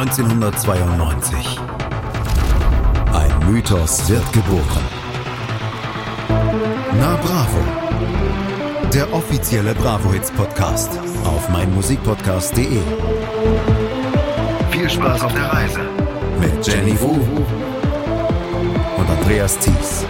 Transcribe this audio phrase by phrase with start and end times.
[0.00, 1.60] 1992.
[3.12, 4.84] Ein Mythos wird geboren.
[6.98, 8.88] Na Bravo.
[8.94, 12.80] Der offizielle Bravo Hits Podcast auf meinmusikpodcast.de.
[14.70, 15.80] Viel Spaß auf der Reise
[16.40, 17.20] mit Jenny Wu
[18.96, 20.06] und Andreas Thies.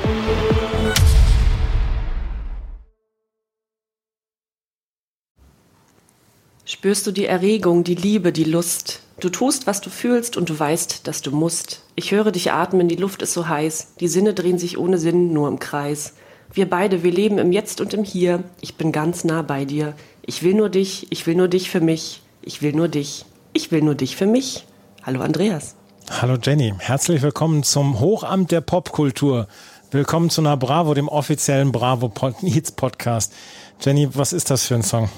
[6.64, 9.02] Spürst du die Erregung, die Liebe, die Lust?
[9.20, 11.82] Du tust, was du fühlst und du weißt, dass du musst.
[11.94, 13.94] Ich höre dich atmen, die Luft ist so heiß.
[14.00, 16.14] Die Sinne drehen sich ohne Sinn nur im Kreis.
[16.54, 18.42] Wir beide, wir leben im Jetzt und im Hier.
[18.62, 19.94] Ich bin ganz nah bei dir.
[20.24, 22.22] Ich will nur dich, ich will nur dich für mich.
[22.40, 23.26] Ich will nur dich.
[23.52, 24.64] Ich will nur dich für mich.
[25.02, 25.76] Hallo Andreas.
[26.08, 29.48] Hallo Jenny, herzlich willkommen zum Hochamt der Popkultur.
[29.90, 32.10] Willkommen zu einer Bravo, dem offiziellen Bravo
[32.40, 33.34] Hits Podcast.
[33.82, 35.10] Jenny, was ist das für ein Song?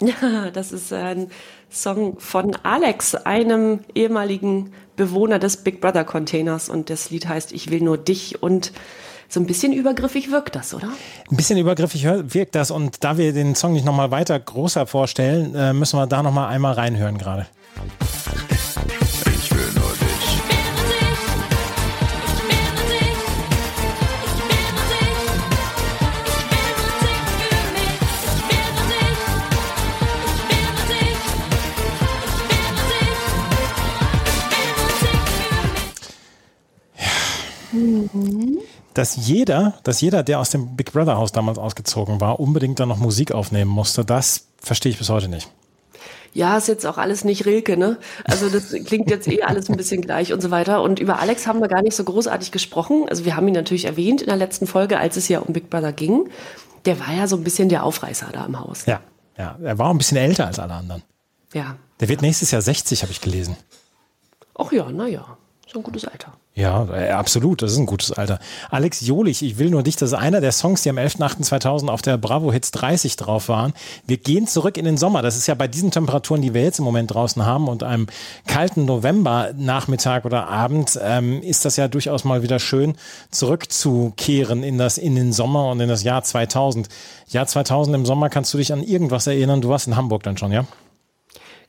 [0.00, 1.30] Ja, das ist ein
[1.70, 6.68] Song von Alex, einem ehemaligen Bewohner des Big Brother Containers.
[6.68, 8.42] Und das Lied heißt Ich will nur dich.
[8.42, 8.72] Und
[9.28, 10.88] so ein bisschen übergriffig wirkt das, oder?
[11.30, 12.70] Ein bisschen übergriffig wirkt das.
[12.70, 16.48] Und da wir den Song nicht nochmal weiter größer vorstellen, äh, müssen wir da nochmal
[16.48, 17.46] einmal reinhören gerade.
[38.94, 42.88] Dass jeder, dass jeder, der aus dem Big Brother Haus damals ausgezogen war, unbedingt dann
[42.88, 45.48] noch Musik aufnehmen musste, das verstehe ich bis heute nicht.
[46.36, 47.96] Ja, ist jetzt auch alles nicht Rilke, ne?
[48.24, 50.82] Also das klingt jetzt eh alles ein bisschen gleich und so weiter.
[50.82, 53.06] Und über Alex haben wir gar nicht so großartig gesprochen.
[53.08, 55.70] Also wir haben ihn natürlich erwähnt in der letzten Folge, als es ja um Big
[55.70, 56.28] Brother ging.
[56.84, 58.84] Der war ja so ein bisschen der Aufreißer da im Haus.
[58.84, 59.00] Ja,
[59.38, 59.56] ja.
[59.62, 61.02] Er war ein bisschen älter als alle anderen.
[61.54, 61.76] Ja.
[62.00, 63.56] Der wird nächstes Jahr 60, habe ich gelesen.
[64.58, 65.38] Ach ja, naja.
[65.72, 66.34] So ein gutes Alter.
[66.56, 67.60] Ja, äh, absolut.
[67.60, 68.38] Das ist ein gutes Alter.
[68.70, 72.00] Alex Jolich, ich will nur dich, das ist einer der Songs, die am 11.8.2000 auf
[72.00, 73.74] der Bravo Hits 30 drauf waren.
[74.06, 75.20] Wir gehen zurück in den Sommer.
[75.20, 78.06] Das ist ja bei diesen Temperaturen, die wir jetzt im Moment draußen haben und einem
[78.46, 82.96] kalten November-Nachmittag oder Abend, ähm, ist das ja durchaus mal wieder schön,
[83.30, 86.88] zurückzukehren in das, in den Sommer und in das Jahr 2000.
[87.28, 89.60] Jahr 2000 im Sommer kannst du dich an irgendwas erinnern?
[89.60, 90.64] Du warst in Hamburg dann schon, ja?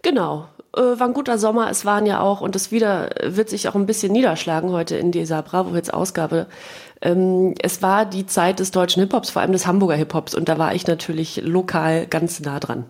[0.01, 1.69] Genau, war ein guter Sommer.
[1.69, 5.11] Es waren ja auch, und das wieder wird sich auch ein bisschen niederschlagen heute in
[5.11, 6.47] dieser Bravo Hits Ausgabe.
[7.01, 10.35] Ähm, es war die Zeit des deutschen Hip-Hops, vor allem des Hamburger Hip-Hops.
[10.35, 12.85] Und da war ich natürlich lokal ganz nah dran.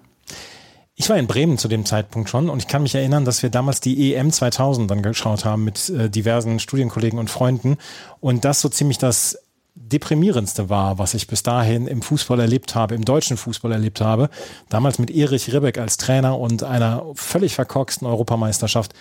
[0.99, 3.51] Ich war in Bremen zu dem Zeitpunkt schon und ich kann mich erinnern, dass wir
[3.51, 7.77] damals die EM 2000 dann geschaut haben mit äh, diversen Studienkollegen und Freunden
[8.19, 9.37] und das so ziemlich das
[9.79, 14.29] deprimierendste war, was ich bis dahin im Fußball erlebt habe, im deutschen Fußball erlebt habe.
[14.69, 18.93] Damals mit Erich Ribbeck als Trainer und einer völlig verkorksten Europameisterschaft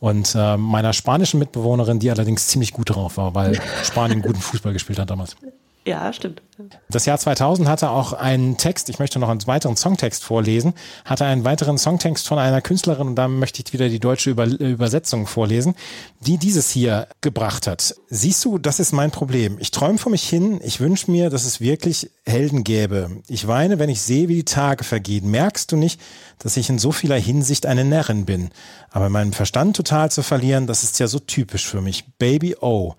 [0.00, 4.72] und äh, meiner spanischen Mitbewohnerin, die allerdings ziemlich gut drauf war, weil Spanien guten Fußball
[4.72, 5.36] gespielt hat damals.
[5.84, 6.42] Ja, stimmt.
[6.88, 11.24] Das Jahr 2000 hatte auch einen Text, ich möchte noch einen weiteren Songtext vorlesen, hatte
[11.24, 15.26] einen weiteren Songtext von einer Künstlerin und da möchte ich wieder die deutsche Über Übersetzung
[15.26, 15.74] vorlesen,
[16.20, 17.96] die dieses hier gebracht hat.
[18.08, 19.56] Siehst du, das ist mein Problem.
[19.58, 23.22] Ich träume vor mich hin, ich wünsche mir, dass es wirklich Helden gäbe.
[23.26, 25.30] Ich weine, wenn ich sehe, wie die Tage vergehen.
[25.32, 26.00] Merkst du nicht,
[26.38, 28.50] dass ich in so vieler Hinsicht eine Närrin bin?
[28.90, 32.04] Aber meinen Verstand total zu verlieren, das ist ja so typisch für mich.
[32.18, 32.94] Baby, oh.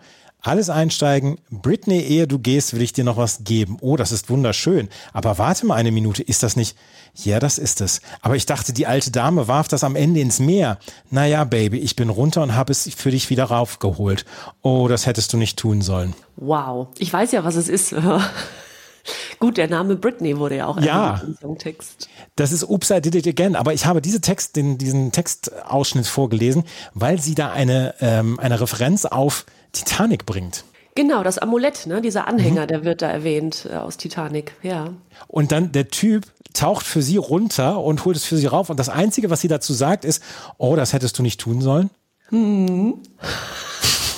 [0.46, 1.40] Alles einsteigen.
[1.50, 3.78] Britney, ehe du gehst, will ich dir noch was geben.
[3.80, 4.90] Oh, das ist wunderschön.
[5.14, 6.78] Aber warte mal eine Minute, ist das nicht?
[7.16, 8.02] Ja, das ist es.
[8.22, 10.80] Aber ich dachte, die alte Dame warf das am Ende ins Meer.
[11.10, 14.26] Naja, Baby, ich bin runter und habe es für dich wieder raufgeholt.
[14.62, 16.14] Oh, das hättest du nicht tun sollen.
[16.36, 16.88] Wow.
[16.98, 17.96] Ich weiß ja, was es ist.
[19.40, 22.10] Gut, der Name Britney wurde ja auch ja, im Songtext.
[22.36, 23.56] Das ist Oops, I Did It Again.
[23.56, 28.60] Aber ich habe diese Text, den, diesen Textausschnitt vorgelesen, weil sie da eine, ähm, eine
[28.60, 30.64] Referenz auf Titanic bringt.
[30.96, 32.02] Genau, das Amulett, ne?
[32.02, 32.68] dieser Anhänger, mhm.
[32.68, 34.94] der wird da erwähnt äh, aus Titanic, ja.
[35.28, 38.70] Und dann der Typ taucht für sie runter und holt es für sie rauf.
[38.70, 40.24] Und das Einzige, was sie dazu sagt, ist,
[40.58, 41.90] oh, das hättest du nicht tun sollen.
[42.30, 43.00] Hm.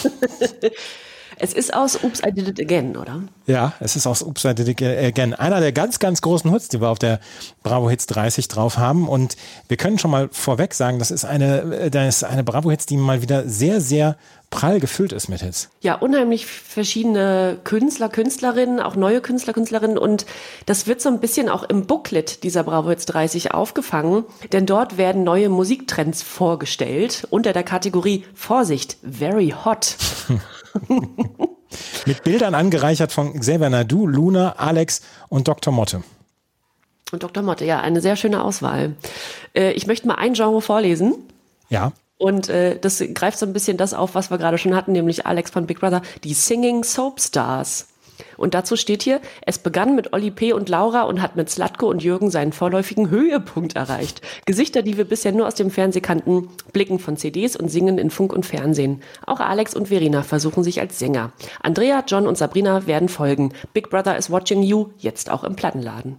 [1.45, 3.21] Es ist aus Oops, I Did It Again, oder?
[3.45, 5.35] Ja, es ist aus Oops, I Did It Again.
[5.35, 7.19] Einer der ganz, ganz großen Hits, die wir auf der
[7.61, 9.07] Bravo Hits 30 drauf haben.
[9.07, 9.37] Und
[9.67, 12.97] wir können schon mal vorweg sagen, das ist eine, das ist eine Bravo Hits, die
[12.97, 14.17] mal wieder sehr, sehr
[14.49, 15.69] prall gefüllt ist mit Hits.
[15.81, 20.25] Ja, unheimlich verschiedene Künstler, Künstlerinnen, auch neue Künstler, Künstlerinnen und
[20.65, 24.97] das wird so ein bisschen auch im Booklet dieser Bravo Hits 30 aufgefangen, denn dort
[24.97, 29.97] werden neue Musiktrends vorgestellt unter der Kategorie Vorsicht, very hot.
[32.05, 35.73] Mit Bildern angereichert von Xavier Nadu, Luna, Alex und Dr.
[35.73, 36.03] Motte.
[37.11, 37.43] Und Dr.
[37.43, 38.95] Motte, ja, eine sehr schöne Auswahl.
[39.53, 41.15] Äh, ich möchte mal ein Genre vorlesen.
[41.69, 41.91] Ja.
[42.17, 45.25] Und äh, das greift so ein bisschen das auf, was wir gerade schon hatten, nämlich
[45.25, 47.87] Alex von Big Brother, die Singing Soap Stars.
[48.37, 50.53] Und dazu steht hier, es begann mit Olli P.
[50.53, 54.21] und Laura und hat mit Slatko und Jürgen seinen vorläufigen Höhepunkt erreicht.
[54.45, 58.09] Gesichter, die wir bisher nur aus dem Fernsehen kannten, blicken von CDs und singen in
[58.09, 59.01] Funk und Fernsehen.
[59.25, 61.31] Auch Alex und Verena versuchen sich als Sänger.
[61.61, 63.53] Andrea, John und Sabrina werden folgen.
[63.73, 66.17] Big Brother is watching you, jetzt auch im Plattenladen.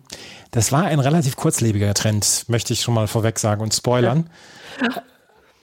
[0.51, 4.31] Das war ein relativ kurzlebiger Trend, möchte ich schon mal vorweg sagen und spoilern.
[4.81, 5.03] Ja.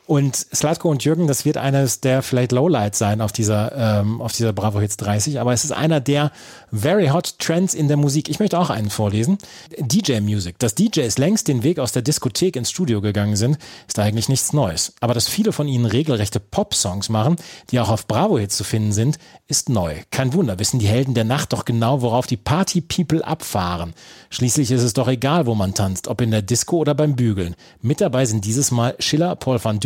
[0.06, 4.34] Und Slatko und Jürgen, das wird eines der vielleicht Lowlights sein auf dieser, ähm, auf
[4.34, 6.34] dieser Bravo Hits 30, aber es ist einer der
[6.74, 8.28] very hot Trends in der Musik.
[8.28, 9.38] Ich möchte auch einen vorlesen.
[9.78, 10.60] DJ Music.
[10.60, 13.58] Dass DJs längst den Weg aus der Diskothek ins Studio gegangen sind,
[13.88, 14.94] ist eigentlich nichts Neues.
[15.00, 17.38] Aber dass viele von ihnen regelrechte Pop-Songs machen,
[17.72, 19.96] die auch auf Bravo Hits zu finden sind, ist neu.
[20.12, 23.94] Kein Wunder, wissen die Helden der Nacht doch genau, worauf die Party-People abfahren.
[24.32, 27.56] Schließlich ist es doch egal, wo man tanzt, ob in der Disco oder beim Bügeln.
[27.82, 29.80] Mit dabei sind dieses Mal Schiller, Paul van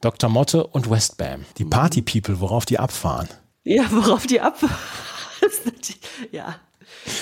[0.00, 0.30] Dr.
[0.30, 1.44] Motte und Westbam.
[1.58, 3.28] Die Party-People, worauf die abfahren.
[3.64, 4.76] Ja, worauf die abfahren.
[6.32, 6.56] ja.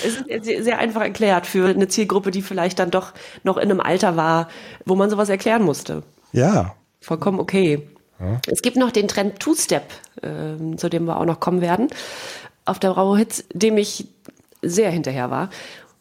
[0.03, 3.13] Es ist sehr einfach erklärt für eine Zielgruppe, die vielleicht dann doch
[3.43, 4.49] noch in einem Alter war,
[4.85, 6.03] wo man sowas erklären musste.
[6.31, 6.75] Ja.
[7.01, 7.87] Vollkommen okay.
[8.19, 8.39] Ja.
[8.47, 9.83] Es gibt noch den Trend Two-Step,
[10.21, 11.89] äh, zu dem wir auch noch kommen werden,
[12.65, 14.07] auf der Bravo Hits, dem ich
[14.61, 15.49] sehr hinterher war.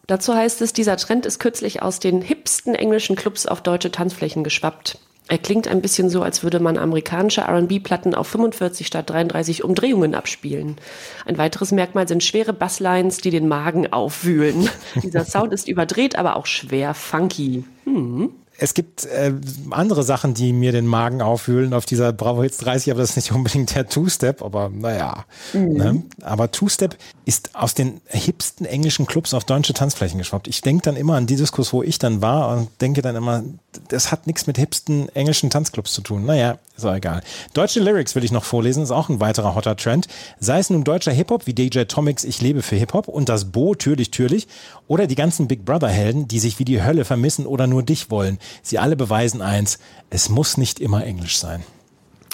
[0.06, 4.44] Dazu heißt es, dieser Trend ist kürzlich aus den hipsten englischen Clubs auf deutsche Tanzflächen
[4.44, 4.98] geschwappt.
[5.26, 10.14] Er klingt ein bisschen so, als würde man amerikanische RB-Platten auf 45 statt 33 Umdrehungen
[10.14, 10.76] abspielen.
[11.24, 14.68] Ein weiteres Merkmal sind schwere Basslines, die den Magen aufwühlen.
[15.02, 17.64] Dieser Sound ist überdreht, aber auch schwer funky.
[17.84, 19.32] Hm es gibt äh,
[19.70, 23.16] andere Sachen, die mir den Magen aufwühlen auf dieser Bravo Hits 30, aber das ist
[23.16, 25.24] nicht unbedingt der Two-Step, aber naja.
[25.52, 25.72] Mhm.
[25.72, 26.02] Ne?
[26.22, 30.46] Aber Two-Step ist aus den hipsten englischen Clubs auf deutsche Tanzflächen geschwappt.
[30.46, 33.42] Ich denke dann immer an die Diskurs, wo ich dann war und denke dann immer,
[33.88, 36.24] das hat nichts mit hipsten englischen Tanzclubs zu tun.
[36.24, 37.22] Naja, ist auch egal.
[37.54, 40.06] Deutsche Lyrics will ich noch vorlesen, ist auch ein weiterer hotter Trend.
[40.38, 43.74] Sei es nun deutscher Hip-Hop wie DJ Tomics Ich lebe für Hip-Hop und das Bo,
[43.74, 44.48] türlich, türlich
[44.86, 48.38] oder die ganzen Big Brother-Helden, die sich wie die Hölle vermissen oder nur dich wollen.
[48.62, 49.78] Sie alle beweisen eins,
[50.10, 51.64] es muss nicht immer Englisch sein.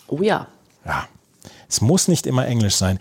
[0.07, 0.49] Oh ja.
[0.85, 1.07] Ja,
[1.69, 2.99] es muss nicht immer Englisch sein.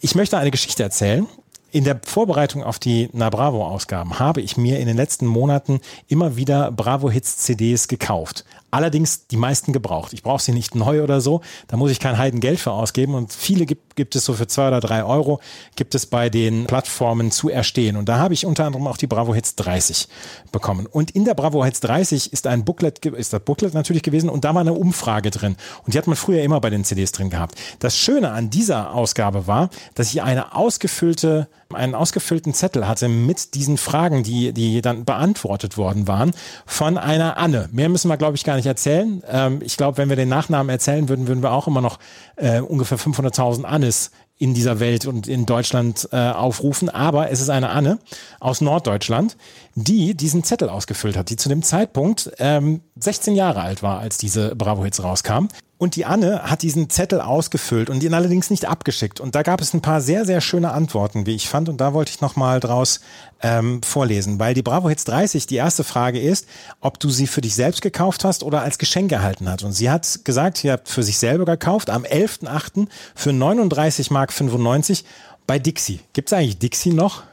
[0.00, 1.26] Ich möchte eine Geschichte erzählen.
[1.72, 5.80] In der Vorbereitung auf die Na Bravo Ausgaben habe ich mir in den letzten Monaten
[6.08, 8.44] immer wieder Bravo Hits CDs gekauft.
[8.76, 10.12] Allerdings die meisten gebraucht.
[10.12, 11.40] Ich brauche sie nicht neu oder so.
[11.66, 13.14] Da muss ich kein Heidengeld für ausgeben.
[13.14, 15.40] Und viele gibt, gibt es so für zwei oder drei Euro,
[15.76, 17.96] gibt es bei den Plattformen zu erstehen.
[17.96, 20.08] Und da habe ich unter anderem auch die Bravo Hits 30
[20.52, 20.84] bekommen.
[20.84, 24.44] Und in der Bravo Hits 30 ist ein Booklet, ist das Booklet natürlich gewesen und
[24.44, 25.56] da war eine Umfrage drin.
[25.86, 27.54] Und die hat man früher immer bei den CDs drin gehabt.
[27.78, 33.54] Das Schöne an dieser Ausgabe war, dass ich eine ausgefüllte einen ausgefüllten Zettel hatte mit
[33.54, 36.32] diesen Fragen, die, die dann beantwortet worden waren,
[36.64, 37.68] von einer Anne.
[37.72, 39.22] Mehr müssen wir, glaube ich, gar nicht erzählen.
[39.28, 41.98] Ähm, ich glaube, wenn wir den Nachnamen erzählen würden, würden wir auch immer noch
[42.36, 46.88] äh, ungefähr 500.000 Annes in dieser Welt und in Deutschland äh, aufrufen.
[46.88, 47.98] Aber es ist eine Anne
[48.38, 49.36] aus Norddeutschland,
[49.76, 54.16] die diesen Zettel ausgefüllt hat, die zu dem Zeitpunkt ähm, 16 Jahre alt war, als
[54.16, 55.48] diese Bravo Hits rauskam.
[55.78, 59.20] Und die Anne hat diesen Zettel ausgefüllt und ihn allerdings nicht abgeschickt.
[59.20, 61.68] Und da gab es ein paar sehr, sehr schöne Antworten, wie ich fand.
[61.68, 63.00] Und da wollte ich nochmal draus
[63.42, 64.38] ähm, vorlesen.
[64.38, 66.46] Weil die Bravo Hits 30, die erste Frage ist,
[66.80, 69.64] ob du sie für dich selbst gekauft hast oder als Geschenk erhalten hast.
[69.64, 72.88] Und sie hat gesagt, sie hat für sich selber gekauft am 11.8.
[73.14, 75.04] für 39 Mark 95
[75.46, 76.00] bei Dixie.
[76.14, 77.24] Gibt es eigentlich Dixie noch?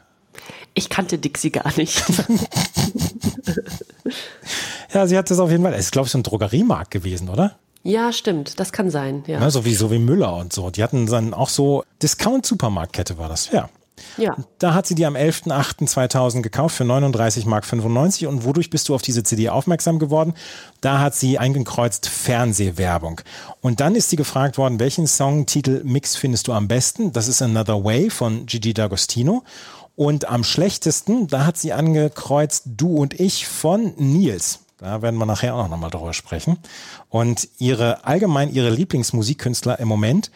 [0.73, 2.03] Ich kannte Dixie gar nicht.
[4.93, 5.73] ja, sie hat das auf jeden Fall.
[5.73, 7.57] Es ist, glaube ich, so ein Drogeriemarkt gewesen, oder?
[7.83, 8.59] Ja, stimmt.
[8.59, 9.23] Das kann sein.
[9.27, 9.39] Ja.
[9.39, 10.69] ja so, wie, so wie Müller und so.
[10.71, 13.51] Die hatten dann auch so Discount-Supermarktkette war das.
[13.51, 13.69] Ja.
[14.17, 14.35] Ja.
[14.59, 18.95] Da hat sie die am 11.08.2000 gekauft für 39 Mark 95 und wodurch bist du
[18.95, 20.33] auf diese CD aufmerksam geworden?
[20.81, 23.21] Da hat sie eingekreuzt Fernsehwerbung.
[23.61, 27.11] Und dann ist sie gefragt worden, welchen Songtitel Mix findest du am besten?
[27.11, 29.41] Das ist Another Way von Gigi D'Agostino.
[29.95, 34.59] Und am schlechtesten, da hat sie angekreuzt Du und ich von Nils.
[34.77, 36.57] Da werden wir nachher auch noch mal drüber sprechen.
[37.09, 40.31] Und ihre, allgemein ihre Lieblingsmusikkünstler im Moment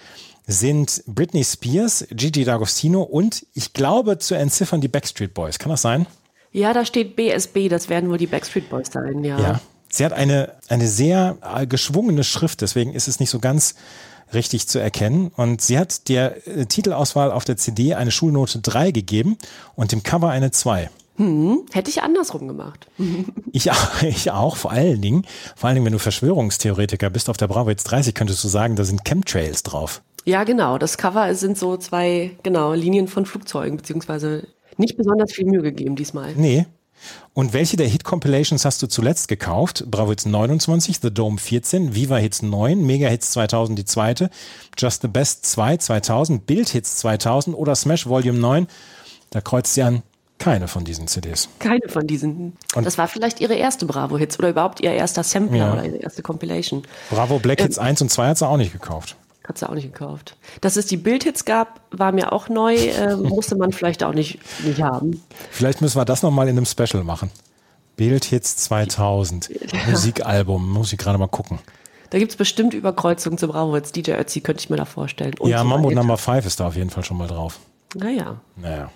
[0.45, 5.59] sind Britney Spears, Gigi D'Agostino und ich glaube zu entziffern die Backstreet Boys.
[5.59, 6.05] Kann das sein?
[6.53, 9.37] Ja, da steht BSB, das werden wohl die Backstreet Boys sein, ja.
[9.37, 9.61] Ja.
[9.89, 13.75] Sie hat eine, eine sehr äh, geschwungene Schrift, deswegen ist es nicht so ganz
[14.34, 15.31] richtig zu erkennen.
[15.36, 19.38] Und sie hat der äh, Titelauswahl auf der CD eine Schulnote 3 gegeben
[19.75, 20.89] und dem Cover eine 2.
[21.17, 22.88] Hm, hätte ich andersrum gemacht.
[23.51, 23.69] Ich,
[24.01, 27.69] ich auch, vor allen Dingen, vor allen Dingen, wenn du Verschwörungstheoretiker bist, auf der Bravo
[27.69, 30.01] jetzt 30 könntest du sagen, da sind Chemtrails drauf.
[30.25, 30.77] Ja, genau.
[30.77, 35.96] Das Cover sind so zwei, genau, Linien von Flugzeugen, beziehungsweise nicht besonders viel Mühe gegeben
[35.96, 36.34] diesmal.
[36.36, 36.67] Nee.
[37.34, 39.86] Und welche der Hit-Compilations hast du zuletzt gekauft?
[39.89, 44.30] Bravo Hits 29, The Dome 14, Viva Hits 9, Mega Hits 2000 die zweite,
[44.77, 48.68] Just the Best 2 2000, Bild Hits 2000 oder Smash Volume 9?
[49.30, 50.04] Da kreuzt sie an,
[50.39, 51.50] keine von diesen CDs.
[51.60, 52.58] Keine von diesen.
[52.75, 55.74] Und das war vielleicht ihre erste Bravo-Hits oder überhaupt ihr erster Sampler ja.
[55.74, 56.84] oder ihre erste Compilation.
[57.10, 59.16] Bravo Black Hits ähm, 1 und 2 hat sie auch nicht gekauft.
[59.48, 60.36] Hat sie auch nicht gekauft.
[60.60, 64.39] Dass es die Bildhits gab, war mir auch neu, äh, musste man vielleicht auch nicht,
[64.66, 65.24] nicht haben.
[65.51, 67.32] Vielleicht müssen wir das nochmal in einem Special machen.
[67.96, 69.80] Bildhits 2000, ja.
[69.89, 71.60] Musikalbum, muss ich gerade mal gucken.
[72.10, 73.92] Da gibt es bestimmt Überkreuzungen zu Bravo Hits.
[73.92, 75.34] DJ Ötzi könnte ich mir da vorstellen.
[75.39, 77.60] Und ja, Mambo Number 5 ist da auf jeden Fall schon mal drauf.
[77.96, 78.39] Naja.
[78.56, 78.92] Naja.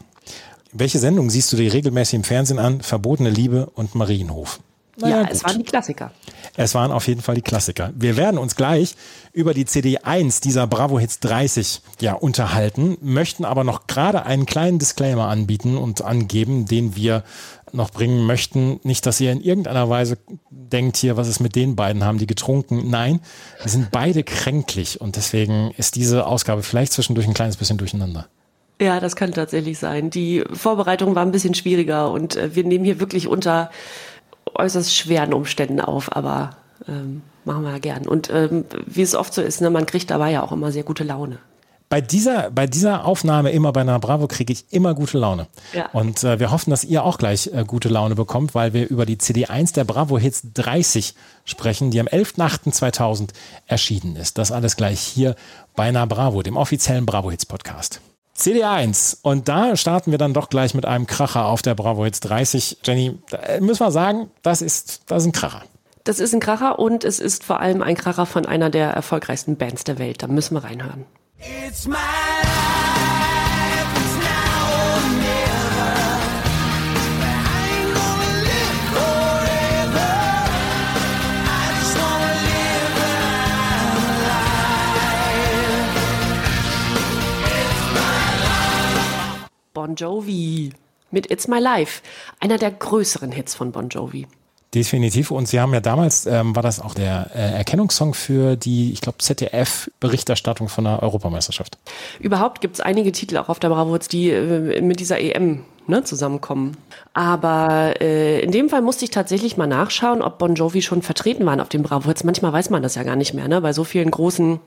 [0.73, 2.81] Welche Sendung siehst du dir regelmäßig im Fernsehen an?
[2.81, 4.59] Verbotene Liebe und Marienhof.
[4.97, 6.11] Naja, ja, es waren die Klassiker.
[6.57, 7.91] Es waren auf jeden Fall die Klassiker.
[7.95, 8.95] Wir werden uns gleich
[9.31, 14.45] über die CD 1 dieser Bravo Hits 30 ja unterhalten, möchten aber noch gerade einen
[14.45, 17.23] kleinen Disclaimer anbieten und angeben, den wir
[17.71, 18.79] noch bringen möchten.
[18.83, 20.17] Nicht, dass ihr in irgendeiner Weise
[20.49, 22.89] denkt hier, was ist mit den beiden, haben die getrunken.
[22.89, 23.21] Nein,
[23.61, 28.27] wir sind beide kränklich und deswegen ist diese Ausgabe vielleicht zwischendurch ein kleines bisschen durcheinander.
[28.81, 30.09] Ja, das kann tatsächlich sein.
[30.09, 33.69] Die Vorbereitung war ein bisschen schwieriger und äh, wir nehmen hier wirklich unter
[34.55, 36.51] äußerst schweren Umständen auf, aber
[36.87, 38.07] ähm, machen wir ja gern.
[38.07, 40.83] Und ähm, wie es oft so ist, ne, man kriegt dabei ja auch immer sehr
[40.83, 41.39] gute Laune.
[41.89, 45.47] Bei dieser, bei dieser Aufnahme immer bei einer Bravo kriege ich immer gute Laune.
[45.73, 45.89] Ja.
[45.91, 49.05] Und äh, wir hoffen, dass ihr auch gleich äh, gute Laune bekommt, weil wir über
[49.05, 53.31] die CD1 der Bravo Hits 30 sprechen, die am 11.08.2000
[53.67, 54.37] erschienen ist.
[54.37, 55.35] Das alles gleich hier
[55.75, 57.99] bei einer Bravo, dem offiziellen Bravo Hits Podcast.
[58.41, 59.17] CD1.
[59.21, 62.79] Und da starten wir dann doch gleich mit einem Kracher auf der Bravo Hits 30.
[62.83, 63.17] Jenny,
[63.59, 65.63] müssen wir sagen, das ist, das ist ein Kracher.
[66.03, 69.55] Das ist ein Kracher und es ist vor allem ein Kracher von einer der erfolgreichsten
[69.57, 70.23] Bands der Welt.
[70.23, 71.05] Da müssen wir reinhören.
[71.39, 71.97] It's my
[89.81, 90.73] Bon Jovi
[91.09, 92.03] mit It's My Life,
[92.39, 94.27] einer der größeren Hits von Bon Jovi.
[94.75, 95.31] Definitiv.
[95.31, 99.01] Und Sie haben ja damals, ähm, war das auch der äh, Erkennungssong für die, ich
[99.01, 101.79] glaube, ZDF-Berichterstattung von der Europameisterschaft.
[102.19, 106.03] Überhaupt gibt es einige Titel auch auf der Bravo, die äh, mit dieser EM ne,
[106.03, 106.77] zusammenkommen.
[107.15, 111.43] Aber äh, in dem Fall musste ich tatsächlich mal nachschauen, ob Bon Jovi schon vertreten
[111.47, 112.23] waren auf dem Bravo Hits.
[112.23, 113.61] Manchmal weiß man das ja gar nicht mehr, ne?
[113.61, 114.59] Bei so vielen großen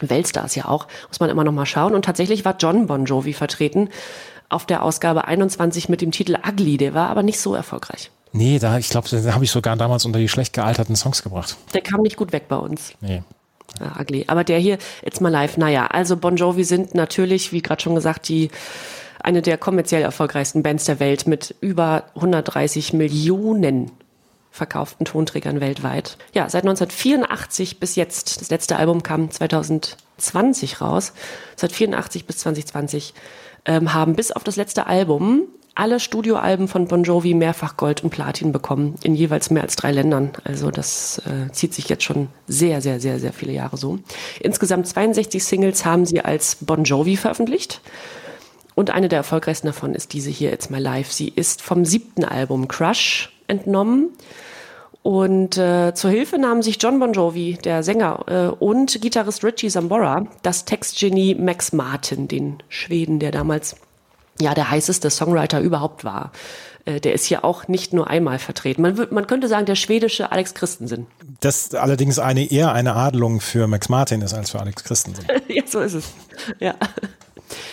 [0.00, 1.94] Weltstars ja auch, muss man immer noch mal schauen.
[1.94, 3.88] Und tatsächlich war John Bon Jovi vertreten
[4.48, 6.76] auf der Ausgabe 21 mit dem Titel Ugly.
[6.76, 8.10] Der war aber nicht so erfolgreich.
[8.32, 11.56] Nee, da, ich glaube, den habe ich sogar damals unter die schlecht gealterten Songs gebracht.
[11.74, 12.92] Der kam nicht gut weg bei uns.
[13.00, 13.22] Nee.
[13.80, 14.24] Ja, ugly.
[14.26, 17.94] Aber der hier, It's My Life, naja, also Bon Jovi sind natürlich, wie gerade schon
[17.94, 18.50] gesagt, die
[19.20, 23.90] eine der kommerziell erfolgreichsten Bands der Welt mit über 130 Millionen
[24.50, 26.16] verkauften Tonträgern weltweit.
[26.34, 31.12] Ja, seit 1984 bis jetzt, das letzte Album kam 2020 raus,
[31.56, 33.14] seit 84 bis 2020
[33.68, 35.42] ähm, haben bis auf das letzte Album
[35.76, 39.92] alle Studioalben von Bon Jovi mehrfach Gold und Platin bekommen, in jeweils mehr als drei
[39.92, 40.30] Ländern.
[40.42, 44.00] Also das äh, zieht sich jetzt schon sehr, sehr, sehr, sehr viele Jahre so.
[44.40, 47.80] Insgesamt 62 Singles haben sie als Bon Jovi veröffentlicht.
[48.74, 51.12] Und eine der erfolgreichsten davon ist diese hier, It's My Life.
[51.12, 54.08] Sie ist vom siebten Album Crush entnommen.
[55.08, 59.70] Und äh, zur Hilfe nahmen sich John Bon Jovi, der Sänger, äh, und Gitarrist Richie
[59.70, 63.76] Zambora, das Textgenie Max Martin, den Schweden, der damals
[64.38, 66.30] ja der heißeste Songwriter überhaupt war.
[66.84, 68.82] Äh, der ist hier auch nicht nur einmal vertreten.
[68.82, 71.06] Man, man könnte sagen, der schwedische Alex Christensen.
[71.40, 75.24] Das allerdings eine eher eine Adelung für Max Martin ist als für Alex Christensen.
[75.48, 76.12] ja, so ist es.
[76.60, 76.74] Ja.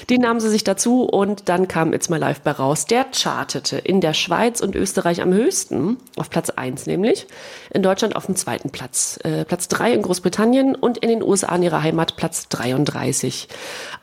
[0.10, 2.86] Den nahmen sie sich dazu und dann kam It's My Life bei raus.
[2.86, 7.28] Der chartete in der Schweiz und Österreich am höchsten, auf Platz 1 nämlich,
[7.74, 11.56] in Deutschland auf dem zweiten Platz, äh, Platz 3 in Großbritannien und in den USA
[11.56, 13.48] in ihrer Heimat Platz 33.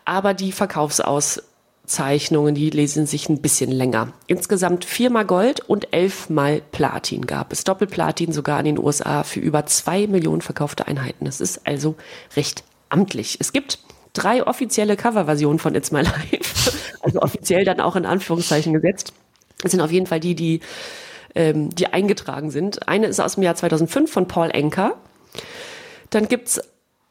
[0.04, 1.42] Aber die Verkaufsaus
[1.84, 4.12] Zeichnungen, die lesen sich ein bisschen länger.
[4.26, 7.64] Insgesamt viermal Gold und elfmal Platin gab es.
[7.64, 11.24] Doppelplatin sogar in den USA für über zwei Millionen verkaufte Einheiten.
[11.24, 11.96] Das ist also
[12.36, 13.36] recht amtlich.
[13.40, 13.78] Es gibt
[14.12, 16.72] drei offizielle Coverversionen von It's My Life.
[17.04, 19.12] Also offiziell dann auch in Anführungszeichen gesetzt.
[19.60, 20.60] Das sind auf jeden Fall die, die,
[21.34, 22.86] ähm, die eingetragen sind.
[22.86, 24.94] Eine ist aus dem Jahr 2005 von Paul Enker.
[26.10, 26.60] Dann gibt's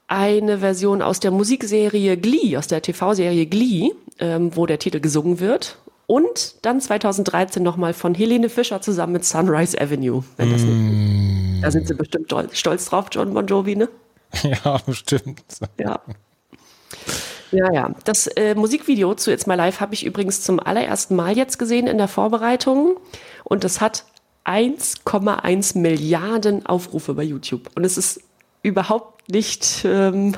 [0.07, 5.41] eine Version aus der Musikserie Glee, aus der TV-Serie Glee, ähm, wo der Titel gesungen
[5.41, 5.77] wird.
[6.05, 10.23] Und dann 2013 nochmal von Helene Fischer zusammen mit Sunrise Avenue.
[10.37, 11.61] Mm.
[11.61, 13.89] Da sind sie bestimmt stolz drauf, John Bon Jovi, ne?
[14.43, 15.41] Ja, bestimmt.
[15.79, 16.01] Ja.
[17.51, 17.91] Ja, ja.
[18.05, 21.87] Das äh, Musikvideo zu It's My Life habe ich übrigens zum allerersten Mal jetzt gesehen
[21.87, 22.97] in der Vorbereitung.
[23.43, 24.05] Und es hat
[24.45, 27.69] 1,1 Milliarden Aufrufe bei YouTube.
[27.75, 28.21] Und es ist
[28.63, 30.35] überhaupt nicht, ähm,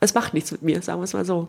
[0.00, 1.48] es macht nichts mit mir, sagen wir es mal so.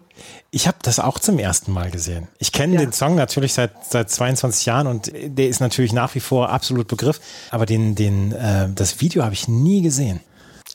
[0.52, 2.28] Ich habe das auch zum ersten Mal gesehen.
[2.40, 2.80] Ich kenne ja.
[2.82, 6.88] den Song natürlich seit, seit 22 Jahren und der ist natürlich nach wie vor absolut
[6.88, 7.20] Begriff.
[7.52, 10.20] Aber den, den, äh, das Video habe ich nie gesehen.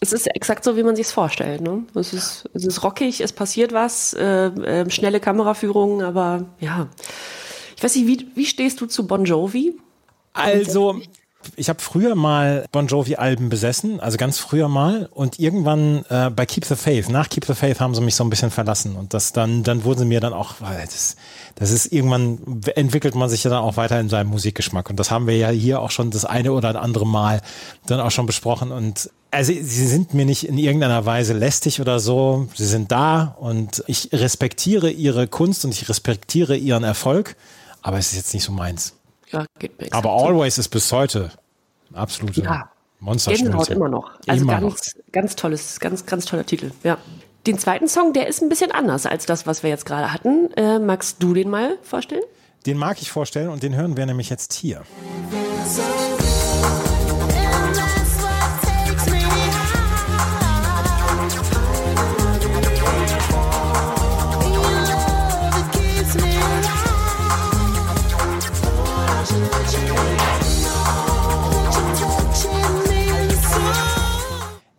[0.04, 1.62] Es ist exakt so, wie man sich es vorstellt.
[1.62, 1.84] Ne?
[1.94, 6.88] Es, ist, es ist rockig, es passiert was, äh, äh, schnelle Kameraführung, aber ja.
[7.74, 9.74] Ich weiß nicht, wie, wie stehst du zu Bon Jovi?
[10.34, 11.00] Also,
[11.56, 15.08] ich habe früher mal Bon Jovi-Alben besessen, also ganz früher mal.
[15.10, 18.24] Und irgendwann äh, bei Keep the Faith, nach Keep the Faith haben sie mich so
[18.24, 18.96] ein bisschen verlassen.
[18.96, 21.16] Und das dann, dann wurden sie mir dann auch, das,
[21.54, 24.90] das ist irgendwann entwickelt man sich ja dann auch weiter in seinem Musikgeschmack.
[24.90, 27.40] Und das haben wir ja hier auch schon das eine oder andere Mal
[27.86, 28.70] dann auch schon besprochen.
[28.70, 32.48] Und also sie sind mir nicht in irgendeiner Weise lästig oder so.
[32.54, 37.36] Sie sind da und ich respektiere ihre Kunst und ich respektiere ihren Erfolg.
[37.82, 38.94] Aber es ist jetzt nicht so meins.
[39.30, 41.30] Ja, geht mir Aber Always ist bis heute
[41.92, 42.70] absolute ja.
[43.00, 43.32] Monster.
[43.32, 44.12] Gänsehaut immer noch.
[44.26, 45.12] Also immer ganz, noch.
[45.12, 46.70] ganz tolles, ganz, ganz toller Titel.
[46.82, 46.98] Ja.
[47.46, 50.50] Den zweiten Song, der ist ein bisschen anders als das, was wir jetzt gerade hatten.
[50.56, 52.22] Äh, magst du den mal vorstellen?
[52.64, 54.82] Den mag ich vorstellen und den hören wir nämlich jetzt hier.
[55.66, 56.93] So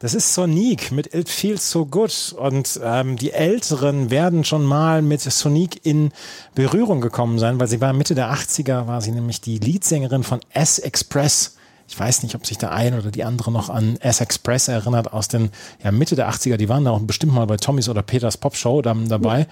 [0.06, 2.36] Das ist Sonic mit It Feels So Good.
[2.38, 6.12] Und ähm, die Älteren werden schon mal mit Sonic in
[6.54, 10.42] Berührung gekommen sein, weil sie war Mitte der 80er, war sie nämlich die Leadsängerin von
[10.54, 11.55] S-Express.
[11.88, 15.28] Ich weiß nicht, ob sich der eine oder die andere noch an S-Express erinnert aus
[15.28, 15.52] den
[15.84, 16.58] ja, Mitte der 80er.
[16.58, 19.46] Die waren da auch bestimmt mal bei Tommys oder Peters Pop Show dabei ja.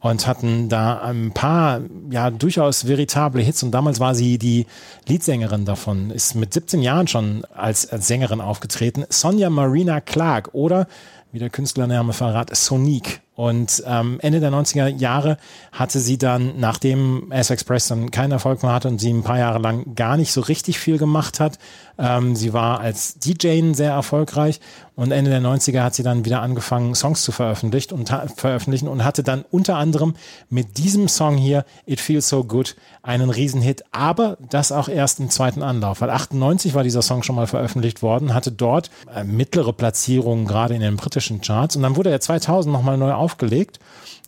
[0.00, 1.80] und hatten da ein paar
[2.10, 3.62] ja durchaus veritable Hits.
[3.62, 4.66] Und damals war sie die
[5.06, 9.06] Leadsängerin davon, ist mit 17 Jahren schon als, als Sängerin aufgetreten.
[9.08, 10.86] Sonja Marina Clark oder
[11.32, 13.20] wie der Künstlername verrat, Sonique.
[13.38, 15.36] Und ähm, Ende der 90er Jahre
[15.70, 19.60] hatte sie dann, nachdem S-Express dann keinen Erfolg mehr hatte und sie ein paar Jahre
[19.60, 21.56] lang gar nicht so richtig viel gemacht hat,
[21.98, 24.58] ähm, sie war als DJ sehr erfolgreich
[24.98, 29.04] und Ende der 90er hat sie dann wieder angefangen, Songs zu veröffentlichen und, veröffentlichen und
[29.04, 30.14] hatte dann unter anderem
[30.50, 32.74] mit diesem Song hier, It Feels So Good,
[33.04, 37.36] einen Riesenhit, aber das auch erst im zweiten Anlauf, weil 98 war dieser Song schon
[37.36, 41.94] mal veröffentlicht worden, hatte dort äh, mittlere Platzierungen, gerade in den britischen Charts und dann
[41.94, 43.78] wurde er 2000 nochmal neu aufgelegt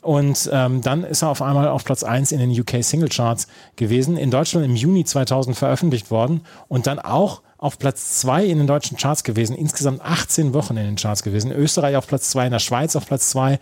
[0.03, 3.49] und ähm, dann ist er auf einmal auf Platz 1 in den UK Single Charts
[3.77, 8.59] gewesen, in Deutschland im Juni 2000 veröffentlicht worden und dann auch auf Platz 2 in
[8.59, 12.47] den deutschen Charts gewesen, insgesamt 18 Wochen in den Charts gewesen, Österreich auf Platz 2,
[12.47, 13.59] in der Schweiz auf Platz 2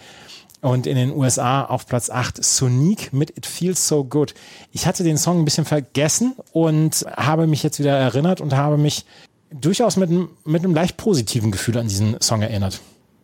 [0.60, 4.34] und in den USA auf Platz 8 Sonic mit It Feels So Good.
[4.72, 8.76] Ich hatte den Song ein bisschen vergessen und habe mich jetzt wieder erinnert und habe
[8.76, 9.04] mich
[9.50, 12.80] durchaus mit, mit einem leicht positiven Gefühl an diesen Song erinnert.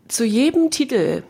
[0.09, 1.23] Zu jedem Titel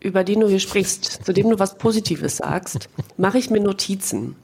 [0.00, 4.36] über den du hier sprichst, zu dem du was Positives sagst, mache ich mir Notizen.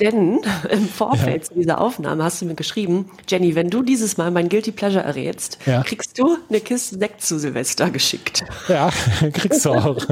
[0.00, 1.48] Denn im Vorfeld ja.
[1.48, 5.04] zu dieser Aufnahme hast du mir geschrieben, Jenny, wenn du dieses Mal mein Guilty Pleasure
[5.04, 5.82] errätst, ja.
[5.82, 8.44] kriegst du eine Kiste Sekt zu Silvester geschickt.
[8.68, 8.90] Ja,
[9.32, 9.98] kriegst du auch.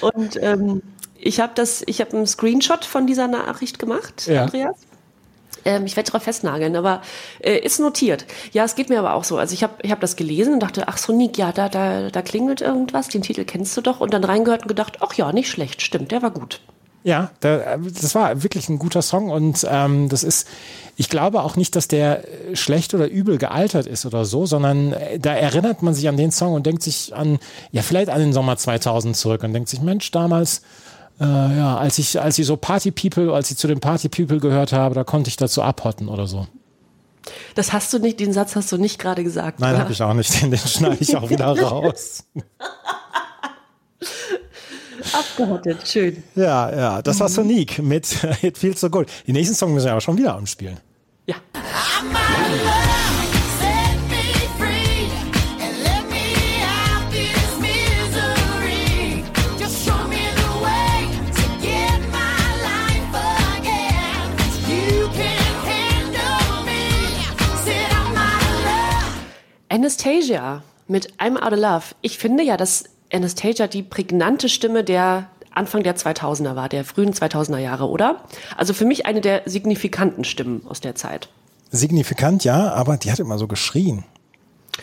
[0.00, 0.82] Und ähm,
[1.18, 4.42] ich habe das, ich habe einen Screenshot von dieser Nachricht gemacht, ja.
[4.44, 4.76] Andreas.
[5.64, 7.02] Ähm, ich werde darauf festnageln, aber
[7.40, 8.26] äh, ist notiert.
[8.52, 9.38] Ja, es geht mir aber auch so.
[9.38, 12.22] Also ich habe ich hab das gelesen und dachte, ach Sonic, ja, da, da, da
[12.22, 14.00] klingelt irgendwas, den Titel kennst du doch.
[14.00, 16.60] Und dann reingehört und gedacht, ach ja, nicht schlecht, stimmt, der war gut.
[17.04, 20.46] Ja, der, das war wirklich ein guter Song und ähm, das ist,
[20.96, 22.22] ich glaube auch nicht, dass der
[22.54, 26.30] schlecht oder übel gealtert ist oder so, sondern äh, da erinnert man sich an den
[26.30, 27.40] Song und denkt sich an,
[27.72, 30.62] ja, vielleicht an den Sommer 2000 zurück und denkt sich, Mensch, damals
[31.20, 34.38] äh, ja, als ich, als ich so Party People, als ich zu den Party People
[34.38, 36.46] gehört habe, da konnte ich dazu abhotten oder so.
[37.54, 39.60] Das hast du nicht, den Satz hast du nicht gerade gesagt.
[39.60, 40.42] Nein, habe ich auch nicht.
[40.42, 42.24] Den, den schneide ich auch wieder raus.
[45.12, 46.22] Abgehottet, schön.
[46.34, 48.06] Ja, ja, das war Sonic mit
[48.42, 49.08] It Feels So Good.
[49.26, 50.78] Die nächsten Songs müssen wir aber schon wieder umspielen.
[51.26, 51.36] Ja.
[69.72, 71.84] Anastasia mit I'm Out of Love.
[72.02, 77.14] Ich finde ja, dass Anastasia die prägnante Stimme der Anfang der 2000er war, der frühen
[77.14, 78.22] 2000er Jahre, oder?
[78.58, 81.30] Also für mich eine der signifikanten Stimmen aus der Zeit.
[81.70, 84.04] Signifikant, ja, aber die hat immer so geschrien.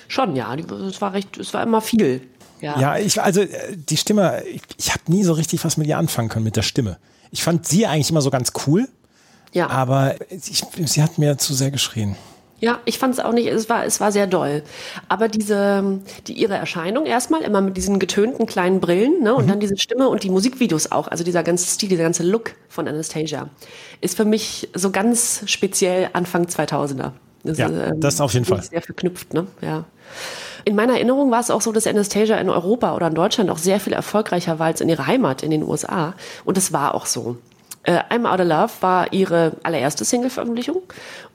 [0.07, 2.21] Schon, ja, es war recht, es war immer viel.
[2.59, 5.85] Ja, ja ich, also äh, die Stimme, ich, ich habe nie so richtig was mit
[5.85, 6.97] ihr anfangen können mit der Stimme.
[7.29, 8.87] Ich fand sie eigentlich immer so ganz cool,
[9.53, 9.69] Ja.
[9.69, 12.15] Aber ich, sie hat mir zu sehr geschrien.
[12.59, 14.63] Ja, ich fand es auch nicht, es war, es war sehr doll.
[15.07, 19.49] Aber diese, die, ihre Erscheinung erstmal, immer mit diesen getönten kleinen Brillen, ne, und mhm.
[19.49, 22.87] dann diese Stimme und die Musikvideos auch, also dieser ganze Stil, dieser ganze Look von
[22.87, 23.49] Anastasia,
[24.01, 27.11] ist für mich so ganz speziell Anfang 2000er.
[27.43, 28.61] Das, ja, ähm, das auf jeden Fall.
[28.61, 29.85] Sehr verknüpft, ne, ja.
[30.65, 33.57] In meiner Erinnerung war es auch so, dass Anastasia in Europa oder in Deutschland auch
[33.57, 36.13] sehr viel erfolgreicher war als in ihrer Heimat in den USA.
[36.43, 37.37] Und das war auch so.
[37.83, 40.81] Äh, I'm Out of Love war ihre allererste Single-Veröffentlichung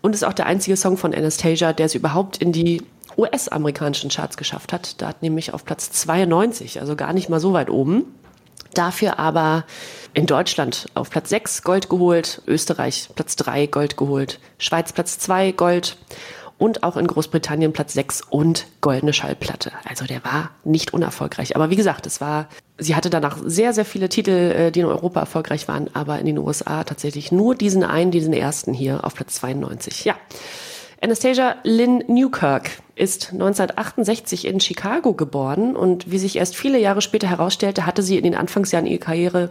[0.02, 2.82] und ist auch der einzige Song von Anastasia, der es überhaupt in die
[3.16, 5.00] US-amerikanischen Charts geschafft hat.
[5.00, 8.04] Da hat nämlich auf Platz 92, also gar nicht mal so weit oben.
[8.74, 9.64] Dafür aber
[10.14, 15.52] in Deutschland auf Platz 6 Gold geholt, Österreich Platz 3 Gold geholt, Schweiz Platz 2
[15.52, 15.96] Gold
[16.58, 19.72] und auch in Großbritannien Platz 6 und goldene Schallplatte.
[19.88, 21.56] Also der war nicht unerfolgreich.
[21.56, 24.86] Aber wie gesagt, es war, sie hatte danach sehr, sehr viele Titel, äh, die in
[24.86, 29.14] Europa erfolgreich waren, aber in den USA tatsächlich nur diesen einen, diesen ersten hier auf
[29.14, 30.04] Platz 92.
[30.04, 30.16] Ja.
[31.02, 37.28] Anastasia Lynn Newkirk ist 1968 in Chicago geboren und wie sich erst viele Jahre später
[37.28, 39.50] herausstellte, hatte sie in den Anfangsjahren ihrer Karriere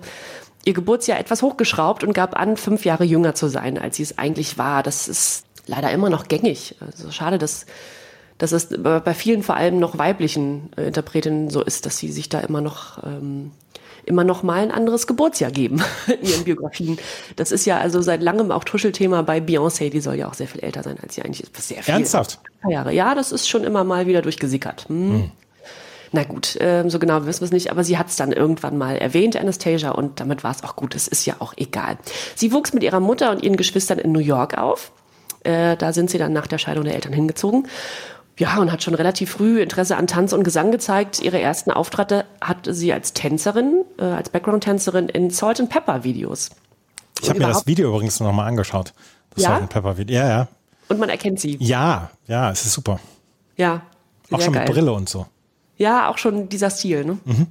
[0.66, 4.18] ihr Geburtsjahr etwas hochgeschraubt und gab an, fünf Jahre jünger zu sein, als sie es
[4.18, 4.82] eigentlich war.
[4.82, 6.76] Das ist leider immer noch gängig.
[6.80, 7.66] Also schade, dass,
[8.38, 12.30] dass es bei vielen vor allem noch weiblichen äh, Interpretinnen so ist, dass sie sich
[12.30, 13.52] da immer noch ähm,
[14.06, 16.98] immer noch mal ein anderes Geburtsjahr geben in ihren Biografien.
[17.36, 20.48] Das ist ja also seit langem auch Tuschelthema bei Beyoncé, die soll ja auch sehr
[20.48, 21.56] viel älter sein als sie eigentlich ist.
[21.56, 21.94] Sehr viel.
[21.94, 22.40] Ernsthaft?
[22.68, 22.94] Jahre.
[22.94, 24.86] Ja, das ist schon immer mal wieder durchgesickert.
[24.90, 25.12] Hm.
[25.12, 25.32] Hm.
[26.16, 28.78] Na gut, ähm, so genau wissen wir es nicht, aber sie hat es dann irgendwann
[28.78, 30.94] mal erwähnt, Anastasia, und damit war es auch gut.
[30.94, 31.98] Es ist ja auch egal.
[32.36, 34.92] Sie wuchs mit ihrer Mutter und ihren Geschwistern in New York auf.
[35.44, 37.68] Äh, da sind sie dann nach der Scheidung der Eltern hingezogen.
[38.40, 41.22] Ja, und hat schon relativ früh Interesse an Tanz und Gesang gezeigt.
[41.22, 46.50] Ihre ersten Auftritte hatte sie als Tänzerin, äh, als Background-Tänzerin in Salt and Pepper Videos.
[47.22, 48.94] Ich habe mir das Video übrigens nochmal angeschaut.
[49.36, 49.50] Das ja?
[49.50, 50.16] Salt and Pepper Video.
[50.18, 50.48] Ja, ja.
[50.90, 51.58] Und man erkennt sie.
[51.60, 53.00] Ja, ja, es ist super.
[53.56, 53.84] Ja.
[54.32, 54.66] Auch schon geil.
[54.66, 55.28] mit Brille und so.
[55.78, 57.18] Ja, auch schon dieser Stil, ne?
[57.26, 57.48] Mhm.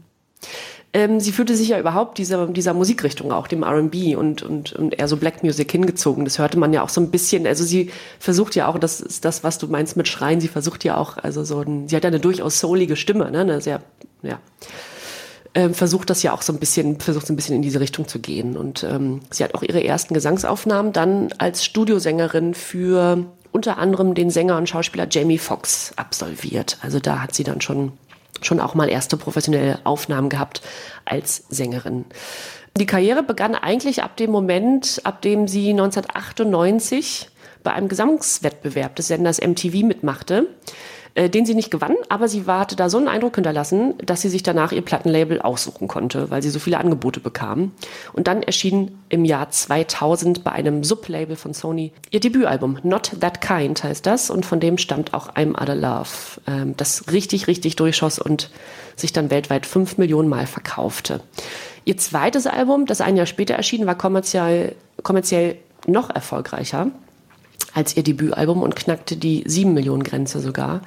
[0.94, 4.98] Ähm, sie fühlte sich ja überhaupt dieser, dieser Musikrichtung, auch dem RB und, und, und
[4.98, 6.24] eher so Black Music hingezogen.
[6.26, 7.46] Das hörte man ja auch so ein bisschen.
[7.46, 10.84] Also sie versucht ja auch, das ist das, was du meinst mit Schreien, sie versucht
[10.84, 13.40] ja auch, also so ein, sie hat ja eine durchaus soulige Stimme, ne?
[13.40, 13.80] Eine sehr,
[14.22, 14.38] ja.
[15.54, 18.06] Ähm, versucht das ja auch so ein bisschen, versucht so ein bisschen in diese Richtung
[18.06, 18.56] zu gehen.
[18.58, 24.30] Und ähm, sie hat auch ihre ersten Gesangsaufnahmen dann als Studiosängerin für unter anderem den
[24.30, 26.78] Sänger und Schauspieler Jamie Foxx absolviert.
[26.80, 27.92] Also da hat sie dann schon
[28.46, 30.62] schon auch mal erste professionelle Aufnahmen gehabt
[31.04, 32.04] als Sängerin.
[32.76, 37.28] Die Karriere begann eigentlich ab dem Moment, ab dem sie 1998
[37.62, 40.46] bei einem Gesangswettbewerb des Senders MTV mitmachte
[41.14, 44.30] äh, den sie nicht gewann, aber sie hatte da so einen Eindruck hinterlassen, dass sie
[44.30, 47.72] sich danach ihr Plattenlabel aussuchen konnte, weil sie so viele Angebote bekam.
[48.14, 53.40] Und dann erschien im Jahr 2000 bei einem Sublabel von Sony ihr Debütalbum Not That
[53.40, 56.08] Kind heißt das und von dem stammt auch I'm Other Love,
[56.46, 58.50] ähm, das richtig, richtig durchschoss und
[58.96, 61.20] sich dann weltweit fünf Millionen Mal verkaufte.
[61.84, 66.90] Ihr zweites Album, das ein Jahr später erschien, war kommerziell, kommerziell noch erfolgreicher
[67.74, 70.82] als ihr Debütalbum und knackte die 7 Millionen Grenze sogar.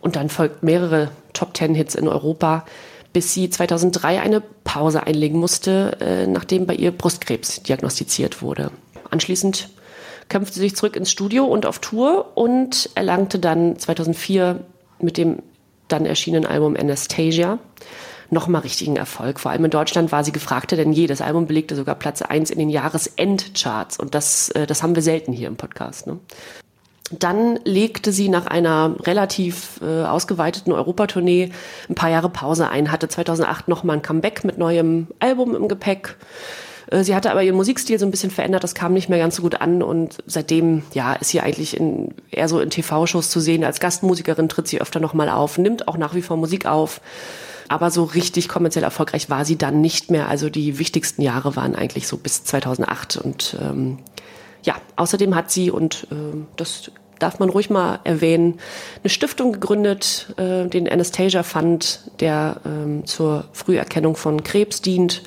[0.00, 2.64] Und dann folgt mehrere Top Ten Hits in Europa,
[3.12, 8.70] bis sie 2003 eine Pause einlegen musste, äh, nachdem bei ihr Brustkrebs diagnostiziert wurde.
[9.10, 9.68] Anschließend
[10.28, 14.60] kämpfte sie sich zurück ins Studio und auf Tour und erlangte dann 2004
[15.00, 15.42] mit dem
[15.88, 17.58] dann erschienenen Album Anastasia
[18.32, 19.38] nochmal richtigen Erfolg.
[19.38, 21.06] Vor allem in Deutschland war sie gefragter denn je.
[21.06, 25.02] Das Album belegte sogar Platz 1 in den Jahresendcharts und das, äh, das haben wir
[25.02, 26.06] selten hier im Podcast.
[26.06, 26.18] Ne?
[27.10, 31.50] Dann legte sie nach einer relativ äh, ausgeweiteten Europatournee
[31.88, 36.16] ein paar Jahre Pause ein, hatte 2008 nochmal ein Comeback mit neuem Album im Gepäck.
[36.90, 39.36] Äh, sie hatte aber ihren Musikstil so ein bisschen verändert, das kam nicht mehr ganz
[39.36, 43.40] so gut an und seitdem ja, ist sie eigentlich in, eher so in TV-Shows zu
[43.40, 43.62] sehen.
[43.62, 47.02] Als Gastmusikerin tritt sie öfter nochmal auf, nimmt auch nach wie vor Musik auf
[47.68, 50.28] aber so richtig kommerziell erfolgreich war sie dann nicht mehr.
[50.28, 53.16] Also die wichtigsten Jahre waren eigentlich so bis 2008.
[53.16, 53.98] Und ähm,
[54.62, 58.58] ja, außerdem hat sie, und äh, das darf man ruhig mal erwähnen,
[59.02, 65.22] eine Stiftung gegründet, äh, den Anastasia Fund, der ähm, zur Früherkennung von Krebs dient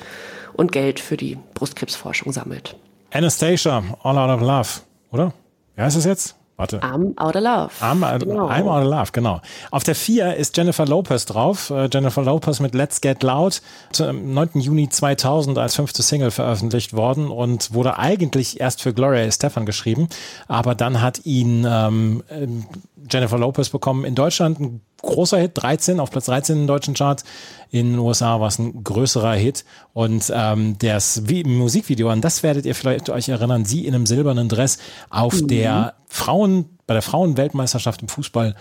[0.52, 2.76] und Geld für die Brustkrebsforschung sammelt.
[3.12, 4.68] Anastasia, All Out of Love,
[5.10, 5.32] oder?
[5.74, 6.35] Wie heißt es jetzt?
[6.56, 6.80] Warte.
[6.80, 7.70] I'm Out of Love.
[7.82, 8.48] I'm, genau.
[8.48, 9.40] I'm Out of Love, genau.
[9.70, 11.70] Auf der 4 ist Jennifer Lopez drauf.
[11.70, 13.60] Äh, Jennifer Lopez mit Let's Get Loud.
[14.00, 14.60] Am 9.
[14.60, 20.08] Juni 2000 als fünfte Single veröffentlicht worden und wurde eigentlich erst für Gloria Stefan geschrieben.
[20.48, 22.64] Aber dann hat ihn ähm, ähm,
[23.10, 26.94] Jennifer Lopez bekommen in Deutschland einen großer Hit, 13, auf Platz 13 in den deutschen
[26.94, 27.24] Charts.
[27.70, 29.64] In den USA war es ein größerer Hit.
[29.92, 34.48] Und ähm, das Musikvideo, an das werdet ihr vielleicht euch erinnern, sie in einem silbernen
[34.48, 34.78] Dress
[35.10, 35.48] auf mhm.
[35.48, 38.54] der Frauen, bei der Frauenweltmeisterschaft im Fußball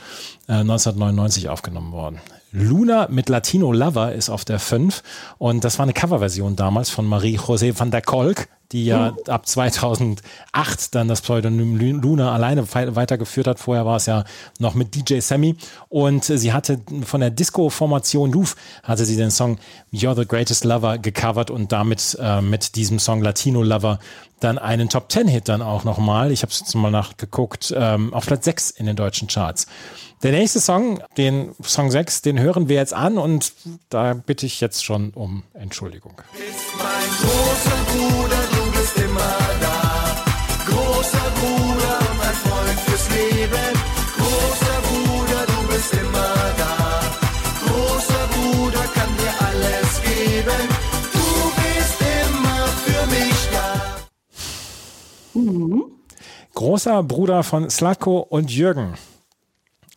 [0.47, 2.19] äh, 1999 aufgenommen worden.
[2.55, 5.03] Luna mit Latino Lover ist auf der 5
[5.37, 9.17] und das war eine Coverversion damals von Marie-José van der Kolk, die ja mhm.
[9.27, 13.59] ab 2008 dann das Pseudonym Luna alleine weitergeführt hat.
[13.59, 14.23] Vorher war es ja
[14.59, 15.57] noch mit DJ Sammy
[15.89, 19.57] und sie hatte von der Disco-Formation Louvre hatte sie den Song
[19.93, 23.99] You're the Greatest Lover gecovert und damit äh, mit diesem Song Latino Lover
[24.39, 26.31] dann einen Top 10 Hit dann auch nochmal.
[26.31, 29.67] Ich habe es jetzt mal nachgeguckt, ähm, auf Platz 6 in den deutschen Charts.
[30.23, 33.53] Der nächste Song, den Song 6, den hören wir jetzt an und
[33.89, 36.13] da bitte ich jetzt schon um Entschuldigung.
[36.33, 40.25] Ist mein großer Bruder, du bist immer da.
[40.65, 43.73] Großer Bruder, mein Freund fürs Leben.
[44.17, 47.01] Großer Bruder, du bist immer da.
[47.65, 50.69] Großer Bruder kann dir alles geben.
[51.13, 51.27] Du
[51.61, 55.39] bist immer für mich da.
[55.39, 55.83] Mhm.
[56.53, 58.95] Großer Bruder von Slatko und Jürgen.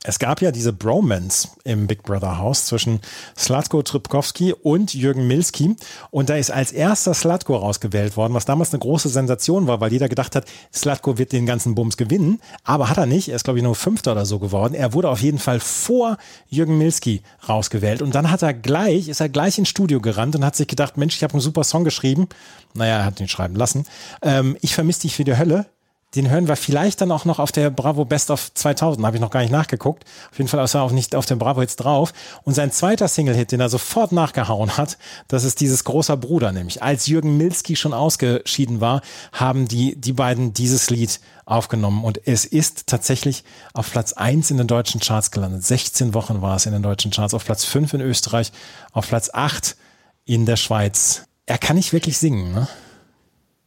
[0.05, 3.01] Es gab ja diese Bromance im Big Brother Haus zwischen
[3.37, 5.75] Slatko Tripkowski und Jürgen Milski.
[6.13, 9.93] Und da ist als erster Slatko rausgewählt worden, was damals eine große Sensation war, weil
[9.93, 12.41] jeder gedacht hat, Slatko wird den ganzen Bums gewinnen.
[12.63, 13.29] Aber hat er nicht.
[13.29, 14.75] Er ist, glaube ich, nur Fünfter oder so geworden.
[14.75, 16.17] Er wurde auf jeden Fall vor
[16.49, 18.01] Jürgen Milski rausgewählt.
[18.01, 20.97] Und dann hat er gleich, ist er gleich ins Studio gerannt und hat sich gedacht,
[20.97, 22.29] Mensch, ich habe einen super Song geschrieben.
[22.73, 23.85] Naja, er hat ihn schreiben lassen.
[24.23, 25.67] Ähm, ich vermisse dich für die Hölle
[26.15, 29.05] den hören wir vielleicht dann auch noch auf der Bravo Best of 2000.
[29.05, 30.05] Habe ich noch gar nicht nachgeguckt.
[30.31, 32.15] Auf jeden Fall ist er auch nicht auf der Bravo jetzt drauf.
[32.45, 34.97] Und sein zweiter Single-Hit, den er sofort nachgehauen hat,
[35.29, 36.83] das ist dieses großer Bruder nämlich.
[36.83, 42.03] Als Jürgen Milski schon ausgeschieden war, haben die, die beiden dieses Lied aufgenommen.
[42.05, 43.45] Und es ist tatsächlich
[43.75, 45.63] auf Platz eins in den deutschen Charts gelandet.
[45.65, 47.35] 16 Wochen war es in den deutschen Charts.
[47.35, 48.53] Auf Platz fünf in Österreich,
[48.93, 49.77] auf Platz acht
[50.25, 51.25] in der Schweiz.
[51.45, 52.67] Er kann nicht wirklich singen, ne?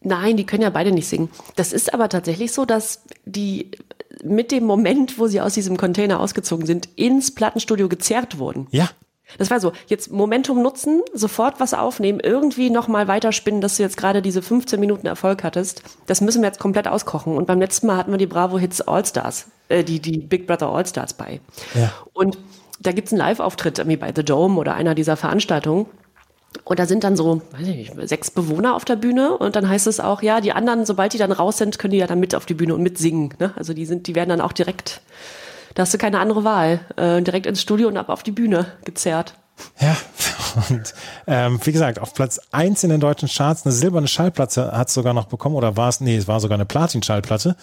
[0.02, 1.30] Nein, die können ja beide nicht singen.
[1.56, 3.72] Das ist aber tatsächlich so, dass die
[4.24, 8.68] mit dem Moment, wo sie aus diesem Container ausgezogen sind, ins Plattenstudio gezerrt wurden.
[8.72, 8.90] Ja.
[9.38, 13.96] Das war so, jetzt Momentum nutzen, sofort was aufnehmen, irgendwie nochmal weiterspinnen, dass du jetzt
[13.96, 15.84] gerade diese 15 Minuten Erfolg hattest.
[16.06, 17.38] Das müssen wir jetzt komplett auskochen.
[17.38, 20.68] Und beim letzten Mal hatten wir die Bravo Hits All-Stars, äh, die, die Big Brother
[20.68, 21.40] All-Stars bei.
[21.76, 21.94] Ja.
[22.14, 22.38] Und
[22.80, 25.86] da gibt's einen Live-Auftritt irgendwie bei The Dome oder einer dieser Veranstaltungen.
[26.64, 29.68] Und da sind dann so, weiß ich nicht, sechs Bewohner auf der Bühne und dann
[29.68, 32.20] heißt es auch, ja, die anderen, sobald die dann raus sind, können die ja dann
[32.20, 33.34] mit auf die Bühne und mitsingen.
[33.40, 33.54] Ne?
[33.56, 35.02] Also die sind, die werden dann auch direkt,
[35.76, 38.68] da hast du keine andere Wahl, äh, direkt ins Studio und ab auf die Bühne
[38.84, 39.36] gezerrt.
[39.80, 39.96] Ja,
[40.70, 40.94] und
[41.28, 44.94] ähm, wie gesagt, auf Platz eins in den deutschen Charts eine silberne Schallplatte hat es
[44.94, 47.56] sogar noch bekommen, oder war es, nee, es war sogar eine Platin-Schallplatte.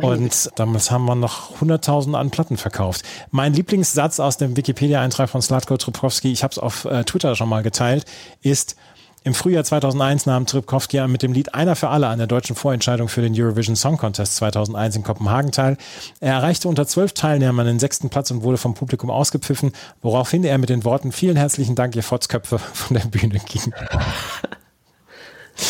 [0.00, 3.02] Und damals haben wir noch 100.000 an Platten verkauft.
[3.30, 7.48] Mein Lieblingssatz aus dem Wikipedia-Eintrag von Slatko Tripkowski, ich habe es auf äh, Twitter schon
[7.48, 8.04] mal geteilt,
[8.40, 8.76] ist,
[9.24, 13.08] im Frühjahr 2001 nahm Tripkowski mit dem Lied Einer für alle an der deutschen Vorentscheidung
[13.08, 15.76] für den Eurovision Song Contest 2001 in Kopenhagen teil.
[16.20, 20.56] Er erreichte unter zwölf Teilnehmern den sechsten Platz und wurde vom Publikum ausgepfiffen, woraufhin er
[20.58, 23.74] mit den Worten Vielen herzlichen Dank, ihr Fotzköpfe von der Bühne ging.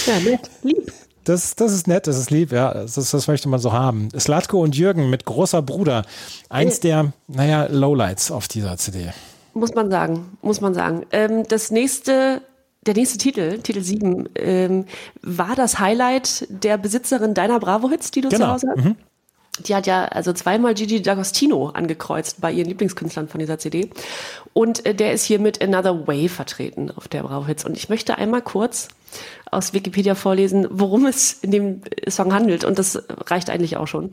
[0.07, 0.93] Ja, nett, lieb.
[1.29, 2.73] Das, das ist nett, das ist lieb, ja.
[2.73, 4.09] Das, das möchte man so haben.
[4.19, 6.05] Slatko und Jürgen mit großer Bruder.
[6.49, 9.11] Eins der, naja, Lowlights auf dieser CD.
[9.53, 11.05] Muss man sagen, muss man sagen.
[11.13, 12.41] Ähm, das nächste
[12.87, 14.87] der nächste Titel, Titel 7, ähm,
[15.21, 18.47] war das Highlight der Besitzerin deiner Bravo-Hits, die du genau.
[18.47, 18.85] zu Hause hast?
[18.85, 18.97] Mhm.
[19.67, 23.91] Die hat ja also zweimal Gigi D'Agostino angekreuzt bei ihren Lieblingskünstlern von dieser CD.
[24.55, 27.65] Und äh, der ist hier mit Another Way vertreten auf der Bravo Hits.
[27.65, 28.89] Und ich möchte einmal kurz
[29.51, 32.65] aus Wikipedia vorlesen, worum es in dem Song handelt.
[32.65, 34.11] Und das reicht eigentlich auch schon.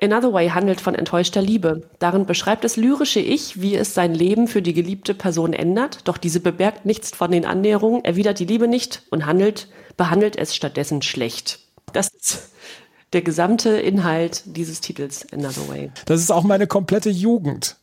[0.00, 1.88] Another Way handelt von enttäuschter Liebe.
[1.98, 6.18] Darin beschreibt das lyrische Ich, wie es sein Leben für die geliebte Person ändert, doch
[6.18, 11.00] diese bemerkt nichts von den Annäherungen, erwidert die Liebe nicht und handelt, behandelt es stattdessen
[11.00, 11.60] schlecht.
[11.94, 12.50] Das ist
[13.14, 15.90] der gesamte Inhalt dieses Titels Another Way.
[16.04, 17.76] Das ist auch meine komplette Jugend.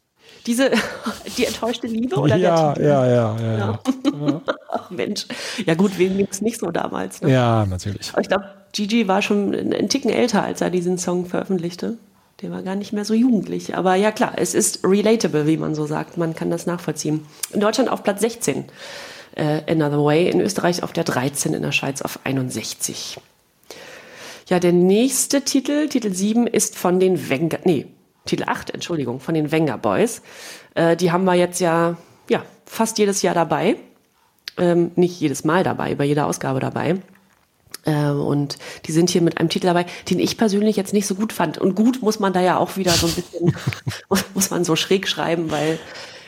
[0.46, 0.72] Diese,
[1.38, 3.58] die enttäuschte Liebe oder ja, der Ja, ja, ja, ja.
[3.58, 4.42] ja.
[4.70, 5.26] Ach Mensch.
[5.66, 7.22] Ja gut, wem ging es nicht so damals?
[7.22, 7.32] Ne?
[7.32, 8.12] Ja, natürlich.
[8.12, 11.98] Aber ich glaube, Gigi war schon einen Ticken älter, als er diesen Song veröffentlichte.
[12.42, 13.78] Der war gar nicht mehr so jugendlich.
[13.78, 16.18] Aber ja klar, es ist relatable, wie man so sagt.
[16.18, 17.26] Man kann das nachvollziehen.
[17.52, 18.66] In Deutschland auf Platz 16.
[19.36, 20.30] Äh, Another Way.
[20.30, 23.20] In Österreich auf der 13, in der Schweiz auf 61.
[24.50, 27.86] Ja, der nächste Titel, Titel 7, ist von den Wenger, nee,
[28.26, 30.22] Titel 8, Entschuldigung, von den Wenger Boys.
[30.76, 31.98] Äh, die haben wir jetzt ja,
[32.30, 33.76] ja fast jedes Jahr dabei.
[34.58, 36.98] Ähm, nicht jedes Mal dabei, bei jeder Ausgabe dabei.
[37.86, 41.16] Äh, und die sind hier mit einem Titel dabei, den ich persönlich jetzt nicht so
[41.16, 41.58] gut fand.
[41.58, 43.56] Und gut muss man da ja auch wieder so ein bisschen,
[44.34, 45.80] muss man so schräg schreiben, weil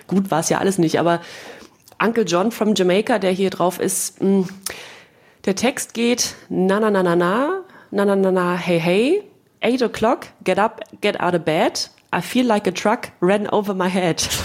[0.08, 1.00] gut war es ja alles nicht.
[1.00, 1.22] Aber
[2.04, 4.50] Uncle John from Jamaica, der hier drauf ist, mh, mm,
[5.46, 9.24] der Text geht na na na na na, na na na na hey hey,
[9.66, 13.74] eight o'clock, get up, get out of bed, I feel like a truck ran over
[13.74, 14.28] my head.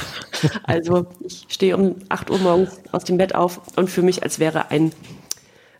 [0.62, 4.38] Also ich stehe um 8 Uhr morgens aus dem Bett auf und fühle mich, als
[4.38, 4.90] wäre ein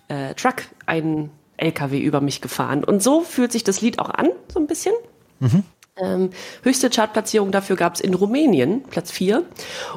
[0.09, 2.85] äh, Truck, ein LKW über mich gefahren.
[2.85, 4.92] Und so fühlt sich das Lied auch an, so ein bisschen.
[5.38, 5.62] Mhm.
[5.96, 6.31] Ähm,
[6.62, 9.44] höchste Chartplatzierung dafür gab es in Rumänien, Platz 4.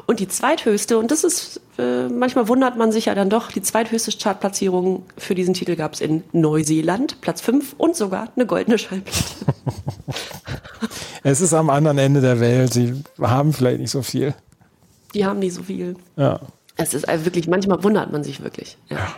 [0.06, 3.62] Und die zweithöchste, und das ist, äh, manchmal wundert man sich ja dann doch, die
[3.62, 8.78] zweithöchste Chartplatzierung für diesen Titel gab es in Neuseeland, Platz 5 und sogar eine goldene
[8.78, 9.22] Schallplatte.
[11.24, 14.34] es ist am anderen Ende der Welt, sie haben vielleicht nicht so viel.
[15.14, 15.96] Die haben nicht so viel.
[16.16, 16.40] Ja.
[16.76, 18.76] Es ist also wirklich, manchmal wundert man sich wirklich.
[18.88, 18.96] Ja.
[18.96, 19.14] ja.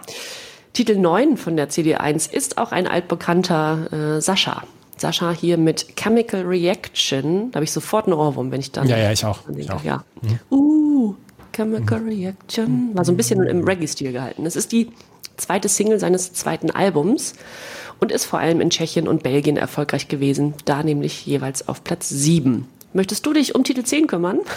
[0.72, 4.62] Titel 9 von der CD1 ist auch ein altbekannter äh, Sascha.
[4.98, 7.50] Sascha hier mit Chemical Reaction.
[7.50, 8.86] Da habe ich sofort einen Ohrwurm, wenn ich dann.
[8.88, 9.40] Ja, ja, ich auch.
[9.56, 9.82] Ich auch.
[9.84, 10.04] Ja.
[10.22, 10.38] Mhm.
[10.50, 11.14] Uh,
[11.56, 12.02] Chemical.
[12.02, 12.90] Reaction.
[12.94, 14.44] War so ein bisschen im Reggae-Stil gehalten.
[14.44, 14.90] Es ist die
[15.38, 17.34] zweite Single seines zweiten Albums
[17.98, 20.54] und ist vor allem in Tschechien und Belgien erfolgreich gewesen.
[20.66, 22.68] Da nämlich jeweils auf Platz 7.
[22.92, 24.40] Möchtest du dich um Titel 10 kümmern?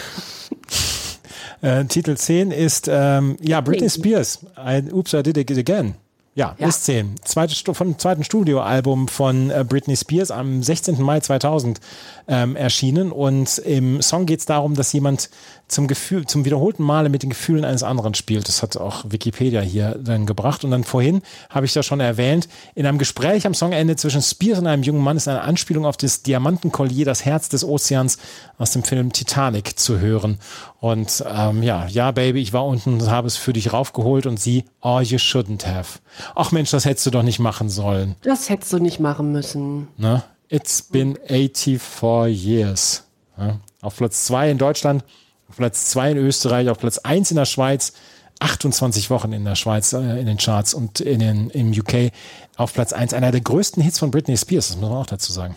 [1.62, 4.38] Äh, Titel 10 ist, ähm, ja, Britney Spears.
[4.56, 5.94] I, Oops, I Did It Again.
[6.34, 6.68] Ja, ja.
[6.68, 7.16] ist 10.
[7.24, 11.02] Zweite, von zweiten Studioalbum von äh, Britney Spears am 16.
[11.02, 11.80] Mai 2000
[12.28, 13.12] ähm, erschienen.
[13.12, 15.28] Und im Song geht es darum, dass jemand
[15.70, 18.48] zum Gefühl, zum wiederholten Male mit den Gefühlen eines anderen spielt.
[18.48, 20.64] Das hat auch Wikipedia hier dann gebracht.
[20.64, 24.58] Und dann vorhin habe ich ja schon erwähnt, in einem Gespräch am Songende zwischen Spears
[24.58, 28.18] und einem jungen Mann ist eine Anspielung auf das Diamantenkollier, das Herz des Ozeans
[28.58, 30.38] aus dem Film Titanic zu hören.
[30.80, 34.40] Und ähm, ja, ja, Baby, ich war unten und habe es für dich raufgeholt und
[34.40, 36.00] sie, oh, you shouldn't have.
[36.34, 38.16] Ach Mensch, das hättest du doch nicht machen sollen.
[38.22, 39.88] Das hättest du nicht machen müssen.
[39.96, 40.22] Ne?
[40.48, 43.04] It's been 84 years.
[43.38, 43.60] Ja?
[43.82, 45.04] Auf Platz 2 in Deutschland
[45.50, 47.92] auf Platz 2 in Österreich, auf Platz 1 in der Schweiz,
[48.38, 52.12] 28 Wochen in der Schweiz äh, in den Charts und in den, im UK
[52.56, 53.12] auf Platz 1.
[53.12, 55.56] Einer der größten Hits von Britney Spears, das muss man auch dazu sagen.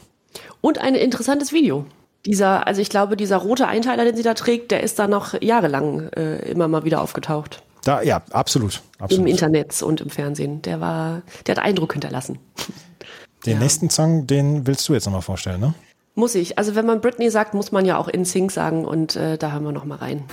[0.62, 1.86] Und ein interessantes Video.
[2.26, 5.40] Dieser, also ich glaube, dieser rote Einteiler, den sie da trägt, der ist da noch
[5.42, 7.62] jahrelang äh, immer mal wieder aufgetaucht.
[7.84, 9.26] Da, ja, absolut, absolut.
[9.26, 10.62] Im Internet und im Fernsehen.
[10.62, 12.40] Der war, der hat Eindruck hinterlassen.
[13.46, 13.60] Den ja.
[13.60, 15.74] nächsten Song, den willst du jetzt nochmal vorstellen, ne?
[16.16, 16.60] Muss ich.
[16.60, 19.52] Also wenn man Britney sagt, muss man ja auch in Sync sagen und äh, da
[19.52, 20.24] hören wir noch mal rein.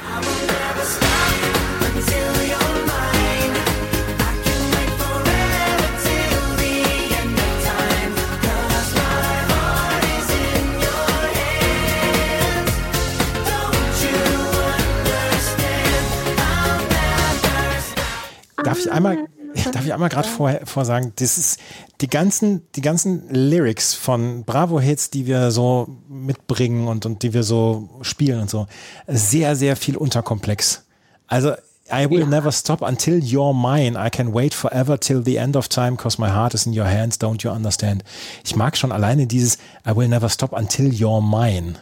[18.62, 19.27] Darf ich einmal
[19.72, 21.60] Darf ich einmal gerade vor, vor sagen, das ist
[22.00, 27.42] die ganzen, die ganzen Lyrics von Bravo-Hits, die wir so mitbringen und, und die wir
[27.42, 28.66] so spielen und so,
[29.06, 30.84] sehr, sehr viel unterkomplex.
[31.26, 31.52] Also
[31.92, 32.26] I will ja.
[32.26, 33.96] never stop until you're mine.
[33.98, 36.86] I can wait forever till the end of time, cause my heart is in your
[36.86, 38.04] hands, don't you understand?
[38.44, 41.74] Ich mag schon alleine dieses I will never stop until you're mine.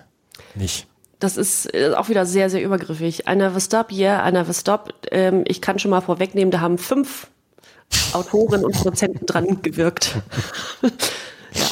[0.55, 0.87] Nicht.
[1.21, 3.25] Das ist äh, auch wieder sehr, sehr übergriffig.
[3.29, 4.95] I never stop, yeah, I never stop.
[5.11, 7.29] Ähm, ich kann schon mal vorwegnehmen, da haben fünf
[8.13, 10.17] Autoren und Produzenten dran gewirkt.
[11.53, 11.67] ja.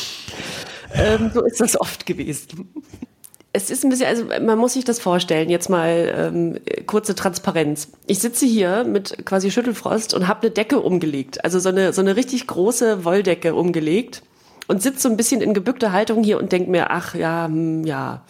[0.94, 2.72] Ähm, so ist das oft gewesen.
[3.52, 7.88] Es ist ein bisschen, also man muss sich das vorstellen, jetzt mal ähm, kurze Transparenz.
[8.06, 12.02] Ich sitze hier mit quasi Schüttelfrost und habe eine Decke umgelegt, also so eine, so
[12.02, 14.22] eine richtig große Wolldecke umgelegt
[14.68, 17.84] und sitze so ein bisschen in gebückter Haltung hier und denke mir, ach ja, hm,
[17.84, 18.24] ja,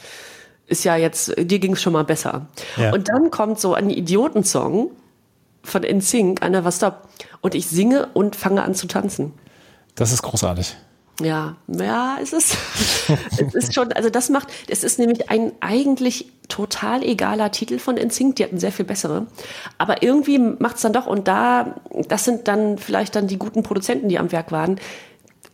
[0.68, 2.46] ist ja jetzt, dir ging es schon mal besser.
[2.76, 2.92] Ja.
[2.92, 4.90] Und dann kommt so ein Idiotensong
[5.66, 7.08] von NSYNC, einer was Stop
[7.40, 9.32] und ich singe und fange an zu tanzen.
[9.94, 10.76] Das ist großartig.
[11.20, 12.56] Ja, ja, es ist,
[13.38, 17.96] es ist schon, also das macht, es ist nämlich ein eigentlich total egaler Titel von
[17.96, 19.26] NSYNC, die hatten sehr viel bessere,
[19.78, 21.76] aber irgendwie macht es dann doch und da,
[22.08, 24.78] das sind dann vielleicht dann die guten Produzenten, die am Werk waren,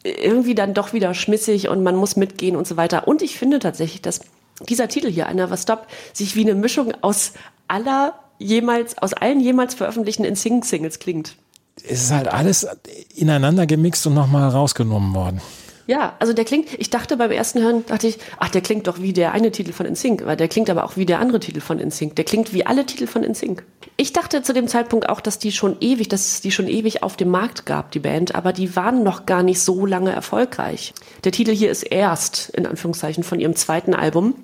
[0.03, 3.07] irgendwie dann doch wieder schmissig und man muss mitgehen und so weiter.
[3.07, 4.21] Und ich finde tatsächlich, dass
[4.69, 7.33] dieser Titel hier, einer was Stop, sich wie eine Mischung aus
[7.69, 11.37] aller jemals, aus allen jemals veröffentlichten NSYNC-Singles klingt
[11.85, 12.67] es ist halt alles
[13.15, 15.41] ineinander gemixt und nochmal rausgenommen worden.
[15.89, 19.01] Ja, also der klingt, ich dachte beim ersten Hören, dachte ich, ach, der klingt doch
[19.01, 21.61] wie der eine Titel von InSync, weil der klingt aber auch wie der andere Titel
[21.61, 22.15] von InSync.
[22.15, 23.65] Der klingt wie alle Titel von InSync.
[23.97, 27.03] Ich dachte zu dem Zeitpunkt auch, dass die schon ewig, dass es die schon ewig
[27.03, 30.95] auf dem Markt gab, die Band, aber die waren noch gar nicht so lange erfolgreich.
[31.25, 34.35] Der Titel hier ist erst, in Anführungszeichen, von ihrem zweiten Album,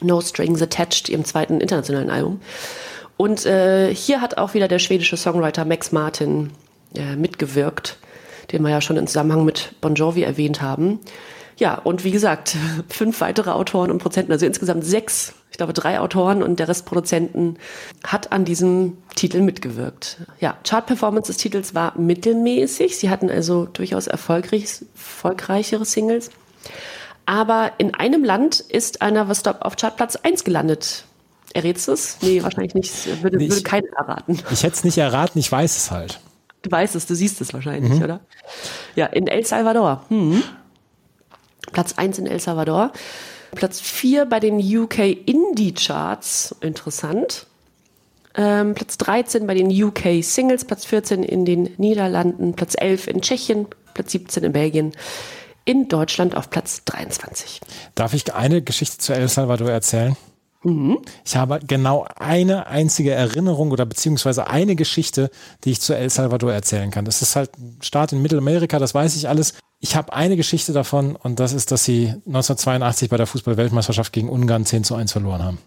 [0.00, 2.40] No Strings Attached, ihrem zweiten internationalen Album.
[3.22, 6.50] Und äh, hier hat auch wieder der schwedische Songwriter Max Martin
[6.96, 7.98] äh, mitgewirkt.
[8.50, 10.98] den wir ja schon im Zusammenhang mit Bon Jovi erwähnt haben.
[11.56, 12.56] Ja, und wie gesagt,
[12.88, 16.84] fünf weitere Autoren und Produzenten, also insgesamt sechs, ich glaube drei Autoren und der Rest
[16.84, 17.58] Produzenten
[18.04, 20.16] hat an diesem Titel mitgewirkt.
[20.40, 22.98] Ja, Chart-Performance des Titels war mittelmäßig.
[22.98, 26.30] Sie hatten also durchaus erfolgreich, erfolgreichere Singles.
[27.24, 31.04] Aber in einem Land ist einer was Stop auf Chartplatz 1 gelandet.
[31.54, 32.16] Errätst du es?
[32.22, 33.22] Nee, wahrscheinlich nicht.
[33.22, 34.38] Würde, Nee, ich- würde keiner erraten.
[34.50, 36.20] Ich hätte es nicht erraten, ich weiß es halt.
[36.62, 38.20] Du weißt es, du siehst es wahrscheinlich, oder?
[38.94, 40.04] Ja, in El Salvador.
[40.08, 40.42] Hm.
[41.72, 42.92] Platz 1 in El Salvador.
[43.54, 46.54] Platz 4 bei den UK Indie Charts.
[46.60, 47.46] Interessant.
[48.34, 53.20] Ähm, Platz 13 bei den UK Singles, Platz 14 in den Niederlanden, Platz 11 in
[53.20, 54.92] Tschechien, Platz 17 in Belgien,
[55.66, 57.60] in Deutschland auf Platz 23.
[57.94, 60.16] Darf ich eine Geschichte zu El Salvador erzählen?
[61.24, 65.30] Ich habe genau eine einzige Erinnerung oder beziehungsweise eine Geschichte,
[65.64, 67.04] die ich zu El Salvador erzählen kann.
[67.04, 69.54] Das ist halt ein Staat in Mittelamerika, das weiß ich alles.
[69.80, 74.28] Ich habe eine Geschichte davon und das ist, dass sie 1982 bei der Fußball-Weltmeisterschaft gegen
[74.28, 75.58] Ungarn 10 zu 1 verloren haben.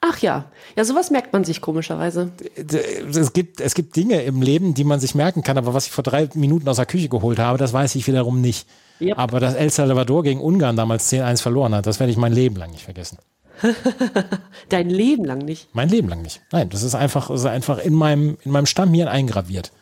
[0.00, 0.46] Ach ja,
[0.76, 2.30] ja, sowas merkt man sich komischerweise.
[2.56, 5.92] Es gibt, es gibt Dinge im Leben, die man sich merken kann, aber was ich
[5.92, 8.66] vor drei Minuten aus der Küche geholt habe, das weiß ich wiederum nicht.
[9.00, 9.18] Yep.
[9.18, 12.56] Aber dass El Salvador gegen Ungarn damals 10-1 verloren hat, das werde ich mein Leben
[12.56, 13.18] lang nicht vergessen.
[14.68, 15.68] Dein Leben lang nicht.
[15.74, 16.40] Mein Leben lang nicht.
[16.52, 19.72] Nein, das ist einfach, das ist einfach in meinem, in meinem Stammhirn eingraviert.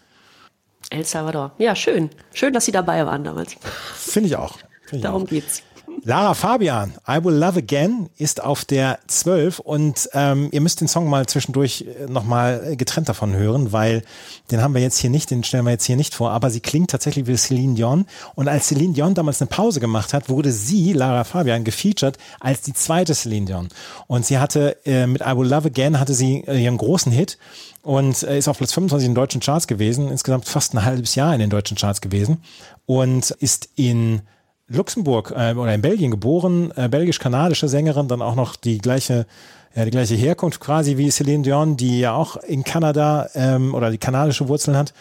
[0.90, 1.52] El Salvador.
[1.58, 2.10] Ja, schön.
[2.32, 3.56] Schön, dass Sie dabei waren damals.
[3.94, 4.58] Finde ich auch.
[4.84, 5.28] Finde ich Darum auch.
[5.28, 5.62] geht's.
[6.02, 10.88] Lara Fabian, I Will Love Again, ist auf der 12 und ähm, ihr müsst den
[10.88, 14.02] Song mal zwischendurch nochmal getrennt davon hören, weil
[14.50, 16.60] den haben wir jetzt hier nicht, den stellen wir jetzt hier nicht vor, aber sie
[16.60, 18.06] klingt tatsächlich wie Celine Dion.
[18.34, 22.60] Und als Celine Dion damals eine Pause gemacht hat, wurde sie, Lara Fabian, gefeatured als
[22.60, 23.68] die zweite Celine Dion.
[24.06, 27.38] Und sie hatte äh, mit I Will Love Again hatte sie äh, ihren großen Hit
[27.82, 31.14] und äh, ist auf Platz 25 in den deutschen Charts gewesen, insgesamt fast ein halbes
[31.14, 32.42] Jahr in den deutschen Charts gewesen
[32.86, 34.22] und ist in
[34.68, 39.26] Luxemburg äh, oder in Belgien geboren, äh, belgisch-kanadische Sängerin, dann auch noch die gleiche,
[39.74, 43.90] ja, die gleiche Herkunft quasi wie Celine Dion, die ja auch in Kanada ähm, oder
[43.90, 44.92] die kanadische Wurzeln hat.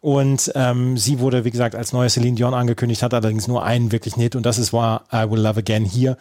[0.00, 3.90] Und ähm, sie wurde, wie gesagt, als neue Celine Dion angekündigt, hat allerdings nur einen
[3.90, 6.16] wirklichen Hit und das ist war I Will Love Again hier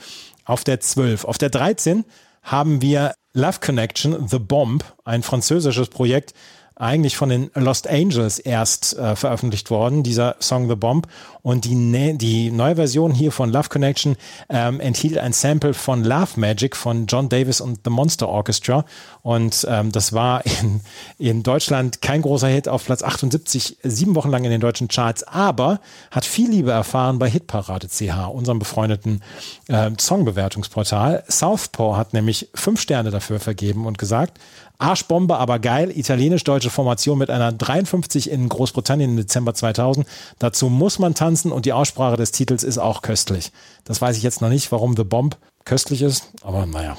[0.46, 1.26] auf der 12.
[1.26, 2.04] Auf der 13
[2.42, 6.34] haben wir Love Connection, The Bomb, ein französisches Projekt,
[6.80, 11.08] eigentlich von den Lost Angels erst äh, veröffentlicht worden, dieser Song The Bomb.
[11.42, 14.18] Und die, ne die neue Version hier von Love Connection
[14.50, 18.86] ähm, enthielt ein Sample von Love Magic von John Davis und The Monster Orchestra.
[19.22, 20.82] Und ähm, das war in,
[21.18, 25.24] in Deutschland kein großer Hit auf Platz 78, sieben Wochen lang in den deutschen Charts,
[25.24, 25.80] aber
[26.12, 29.24] hat viel Liebe erfahren bei Hitparade CH, unserem befreundeten
[29.68, 31.24] äh, Songbewertungsportal.
[31.30, 34.38] Southpaw hat nämlich fünf Sterne dafür vergeben und gesagt,
[34.80, 35.92] Arschbombe, aber geil.
[35.96, 40.08] Italienisch-deutsche Formation mit einer 53 in Großbritannien im Dezember 2000.
[40.40, 43.52] Dazu muss man tanzen und die Aussprache des Titels ist auch köstlich.
[43.86, 46.98] Das weiß ich jetzt noch nicht, warum The Bomb köstlich ist, aber naja.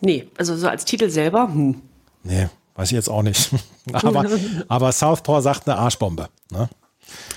[0.00, 1.80] Nee, also so als Titel selber, hm.
[2.24, 3.50] Nee, weiß ich jetzt auch nicht.
[3.92, 4.26] aber,
[4.68, 6.28] aber Southpaw sagt eine Arschbombe.
[6.50, 6.68] Ne?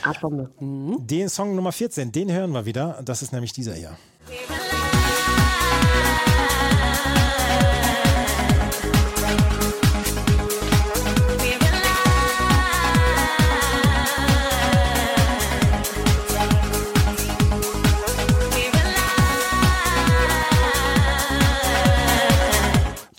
[0.04, 0.50] Arschbombe.
[0.58, 0.98] Hm.
[1.06, 3.00] Den Song Nummer 14, den hören wir wieder.
[3.06, 3.98] Das ist nämlich dieser hier.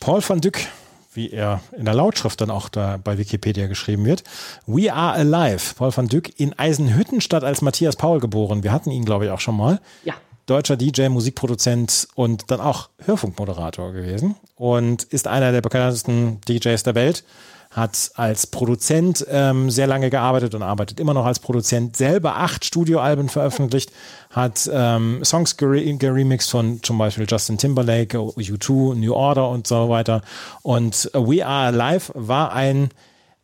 [0.09, 0.69] Paul van Dyck,
[1.13, 4.25] wie er in der Lautschrift dann auch da bei Wikipedia geschrieben wird.
[4.67, 5.75] We are alive.
[5.75, 8.63] Paul van Dyck in Eisenhüttenstadt als Matthias Paul geboren.
[8.63, 9.81] Wir hatten ihn, glaube ich, auch schon mal.
[10.05, 10.15] Ja.
[10.47, 16.95] Deutscher DJ, Musikproduzent und dann auch Hörfunkmoderator gewesen und ist einer der bekanntesten DJs der
[16.95, 17.23] Welt.
[17.71, 21.97] Hat als Produzent ähm, sehr lange gearbeitet und arbeitet immer noch als Produzent.
[21.97, 23.93] Selber acht Studioalben veröffentlicht,
[24.31, 29.89] hat ähm, Songs gere geremixed von zum Beispiel Justin Timberlake, U2, New Order und so
[29.89, 30.23] weiter.
[30.63, 32.91] Und We Are Alive war ein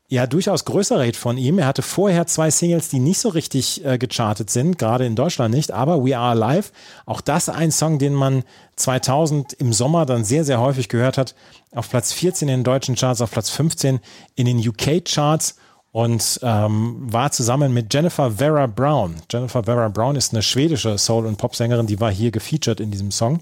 [0.09, 1.59] ja, durchaus größerer Hit von ihm.
[1.59, 5.55] Er hatte vorher zwei Singles, die nicht so richtig äh, gechartet sind, gerade in Deutschland
[5.55, 6.69] nicht, aber We Are Alive,
[7.07, 8.45] auch das ein Song, den man
[8.77, 11.35] 2000 im Sommer dann sehr, sehr häufig gehört hat.
[11.75, 14.01] Auf Platz 14 in den deutschen Charts, auf Platz 15
[14.35, 15.57] in den UK-Charts
[15.91, 19.15] und ähm, war zusammen mit Jennifer Vera Brown.
[19.31, 23.11] Jennifer Vera Brown ist eine schwedische Soul- und Popsängerin, die war hier gefeatured in diesem
[23.11, 23.41] Song.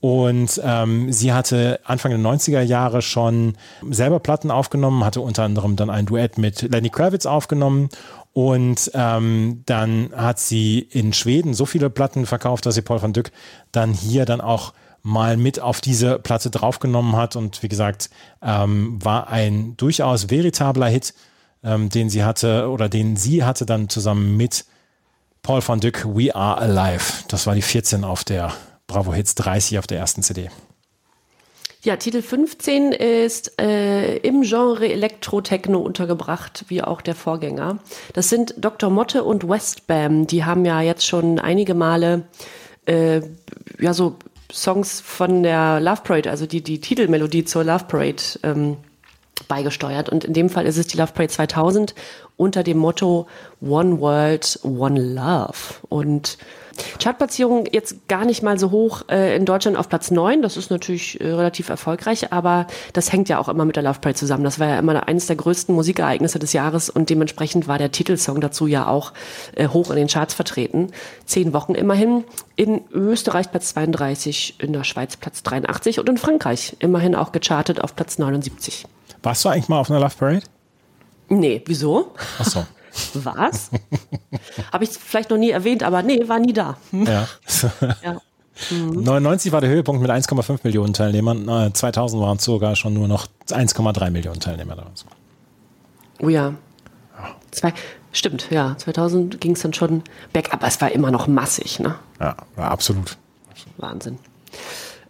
[0.00, 3.56] Und ähm, sie hatte Anfang der 90er Jahre schon
[3.90, 7.88] selber Platten aufgenommen, hatte unter anderem dann ein Duett mit Lenny Kravitz aufgenommen.
[8.32, 13.12] Und ähm, dann hat sie in Schweden so viele Platten verkauft, dass sie Paul van
[13.12, 13.32] Dyck
[13.72, 14.72] dann hier dann auch
[15.02, 17.36] mal mit auf diese Platte draufgenommen hat.
[17.36, 18.08] Und wie gesagt,
[18.42, 21.14] ähm, war ein durchaus veritabler Hit
[21.62, 24.64] ähm, den sie hatte oder den sie hatte dann zusammen mit
[25.42, 27.24] Paul van Dyck, We Are Alive.
[27.28, 28.52] Das war die 14 auf der
[28.90, 30.50] Bravo Hits 30 auf der ersten CD.
[31.82, 37.78] Ja, Titel 15 ist äh, im Genre Elektro-Techno untergebracht, wie auch der Vorgänger.
[38.12, 38.90] Das sind Dr.
[38.90, 40.26] Motte und Westbam.
[40.26, 42.24] Die haben ja jetzt schon einige Male
[42.86, 43.22] äh,
[43.78, 44.16] ja so
[44.52, 48.76] Songs von der Love Parade, also die, die Titelmelodie zur Love Parade ähm,
[49.46, 50.08] beigesteuert.
[50.08, 51.94] Und in dem Fall ist es die Love Parade 2000
[52.36, 53.28] unter dem Motto
[53.60, 55.78] One World, One Love.
[55.88, 56.36] Und
[57.02, 60.42] Chartplatzierung jetzt gar nicht mal so hoch äh, in Deutschland auf Platz 9.
[60.42, 64.00] Das ist natürlich äh, relativ erfolgreich, aber das hängt ja auch immer mit der Love
[64.00, 64.44] Parade zusammen.
[64.44, 68.40] Das war ja immer eines der größten Musikereignisse des Jahres und dementsprechend war der Titelsong
[68.40, 69.12] dazu ja auch
[69.54, 70.92] äh, hoch in den Charts vertreten.
[71.24, 72.24] Zehn Wochen immerhin.
[72.56, 77.80] In Österreich Platz 32, in der Schweiz Platz 83 und in Frankreich immerhin auch gechartet
[77.80, 78.84] auf Platz 79.
[79.22, 80.42] Warst du eigentlich mal auf einer Love Parade?
[81.28, 82.12] Nee, wieso?
[82.38, 82.66] Ach so.
[83.14, 83.70] Was?
[84.72, 86.76] Habe ich vielleicht noch nie erwähnt, aber nee, war nie da.
[86.92, 87.28] Ja.
[88.02, 88.20] ja.
[88.70, 89.04] Mhm.
[89.04, 91.72] 99 war der Höhepunkt mit 1,5 Millionen Teilnehmern.
[91.72, 94.86] 2000 waren es sogar schon nur noch 1,3 Millionen Teilnehmer da.
[96.20, 96.54] Oh ja.
[97.50, 97.72] Zwei,
[98.12, 98.76] stimmt, ja.
[98.76, 101.96] 2000 ging es dann schon bergab, aber es war immer noch massig, ne?
[102.20, 103.16] Ja, war absolut.
[103.78, 104.18] Wahnsinn.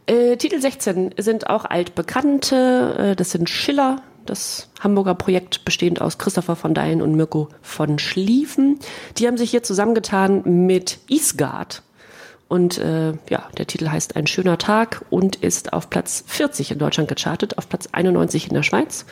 [0.07, 3.13] Äh, Titel 16 sind auch altbekannte.
[3.13, 7.99] Äh, das sind Schiller, das Hamburger Projekt bestehend aus Christopher von Deyen und Mirko von
[7.99, 8.79] Schlieffen.
[9.19, 11.83] Die haben sich hier zusammengetan mit Isgard.
[12.49, 16.79] Und äh, ja, der Titel heißt Ein schöner Tag und ist auf Platz 40 in
[16.79, 19.05] Deutschland gechartet, auf Platz 91 in der Schweiz.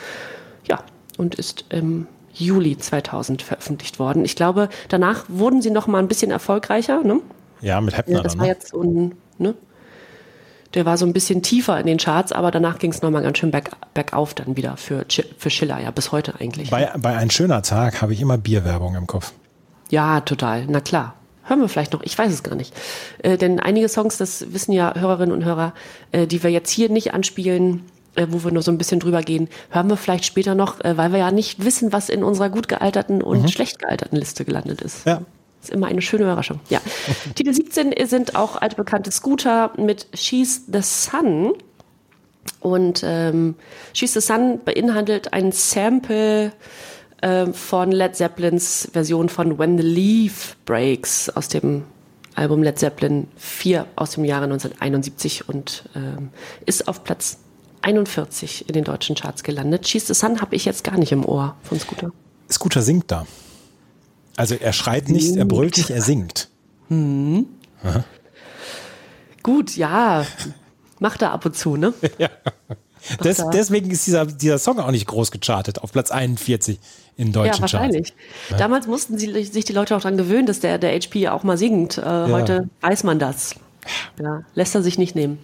[0.68, 0.82] Ja,
[1.18, 4.24] und ist im Juli 2000 veröffentlicht worden.
[4.24, 7.02] Ich glaube, danach wurden sie noch mal ein bisschen erfolgreicher.
[7.02, 7.20] Ne?
[7.60, 8.18] Ja, mit Heppner.
[8.18, 8.52] Ja, das war ne?
[8.52, 9.54] jetzt so ein, ne?
[10.74, 13.38] Der war so ein bisschen tiefer in den Charts, aber danach ging es nochmal ganz
[13.38, 15.06] schön berg, bergauf dann wieder für,
[15.38, 16.70] für Schiller, ja, bis heute eigentlich.
[16.70, 19.32] Bei, bei Ein schöner Tag habe ich immer Bierwerbung im Kopf.
[19.90, 21.14] Ja, total, na klar.
[21.44, 22.74] Hören wir vielleicht noch, ich weiß es gar nicht.
[23.22, 25.72] Äh, denn einige Songs, das wissen ja Hörerinnen und Hörer,
[26.12, 29.22] äh, die wir jetzt hier nicht anspielen, äh, wo wir nur so ein bisschen drüber
[29.22, 32.50] gehen, hören wir vielleicht später noch, äh, weil wir ja nicht wissen, was in unserer
[32.50, 33.48] gut gealterten und mhm.
[33.48, 35.06] schlecht gealterten Liste gelandet ist.
[35.06, 35.22] Ja,
[35.68, 36.60] ist immer eine schöne Überraschung.
[36.68, 36.80] Ja.
[37.34, 41.52] Titel 17 sind auch altbekannte Scooter mit She's the Sun.
[42.60, 43.54] Und ähm,
[43.92, 46.52] She's the Sun beinhaltet ein Sample
[47.20, 51.84] äh, von Led Zeppelins Version von When the Leaf Breaks aus dem
[52.34, 56.30] Album Led Zeppelin 4 aus dem Jahre 1971 und ähm,
[56.66, 57.38] ist auf Platz
[57.82, 59.86] 41 in den deutschen Charts gelandet.
[59.86, 62.12] She's the Sun habe ich jetzt gar nicht im Ohr von Scooter.
[62.50, 63.26] Scooter singt da.
[64.38, 66.48] Also er schreit nicht, er brüllt nicht, er singt.
[66.86, 67.46] Hm.
[69.42, 70.24] Gut, ja.
[71.00, 71.92] Macht er ab und zu, ne?
[72.18, 72.28] ja.
[73.24, 76.78] Des, deswegen ist dieser, dieser Song auch nicht groß gechartet, auf Platz 41
[77.16, 78.14] in deutschen Ja, wahrscheinlich.
[78.48, 78.60] Charts.
[78.60, 81.58] Damals mussten sie, sich die Leute auch daran gewöhnen, dass der, der HP auch mal
[81.58, 81.98] singt.
[81.98, 82.28] Äh, ja.
[82.28, 83.56] Heute weiß man das.
[84.22, 85.38] Ja, lässt er sich nicht nehmen.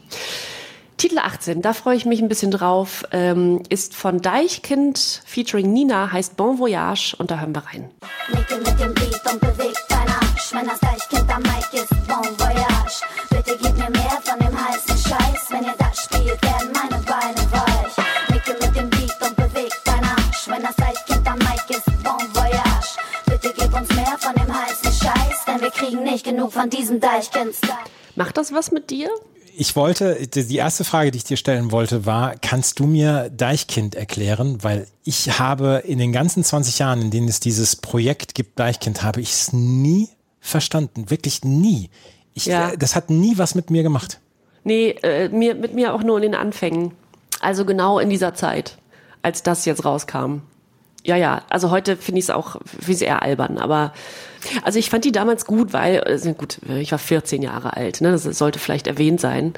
[0.97, 6.13] Titel 18, da freue ich mich ein bisschen drauf, ähm, ist von Deichkind featuring Nina,
[6.13, 7.91] heißt Bon Voyage und da hören wir rein.
[8.29, 12.25] Nicke mit dem Beat und bewegt dein Arsch, wenn das Deichkind am Mic ist, Bon
[12.39, 13.03] Voyage.
[13.31, 17.53] Bitte gib mir mehr von dem heißen Scheiß, wenn ihr das spielt, werden meine Beine
[17.53, 17.97] weich.
[18.31, 22.21] Nicke mit dem Beat und bewegt dein Arsch, wenn das Deichkind am Mic ist, Bon
[22.35, 22.97] Voyage.
[23.27, 27.01] Bitte gib uns mehr von dem heißen Scheiß, denn wir kriegen nicht genug von diesem
[27.01, 27.75] Deichkind-Style.
[28.15, 29.11] Macht das was mit dir?
[29.57, 33.95] Ich wollte, die erste Frage, die ich dir stellen wollte, war, kannst du mir Deichkind
[33.95, 34.59] erklären?
[34.63, 39.03] Weil ich habe in den ganzen 20 Jahren, in denen es dieses Projekt gibt, Deichkind,
[39.03, 40.09] habe ich es nie
[40.41, 41.11] verstanden.
[41.11, 41.91] Wirklich nie.
[42.35, 42.71] Ich, ja.
[42.71, 44.21] Äh, das hat nie was mit mir gemacht.
[44.65, 46.93] Nee, äh, mir, mit mir auch nur in den Anfängen.
[47.41, 48.79] Also genau in dieser Zeit,
[49.23, 50.43] als das jetzt rauskam.
[51.05, 53.93] Ja, ja, also heute finde ich es auch, finde ich eher albern, aber
[54.63, 58.11] also ich fand die damals gut, weil, also gut, ich war 14 Jahre alt, ne,
[58.11, 59.53] das sollte vielleicht erwähnt sein.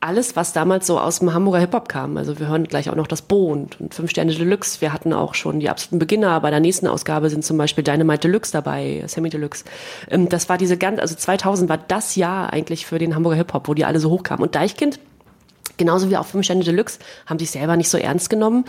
[0.00, 3.06] Alles, was damals so aus dem Hamburger Hip-Hop kam, also wir hören gleich auch noch
[3.06, 6.60] das Bo und, Fünf Sterne Deluxe, wir hatten auch schon die absoluten Beginner, bei der
[6.60, 9.64] nächsten Ausgabe sind zum Beispiel Dynamite Deluxe dabei, Semi Deluxe.
[10.10, 13.66] Ähm, das war diese ganz, also 2000 war das Jahr eigentlich für den Hamburger Hip-Hop,
[13.66, 14.44] wo die alle so hochkamen.
[14.44, 15.00] Und Deichkind
[15.76, 18.64] Genauso wie auch Fünf Sterne Deluxe haben sich selber nicht so ernst genommen.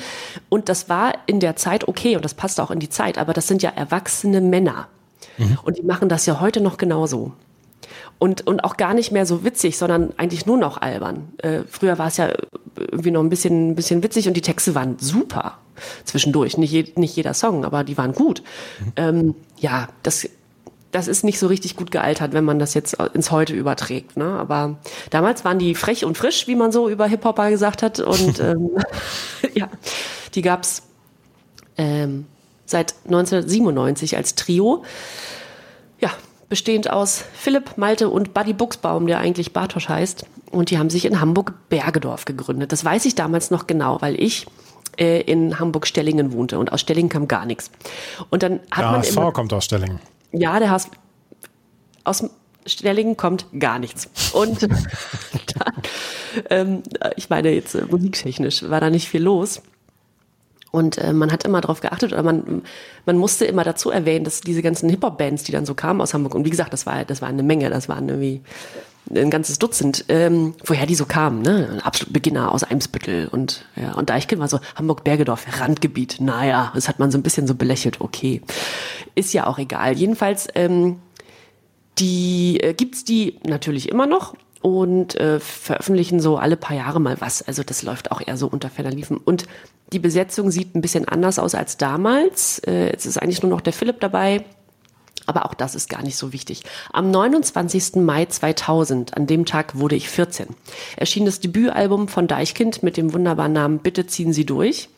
[0.49, 3.33] Und das war in der Zeit okay und das passt auch in die Zeit, aber
[3.33, 4.87] das sind ja erwachsene Männer.
[5.37, 5.57] Mhm.
[5.63, 7.33] Und die machen das ja heute noch genauso.
[8.19, 11.29] Und, und auch gar nicht mehr so witzig, sondern eigentlich nur noch albern.
[11.37, 12.33] Äh, früher war es ja
[12.75, 15.59] irgendwie noch ein bisschen, ein bisschen witzig und die Texte waren super
[16.03, 16.57] zwischendurch.
[16.57, 18.41] Nicht, je, nicht jeder Song, aber die waren gut.
[18.79, 18.91] Mhm.
[18.95, 20.27] Ähm, ja, das
[20.91, 24.17] das ist nicht so richtig gut gealtert, wenn man das jetzt ins Heute überträgt.
[24.17, 24.25] Ne?
[24.25, 24.77] Aber
[25.09, 27.99] damals waren die frech und frisch, wie man so über Hip-Hopper gesagt hat.
[27.99, 28.71] Und ähm,
[29.53, 29.69] ja,
[30.33, 30.83] die gab's
[31.77, 32.25] ähm,
[32.65, 34.83] seit 1997 als Trio.
[35.99, 36.11] Ja,
[36.49, 40.25] bestehend aus Philipp, Malte und Buddy Buchsbaum, der eigentlich Bartosch heißt.
[40.51, 42.71] Und die haben sich in Hamburg-Bergedorf gegründet.
[42.71, 44.47] Das weiß ich damals noch genau, weil ich
[44.97, 47.71] äh, in Hamburg-Stellingen wohnte und aus Stellingen kam gar nichts.
[48.29, 49.99] Und dann hat der man HSV kommt aus Stellingen.
[50.39, 50.91] Ja, der HSV
[52.03, 52.23] aus
[52.65, 54.09] Stellingen kommt gar nichts.
[54.33, 54.71] Und dann,
[56.49, 56.83] ähm,
[57.15, 59.61] ich meine jetzt äh, musiktechnisch war da nicht viel los.
[60.71, 62.61] Und äh, man hat immer darauf geachtet oder man,
[63.05, 66.35] man musste immer dazu erwähnen, dass diese ganzen Hip-Hop-Bands, die dann so kamen aus Hamburg,
[66.35, 68.41] und wie gesagt, das war, das war eine Menge, das waren irgendwie
[69.13, 71.79] ein ganzes Dutzend, ähm, woher die so kamen, ne?
[71.83, 76.99] Absolut Beginner aus Eimsbüttel und ja, und Deichkind war so Hamburg-Bergedorf, Randgebiet, naja, das hat
[76.99, 78.41] man so ein bisschen so belächelt, okay.
[79.15, 79.97] Ist ja auch egal.
[79.97, 80.97] Jedenfalls, ähm,
[81.99, 87.19] die äh, gibt's die natürlich immer noch und äh, veröffentlichen so alle paar Jahre mal
[87.19, 87.41] was.
[87.41, 89.17] Also das läuft auch eher so unter ferner Liefen.
[89.17, 89.45] Und
[89.93, 92.59] die Besetzung sieht ein bisschen anders aus als damals.
[92.59, 94.43] Äh, jetzt ist eigentlich nur noch der Philipp dabei.
[95.27, 96.63] Aber auch das ist gar nicht so wichtig.
[96.91, 97.97] Am 29.
[97.97, 100.47] Mai 2000, an dem Tag wurde ich 14,
[100.95, 104.89] erschien das Debütalbum von Deichkind mit dem wunderbaren Namen Bitte ziehen Sie durch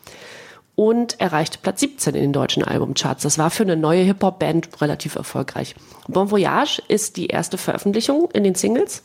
[0.79, 3.23] und erreichte Platz 17 in den deutschen Albumcharts.
[3.23, 5.75] Das war für eine neue Hip-Hop-Band relativ erfolgreich.
[6.07, 9.03] Bon Voyage ist die erste Veröffentlichung in den Singles,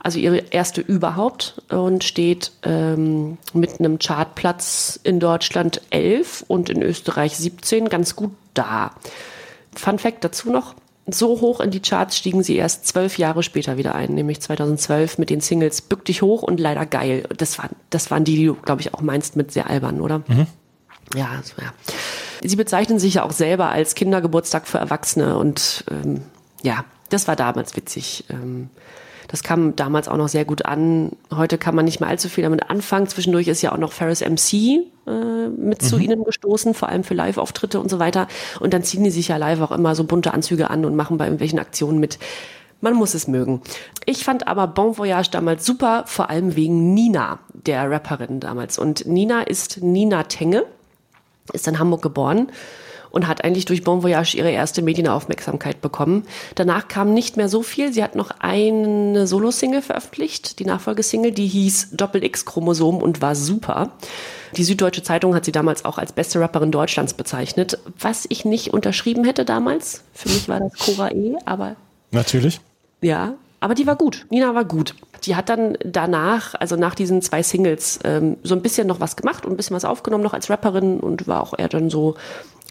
[0.00, 6.82] also ihre erste überhaupt und steht ähm, mit einem Chartplatz in Deutschland 11 und in
[6.82, 8.90] Österreich 17 ganz gut da.
[9.76, 10.74] Fun Fact dazu noch.
[11.06, 15.18] So hoch in die Charts stiegen sie erst zwölf Jahre später wieder ein, nämlich 2012
[15.18, 17.24] mit den Singles Bück dich hoch und leider geil.
[17.36, 20.22] Das waren, das waren die, die du, glaube ich, auch meinst mit sehr albern, oder?
[21.14, 21.72] Ja, so, ja.
[22.42, 26.22] Sie bezeichnen sich ja auch selber als Kindergeburtstag für Erwachsene und ähm,
[26.62, 28.24] ja, das war damals witzig.
[28.30, 28.70] Ähm,
[29.34, 31.10] das kam damals auch noch sehr gut an.
[31.34, 33.08] Heute kann man nicht mehr allzu viel damit anfangen.
[33.08, 37.14] Zwischendurch ist ja auch noch Ferris MC äh, mit zu ihnen gestoßen, vor allem für
[37.14, 38.28] Live-Auftritte und so weiter.
[38.60, 41.18] Und dann ziehen die sich ja live auch immer so bunte Anzüge an und machen
[41.18, 42.20] bei irgendwelchen Aktionen mit.
[42.80, 43.60] Man muss es mögen.
[44.06, 48.78] Ich fand aber Bon Voyage damals super, vor allem wegen Nina, der Rapperin damals.
[48.78, 50.62] Und Nina ist Nina Tenge,
[51.52, 52.52] ist in Hamburg geboren
[53.14, 56.24] und hat eigentlich durch Bon Voyage ihre erste Medienaufmerksamkeit bekommen.
[56.54, 57.92] Danach kam nicht mehr so viel.
[57.92, 63.92] Sie hat noch eine Solo-Single veröffentlicht, die Nachfolgesingle, die hieß Doppel-X-Chromosom und war super.
[64.56, 68.72] Die Süddeutsche Zeitung hat sie damals auch als beste Rapperin Deutschlands bezeichnet, was ich nicht
[68.72, 70.02] unterschrieben hätte damals.
[70.12, 71.76] Für mich war das Cora E, aber
[72.10, 72.60] Natürlich.
[73.00, 73.34] ja,
[73.64, 74.26] aber die war gut.
[74.28, 74.94] Nina war gut.
[75.24, 79.16] Die hat dann danach, also nach diesen zwei Singles, ähm, so ein bisschen noch was
[79.16, 82.14] gemacht und ein bisschen was aufgenommen, noch als Rapperin und war auch eher dann so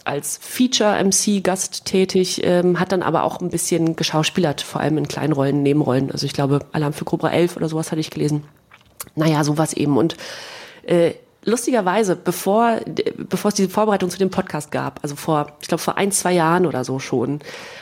[0.06, 5.08] als Feature-MC Gast tätig, ähm, hat dann aber auch ein bisschen geschauspielert, vor allem in
[5.08, 6.12] kleinen Rollen, Nebenrollen.
[6.12, 8.44] Also ich glaube, Alarm für Cobra 11 oder sowas hatte ich gelesen.
[9.16, 9.98] Naja, sowas eben.
[9.98, 10.18] Und
[10.86, 11.14] äh,
[11.46, 12.80] lustigerweise, bevor,
[13.18, 16.34] bevor es diese Vorbereitung zu dem Podcast gab, also vor, ich glaube, vor ein, zwei
[16.34, 17.40] Jahren oder so schon,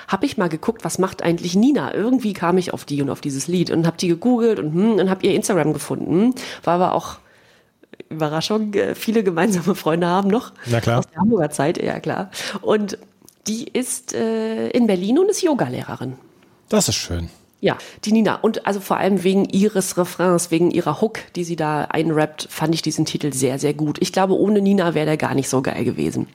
[0.07, 1.93] habe ich mal geguckt, was macht eigentlich Nina?
[1.93, 4.93] Irgendwie kam ich auf die und auf dieses Lied und habe die gegoogelt und, hm,
[4.93, 6.35] und habe ihr Instagram gefunden.
[6.63, 7.17] War aber auch
[8.09, 10.51] Überraschung, äh, viele gemeinsame Freunde haben noch.
[10.65, 10.99] Na klar.
[10.99, 12.29] Aus der Hamburger Zeit, ja klar.
[12.61, 12.97] Und
[13.47, 16.13] die ist äh, in Berlin und ist Yogalehrerin.
[16.69, 17.29] Das ist schön.
[17.59, 18.35] Ja, die Nina.
[18.35, 22.73] Und also vor allem wegen ihres Refrains, wegen ihrer Hook, die sie da einrappt, fand
[22.73, 23.97] ich diesen Titel sehr, sehr gut.
[24.01, 26.27] Ich glaube, ohne Nina wäre der gar nicht so geil gewesen.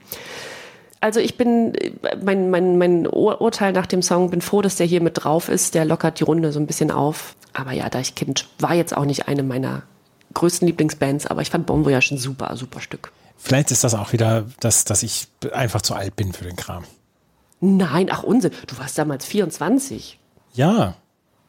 [1.01, 1.73] Also ich bin,
[2.23, 5.49] mein, mein, mein Ur- Urteil nach dem Song, bin froh, dass der hier mit drauf
[5.49, 5.75] ist.
[5.75, 7.35] Der lockert die Runde so ein bisschen auf.
[7.53, 9.83] Aber ja, Deichkind war jetzt auch nicht eine meiner
[10.37, 13.11] größten Lieblingsbands, aber ich fand Bon Voyage ein super, super Stück.
[13.37, 16.83] Vielleicht ist das auch wieder, dass, dass ich einfach zu alt bin für den Kram.
[17.59, 18.51] Nein, ach Unsinn.
[18.67, 20.19] Du warst damals 24.
[20.53, 20.95] Ja.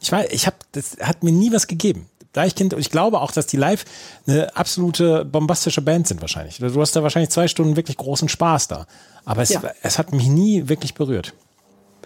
[0.00, 2.08] Ich war, ich habe, das hat mir nie was gegeben.
[2.32, 3.84] Deichkind, und ich glaube auch, dass die live
[4.26, 6.58] eine absolute bombastische Band sind wahrscheinlich.
[6.58, 8.86] Du hast da wahrscheinlich zwei Stunden wirklich großen Spaß da.
[9.24, 9.62] Aber es, Ja.
[9.82, 11.32] es hat mich nie wirklich berührt.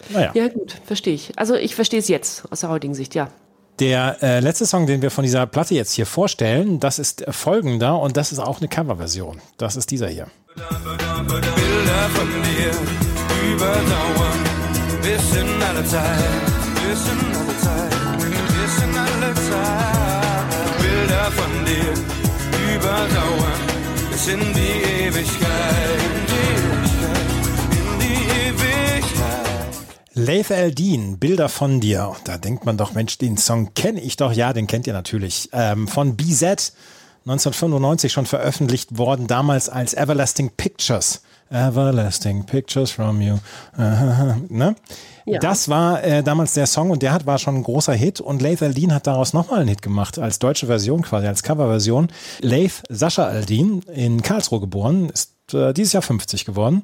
[0.09, 0.31] Naja.
[0.33, 1.37] Ja, gut, verstehe ich.
[1.37, 3.29] Also ich verstehe es jetzt aus der heutigen Sicht, ja.
[3.79, 7.99] Der äh, letzte Song, den wir von dieser Platte jetzt hier vorstellen, das ist folgender
[7.99, 9.41] und das ist auch eine Coverversion.
[9.57, 10.27] Das ist dieser hier.
[10.55, 12.71] Bilder von dir
[13.51, 14.39] überdauern
[15.01, 16.45] bis in alle Zeit,
[16.75, 20.47] bis in alle Zeit, bis in alle Zeit.
[20.79, 21.93] Bilder von dir
[22.75, 23.59] überdauern
[24.11, 26.02] bis in die Ewigkeit,
[30.15, 32.15] Laith Eldin, Bilder von dir.
[32.23, 34.31] Da denkt man doch, Mensch, den Song kenne ich doch.
[34.31, 35.49] Ja, den kennt ihr natürlich.
[35.53, 36.73] Ähm, von BZ,
[37.25, 41.23] 1995 schon veröffentlicht worden, damals als Everlasting Pictures.
[41.49, 43.37] Everlasting Pictures from you.
[44.49, 44.75] Ne?
[45.25, 45.39] Ja.
[45.39, 48.41] Das war äh, damals der Song und der hat, war schon ein großer Hit und
[48.41, 52.09] Laith Aldin hat daraus nochmal einen Hit gemacht, als deutsche Version quasi, als Coverversion.
[52.41, 56.83] Laith Sascha Aldin in Karlsruhe geboren, ist äh, dieses Jahr 50 geworden.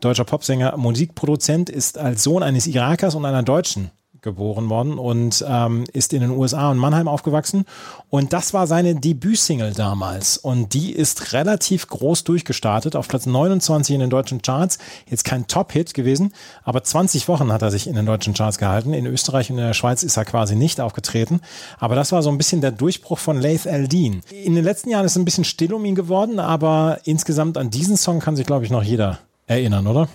[0.00, 3.90] Deutscher Popsänger, Musikproduzent, ist als Sohn eines Irakers und einer Deutschen
[4.26, 7.64] geboren worden und ähm, ist in den USA und Mannheim aufgewachsen.
[8.10, 10.36] Und das war seine Debütsingle damals.
[10.36, 14.78] Und die ist relativ groß durchgestartet, auf Platz 29 in den deutschen Charts.
[15.08, 16.32] Jetzt kein Top-Hit gewesen,
[16.64, 18.94] aber 20 Wochen hat er sich in den deutschen Charts gehalten.
[18.94, 21.40] In Österreich und in der Schweiz ist er quasi nicht aufgetreten.
[21.78, 24.22] Aber das war so ein bisschen der Durchbruch von Laith Eldin.
[24.30, 27.70] In den letzten Jahren ist es ein bisschen still um ihn geworden, aber insgesamt an
[27.70, 30.08] diesen Song kann sich, glaube ich, noch jeder erinnern, oder?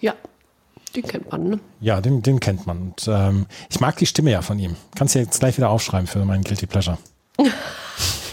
[0.00, 0.14] Ja,
[0.94, 1.60] den kennt man, ne?
[1.80, 2.78] Ja, den, den kennt man.
[2.78, 4.76] Und, ähm, ich mag die Stimme ja von ihm.
[4.96, 6.98] Kannst du jetzt gleich wieder aufschreiben für meinen Guilty Pleasure.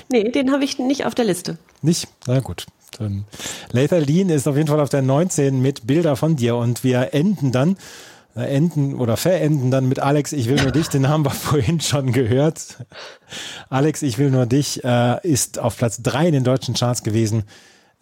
[0.08, 1.58] Nee, den habe ich nicht auf der Liste.
[1.82, 2.08] Nicht?
[2.28, 2.68] Na gut.
[2.97, 3.26] Dann
[3.72, 7.14] Lather Lean ist auf jeden Fall auf der 19 mit Bilder von dir und wir
[7.14, 7.76] enden dann,
[8.36, 11.82] äh, enden oder verenden dann mit Alex, ich will nur dich, den haben wir vorhin
[11.82, 12.86] schon gehört.
[13.70, 17.43] Alex, ich will nur dich, äh, ist auf Platz 3 in den deutschen Charts gewesen.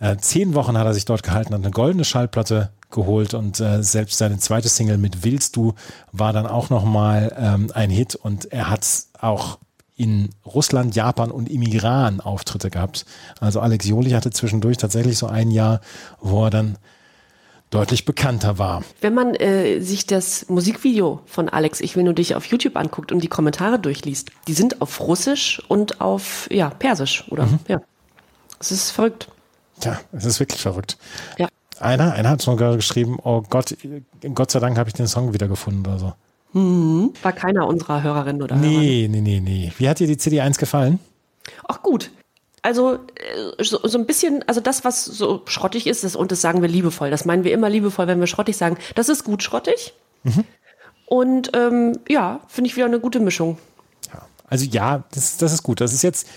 [0.03, 3.81] Äh, zehn Wochen hat er sich dort gehalten, hat eine goldene Schallplatte geholt und äh,
[3.81, 5.75] selbst seine zweite Single mit Willst du
[6.11, 8.85] war dann auch nochmal ähm, ein Hit und er hat
[9.17, 9.59] auch
[9.95, 13.05] in Russland, Japan und im Iran Auftritte gehabt.
[13.39, 15.79] Also Alex Jolich hatte zwischendurch tatsächlich so ein Jahr,
[16.19, 16.77] wo er dann
[17.69, 18.83] deutlich bekannter war.
[18.99, 23.13] Wenn man äh, sich das Musikvideo von Alex, ich will nur dich auf YouTube anguckt
[23.13, 27.45] und die Kommentare durchliest, die sind auf Russisch und auf ja, Persisch, oder?
[27.45, 27.59] Mhm.
[27.69, 27.81] Ja.
[28.59, 29.29] Es ist verrückt.
[29.85, 30.97] Ja, es ist wirklich verrückt.
[31.37, 31.47] Ja.
[31.79, 33.75] Einer, einer hat sogar geschrieben, oh Gott,
[34.33, 36.13] Gott sei Dank habe ich den Song wiedergefunden oder so.
[36.53, 38.67] War keiner unserer Hörerinnen oder Hörer.
[38.67, 39.73] Nee, nee, nee, nee.
[39.77, 40.99] Wie hat dir die CD1 gefallen?
[41.67, 42.11] Ach gut.
[42.61, 46.41] Also äh, so, so ein bisschen, also das, was so schrottig ist, das, und das
[46.41, 49.43] sagen wir liebevoll, das meinen wir immer liebevoll, wenn wir schrottig sagen, das ist gut
[49.43, 49.93] schrottig.
[51.05, 53.57] Und ähm, ja, finde ich wieder eine gute Mischung.
[54.13, 54.21] Ja.
[54.47, 55.81] Also ja, das, das ist gut.
[55.81, 56.27] Das ist jetzt,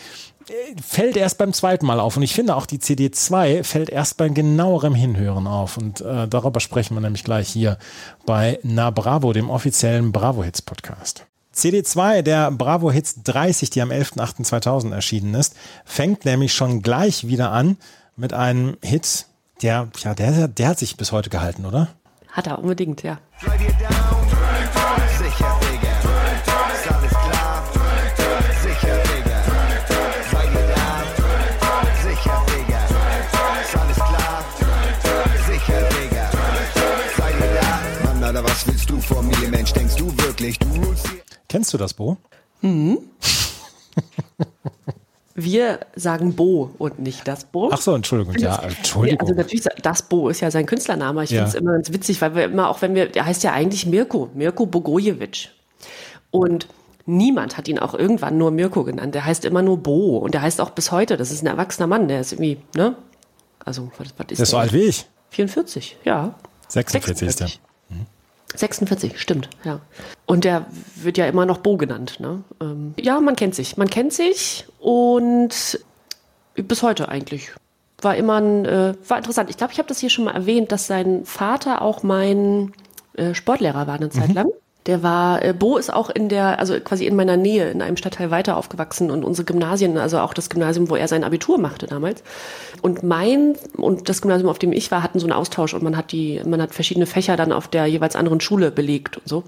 [0.84, 2.16] fällt erst beim zweiten Mal auf.
[2.16, 5.76] Und ich finde auch die CD2 fällt erst beim genauerem Hinhören auf.
[5.76, 7.78] Und äh, darüber sprechen wir nämlich gleich hier
[8.24, 11.26] bei Na Bravo, dem offiziellen Bravo Hits Podcast.
[11.54, 17.50] CD2 der Bravo Hits 30, die am 11.08.2000 erschienen ist, fängt nämlich schon gleich wieder
[17.50, 17.78] an
[18.16, 19.26] mit einem Hit,
[19.62, 21.88] der, ja, der, der hat sich bis heute gehalten, oder?
[22.30, 23.18] Hat er unbedingt, ja.
[23.40, 23.95] Slide you down.
[39.06, 39.72] Von mir, Mensch?
[39.72, 40.66] Denkst du wirklich, du.
[41.48, 42.16] Kennst du das, Bo?
[45.34, 47.70] Wir sagen Bo und nicht das Bo.
[47.72, 48.34] Ach so, Entschuldigung.
[48.38, 49.20] Ja, Entschuldigung.
[49.20, 51.24] Also natürlich, das Bo ist ja sein Künstlername.
[51.24, 51.42] Ich Ja.
[51.44, 53.86] finde es immer ganz witzig, weil wir immer, auch wenn wir, der heißt ja eigentlich
[53.86, 55.50] Mirko, Mirko Bogojevic.
[56.30, 56.66] Und
[57.04, 59.14] niemand hat ihn auch irgendwann nur Mirko genannt.
[59.14, 61.16] Der heißt immer nur Bo und der heißt auch bis heute.
[61.16, 62.96] Das ist ein erwachsener Mann, der ist irgendwie, ne?
[63.64, 65.06] Also, was, was ist Der ist so alt wie ich.
[65.30, 66.34] 44, ja.
[66.68, 67.48] 46 ist der.
[68.58, 69.80] 46, stimmt, ja.
[70.26, 72.18] Und der wird ja immer noch Bo genannt.
[72.20, 72.42] Ne?
[72.60, 73.76] Ähm, ja, man kennt sich.
[73.76, 75.80] Man kennt sich und
[76.54, 77.52] bis heute eigentlich.
[78.02, 79.50] War immer ein, äh, war interessant.
[79.50, 82.72] Ich glaube, ich habe das hier schon mal erwähnt, dass sein Vater auch mein
[83.14, 84.50] äh, Sportlehrer war eine Zeit lang.
[84.86, 87.96] Der war, äh, Bo ist auch in der, also quasi in meiner Nähe, in einem
[87.96, 91.86] Stadtteil weiter aufgewachsen und unsere Gymnasien, also auch das Gymnasium, wo er sein Abitur machte
[91.86, 92.22] damals.
[92.82, 95.96] Und mein und das Gymnasium, auf dem ich war, hatten so einen Austausch und man
[95.96, 99.44] hat die, man hat verschiedene Fächer dann auf der jeweils anderen Schule belegt und so.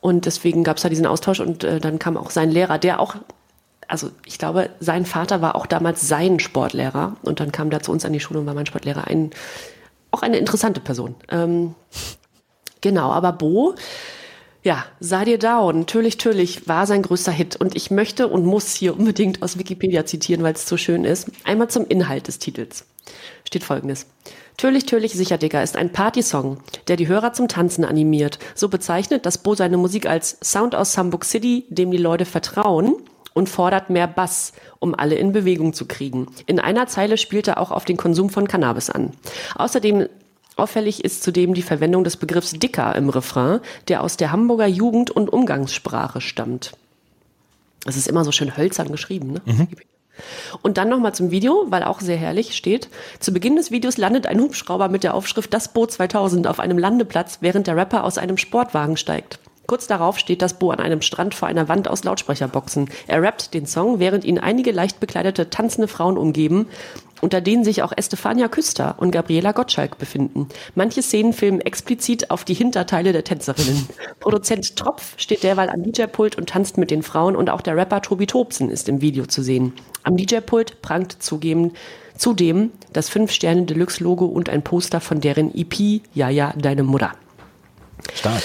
[0.00, 3.00] Und deswegen gab es da diesen Austausch und äh, dann kam auch sein Lehrer, der
[3.00, 3.16] auch
[3.88, 7.90] also ich glaube, sein Vater war auch damals sein Sportlehrer und dann kam der zu
[7.90, 9.06] uns an die Schule und war mein Sportlehrer.
[9.06, 9.30] Ein,
[10.10, 11.14] auch eine interessante Person.
[11.30, 11.74] Ähm,
[12.82, 13.74] genau, aber Bo,
[14.62, 18.74] ja, sei dir down, Tölich, Tölich war sein größter Hit und ich möchte und muss
[18.74, 21.30] hier unbedingt aus Wikipedia zitieren, weil es so schön ist.
[21.44, 22.84] Einmal zum Inhalt des Titels.
[23.44, 24.06] Steht folgendes.
[24.56, 28.38] Tölich, Tölich, sicher, Digga ist ein Partysong, der die Hörer zum Tanzen animiert.
[28.54, 32.96] So bezeichnet das Bo seine Musik als Sound aus Hamburg City, dem die Leute vertrauen
[33.34, 36.26] und fordert mehr Bass, um alle in Bewegung zu kriegen.
[36.46, 39.12] In einer Zeile spielt er auch auf den Konsum von Cannabis an.
[39.54, 40.08] Außerdem
[40.58, 45.10] auffällig ist zudem die Verwendung des Begriffs Dicker im Refrain, der aus der Hamburger Jugend-
[45.10, 46.72] und Umgangssprache stammt.
[47.84, 49.68] Das ist immer so schön hölzern geschrieben, ne?
[50.62, 52.88] Und dann nochmal zum Video, weil auch sehr herrlich steht.
[53.20, 56.76] Zu Beginn des Videos landet ein Hubschrauber mit der Aufschrift Das Boot 2000 auf einem
[56.76, 59.38] Landeplatz, während der Rapper aus einem Sportwagen steigt.
[59.68, 62.88] Kurz darauf steht das Bo an einem Strand vor einer Wand aus Lautsprecherboxen.
[63.06, 66.68] Er rappt den Song, während ihn einige leicht bekleidete, tanzende Frauen umgeben,
[67.20, 70.48] unter denen sich auch Estefania Küster und Gabriela Gottschalk befinden.
[70.74, 73.88] Manche Szenen filmen explizit auf die Hinterteile der Tänzerinnen.
[74.20, 78.02] Produzent Tropf steht derweil am DJ-Pult und tanzt mit den Frauen und auch der Rapper
[78.02, 79.72] Tobi Tobsen ist im Video zu sehen.
[80.02, 81.72] Am DJ-Pult prangt zugeben
[82.18, 87.12] zudem das 5-Sterne-Deluxe-Logo und ein Poster von deren EP Ja, ja, deine Mutter
[88.14, 88.42] Stark.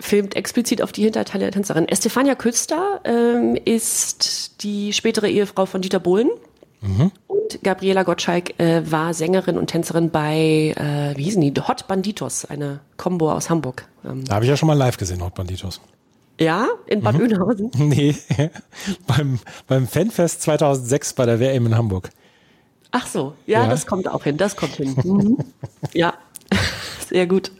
[0.00, 1.88] filmt explizit auf die Hinterteile der Tänzerin.
[1.88, 6.28] Estefania Küster ähm, ist die spätere Ehefrau von Dieter Bohlen.
[6.80, 11.52] Und Gabriela Gottschalk äh, war Sängerin und Tänzerin bei, äh, wie hießen die?
[11.60, 13.86] Hot Banditos, eine Combo aus Hamburg.
[14.04, 15.80] Ähm, Da habe ich ja schon mal live gesehen, Hot Banditos.
[16.40, 17.70] ja, in Bad Oeynhausen.
[17.78, 18.14] Nee,
[19.06, 22.10] beim, beim Fanfest 2006 bei der WM in Hamburg.
[22.90, 23.68] Ach so, ja, Ja.
[23.68, 24.94] das kommt auch hin, das kommt hin.
[25.02, 25.38] Mhm.
[25.94, 26.14] ja,
[27.08, 27.50] sehr gut.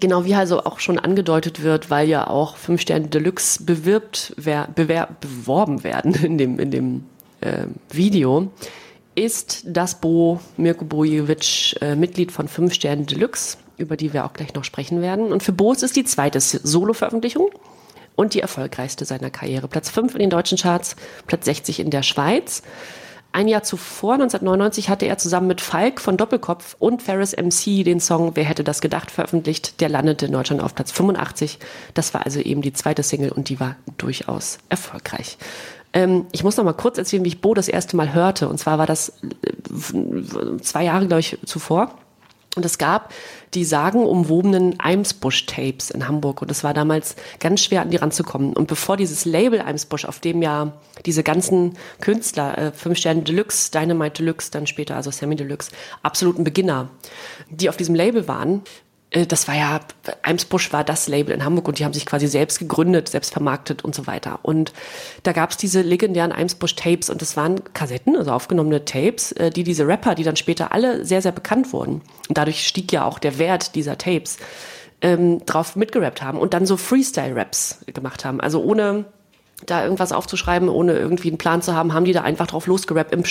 [0.00, 4.68] Genau, wie also auch schon angedeutet wird, weil ja auch Fünf Sterne Deluxe bewirbt, wer,
[4.74, 7.04] bewer, beworben werden in dem, in dem
[7.40, 8.50] äh, Video,
[9.14, 14.32] ist das Bo Mirko Bojevic äh, Mitglied von Fünf Sterne Deluxe, über die wir auch
[14.32, 15.32] gleich noch sprechen werden.
[15.32, 17.50] Und für Bo ist es die zweite Solo-Veröffentlichung
[18.14, 19.68] und die erfolgreichste seiner Karriere.
[19.68, 22.62] Platz 5 in den deutschen Charts, Platz 60 in der Schweiz.
[23.30, 28.00] Ein Jahr zuvor, 1999, hatte er zusammen mit Falk von Doppelkopf und Ferris MC den
[28.00, 29.80] Song Wer hätte das gedacht veröffentlicht.
[29.80, 31.58] Der landete in Deutschland auf Platz 85.
[31.94, 35.38] Das war also eben die zweite Single und die war durchaus erfolgreich.
[35.92, 38.48] Ähm, ich muss noch mal kurz erzählen, wie ich Bo das erste Mal hörte.
[38.48, 41.94] Und zwar war das äh, zwei Jahre, glaube ich, zuvor.
[42.56, 43.12] Und es gab
[43.54, 46.42] die sagenumwobenen Eimsbusch-Tapes in Hamburg.
[46.42, 48.52] Und es war damals ganz schwer, an die ranzukommen.
[48.52, 50.72] Und bevor dieses Label Eimsbusch, auf dem ja
[51.06, 55.70] diese ganzen Künstler, äh, Fünf Sterne Deluxe, Dynamite Deluxe, dann später also Sammy Deluxe,
[56.02, 56.88] absoluten Beginner,
[57.48, 58.62] die auf diesem Label waren,
[59.10, 59.80] das war ja,
[60.22, 63.82] Eimsbusch war das Label in Hamburg und die haben sich quasi selbst gegründet, selbst vermarktet
[63.82, 64.40] und so weiter.
[64.42, 64.72] Und
[65.22, 69.64] da gab es diese legendären Eimsbusch-Tapes und das waren Kassetten, also aufgenommene Tapes, äh, die
[69.64, 72.02] diese Rapper, die dann später alle sehr, sehr bekannt wurden.
[72.28, 74.36] Und dadurch stieg ja auch der Wert dieser Tapes,
[75.00, 78.40] ähm, drauf mitgerappt haben und dann so Freestyle-Raps gemacht haben.
[78.40, 79.06] Also ohne
[79.64, 83.12] da irgendwas aufzuschreiben, ohne irgendwie einen Plan zu haben, haben die da einfach drauf losgerappt
[83.12, 83.24] im,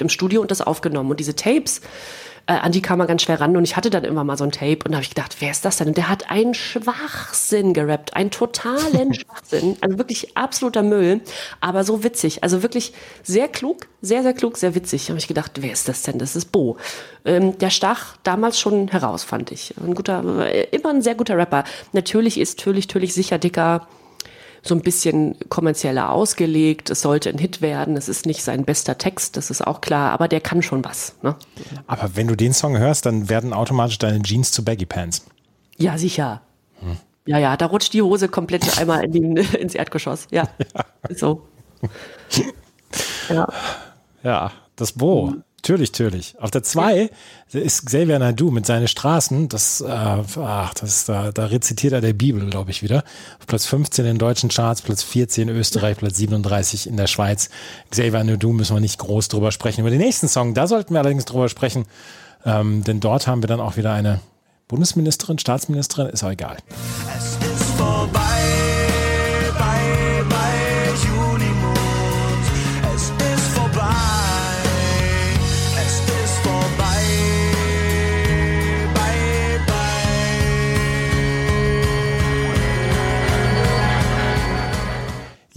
[0.00, 1.10] im Studio und das aufgenommen.
[1.10, 1.80] Und diese Tapes,
[2.46, 4.44] äh, an die kam man ganz schwer ran und ich hatte dann immer mal so
[4.44, 5.88] ein Tape und da habe ich gedacht, wer ist das denn?
[5.88, 11.20] Und der hat einen Schwachsinn gerappt, einen totalen Schwachsinn, also wirklich absoluter Müll,
[11.60, 12.92] aber so witzig, also wirklich
[13.22, 15.06] sehr klug, sehr, sehr klug, sehr witzig.
[15.06, 16.18] Da habe ich gedacht, wer ist das denn?
[16.18, 16.76] Das ist Bo.
[17.24, 19.74] Ähm, der stach damals schon heraus, fand ich.
[19.84, 21.64] Ein guter, äh, immer ein sehr guter Rapper.
[21.92, 23.88] Natürlich ist Tölich, Tölich sicher dicker
[24.66, 26.90] so ein bisschen kommerzieller ausgelegt.
[26.90, 27.96] Es sollte ein Hit werden.
[27.96, 31.14] Es ist nicht sein bester Text, das ist auch klar, aber der kann schon was.
[31.22, 31.36] Ne?
[31.86, 35.26] Aber wenn du den Song hörst, dann werden automatisch deine Jeans zu Baggy Pants.
[35.78, 36.42] Ja, sicher.
[37.26, 40.28] Ja, ja, da rutscht die Hose komplett einmal in den, ins Erdgeschoss.
[40.30, 40.48] Ja,
[41.08, 41.42] ist so.
[43.28, 43.48] Ja.
[44.22, 45.34] Ja, das Bo.
[45.56, 46.34] Natürlich, natürlich.
[46.38, 47.10] Auf der 2
[47.52, 49.48] ist Xavier Naidu mit seinen Straßen.
[49.48, 53.02] Das, äh, ach, das da, da rezitiert er der Bibel, glaube ich, wieder.
[53.40, 57.08] Auf Platz 15 in den deutschen Charts, Platz 14 in Österreich, Platz 37 in der
[57.08, 57.50] Schweiz.
[57.90, 59.80] Xavier Naidu müssen wir nicht groß drüber sprechen.
[59.80, 61.86] Über den nächsten Song, da sollten wir allerdings drüber sprechen.
[62.44, 64.20] Ähm, denn dort haben wir dann auch wieder eine
[64.68, 66.58] Bundesministerin, Staatsministerin, ist auch egal.
[67.16, 68.20] Es ist vorbei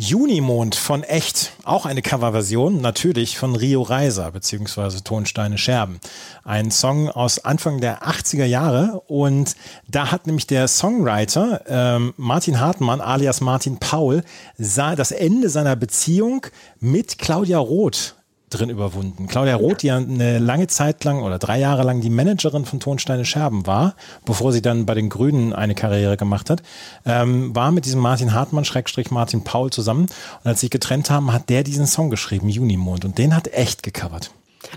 [0.09, 5.99] Junimond von Echt, auch eine Coverversion, natürlich von Rio Reiser beziehungsweise Tonsteine Scherben.
[6.43, 9.55] Ein Song aus Anfang der 80er Jahre und
[9.87, 14.23] da hat nämlich der Songwriter ähm, Martin Hartmann alias Martin Paul
[14.57, 16.47] sah das Ende seiner Beziehung
[16.79, 18.15] mit Claudia Roth
[18.49, 19.27] drin überwunden.
[19.27, 22.79] Claudia Roth, die ja eine lange Zeit lang oder drei Jahre lang die Managerin von
[22.79, 23.95] Tonsteine Scherben war,
[24.25, 26.63] bevor sie dann bei den Grünen eine Karriere gemacht hat,
[27.05, 30.03] ähm, war mit diesem Martin Hartmann, Schrägstrich Martin Paul zusammen.
[30.03, 33.05] Und als sie sich getrennt haben, hat der diesen Song geschrieben, Junimond.
[33.05, 34.31] Und den hat echt gecovert.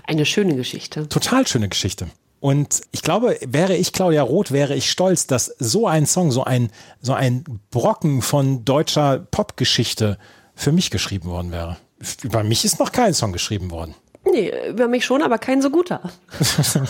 [0.05, 1.09] Eine schöne Geschichte.
[1.09, 2.07] Total schöne Geschichte.
[2.39, 6.43] Und ich glaube, wäre ich Claudia Roth, wäre ich stolz, dass so ein Song, so
[6.43, 10.17] ein, so ein Brocken von deutscher Popgeschichte
[10.53, 11.77] für mich geschrieben worden wäre.
[12.23, 13.95] Über mich ist noch kein Song geschrieben worden.
[14.31, 16.01] Nee, über mich schon, aber kein so guter.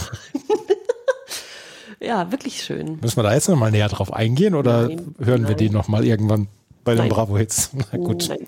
[1.99, 2.99] ja, wirklich schön.
[3.01, 5.57] Müssen wir da jetzt nochmal näher drauf eingehen oder Nein, hören wir nein.
[5.57, 6.47] die nochmal irgendwann
[6.83, 7.09] bei den.
[7.09, 7.71] Bravo-Hits?
[7.91, 8.29] Na gut.
[8.29, 8.47] Nein.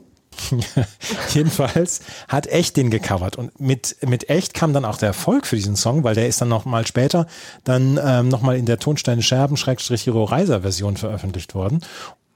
[1.33, 5.55] Jedenfalls hat Echt den gecovert und mit, mit Echt kam dann auch der Erfolg für
[5.55, 7.25] diesen Song, weil der ist dann noch mal später
[7.63, 11.81] dann ähm, noch mal in der Tonsteine Scherben Schrägstrich Hero Reiser Version veröffentlicht worden.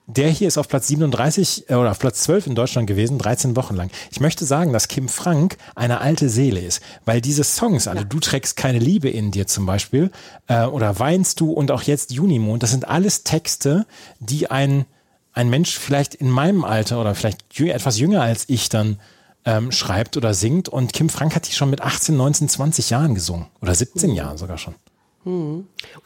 [0.10, 3.56] Der hier ist auf Platz 37 äh, oder auf Platz 12 in Deutschland gewesen, 13
[3.56, 3.92] Wochen lang.
[4.10, 8.20] Ich möchte sagen, dass Kim Frank eine alte Seele ist, weil diese Songs, also du
[8.20, 10.10] trägst keine Liebe in dir zum Beispiel,
[10.48, 13.86] äh, oder weinst du und auch jetzt Junimond, das sind alles Texte,
[14.20, 14.86] die ein,
[15.34, 19.00] ein Mensch vielleicht in meinem Alter oder vielleicht etwas jünger als ich dann
[19.46, 20.70] ähm, schreibt oder singt.
[20.70, 24.40] Und Kim Frank hat die schon mit 18, 19, 20 Jahren gesungen oder 17 Jahren
[24.40, 24.74] sogar schon.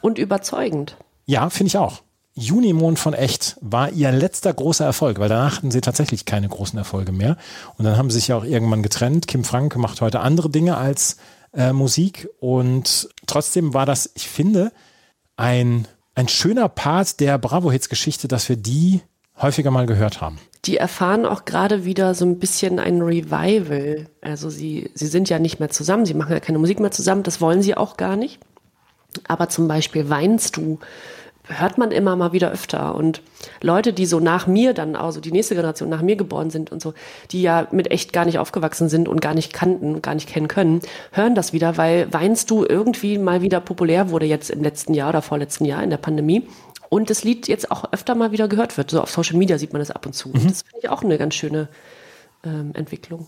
[0.02, 0.98] Und überzeugend.
[1.24, 2.02] Ja, finde ich auch.
[2.36, 6.78] Junimond von Echt war ihr letzter großer Erfolg, weil danach hatten sie tatsächlich keine großen
[6.78, 7.36] Erfolge mehr.
[7.78, 9.28] Und dann haben sie sich ja auch irgendwann getrennt.
[9.28, 11.16] Kim Frank macht heute andere Dinge als
[11.52, 12.28] äh, Musik.
[12.40, 14.72] Und trotzdem war das, ich finde,
[15.36, 19.00] ein, ein schöner Part der Bravo-Hits-Geschichte, dass wir die
[19.40, 20.38] häufiger mal gehört haben.
[20.64, 24.06] Die erfahren auch gerade wieder so ein bisschen ein Revival.
[24.22, 27.22] Also sie, sie sind ja nicht mehr zusammen, sie machen ja keine Musik mehr zusammen,
[27.22, 28.40] das wollen sie auch gar nicht.
[29.28, 30.78] Aber zum Beispiel Weinst du,
[31.46, 32.94] hört man immer mal wieder öfter.
[32.94, 33.22] Und
[33.60, 36.80] Leute, die so nach mir dann, also die nächste Generation nach mir geboren sind und
[36.80, 36.94] so,
[37.30, 40.48] die ja mit echt gar nicht aufgewachsen sind und gar nicht kannten, gar nicht kennen
[40.48, 40.80] können,
[41.12, 45.10] hören das wieder, weil Weinst du irgendwie mal wieder populär wurde jetzt im letzten Jahr
[45.10, 46.48] oder vorletzten Jahr in der Pandemie.
[46.88, 48.90] Und das Lied jetzt auch öfter mal wieder gehört wird.
[48.90, 50.30] So auf Social Media sieht man das ab und zu.
[50.32, 51.68] Das finde ich auch eine ganz schöne
[52.44, 53.26] ähm, Entwicklung.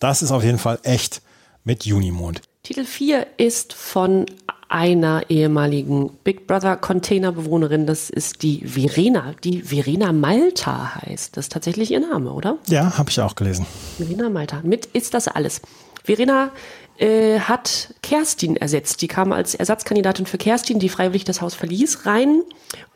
[0.00, 1.22] Das ist auf jeden Fall echt
[1.64, 2.42] mit Junimond.
[2.62, 4.26] Titel 4 ist von
[4.74, 7.86] einer ehemaligen Big Brother Containerbewohnerin.
[7.86, 11.36] Das ist die Verena, die Verena Malta heißt.
[11.36, 12.58] Das ist tatsächlich ihr Name, oder?
[12.66, 13.66] Ja, habe ich auch gelesen.
[13.98, 14.62] Verena Malta.
[14.64, 15.62] Mit ist das alles.
[16.02, 16.50] Verena
[16.98, 19.00] äh, hat Kerstin ersetzt.
[19.00, 22.42] Die kam als Ersatzkandidatin für Kerstin, die freiwillig das Haus verließ, rein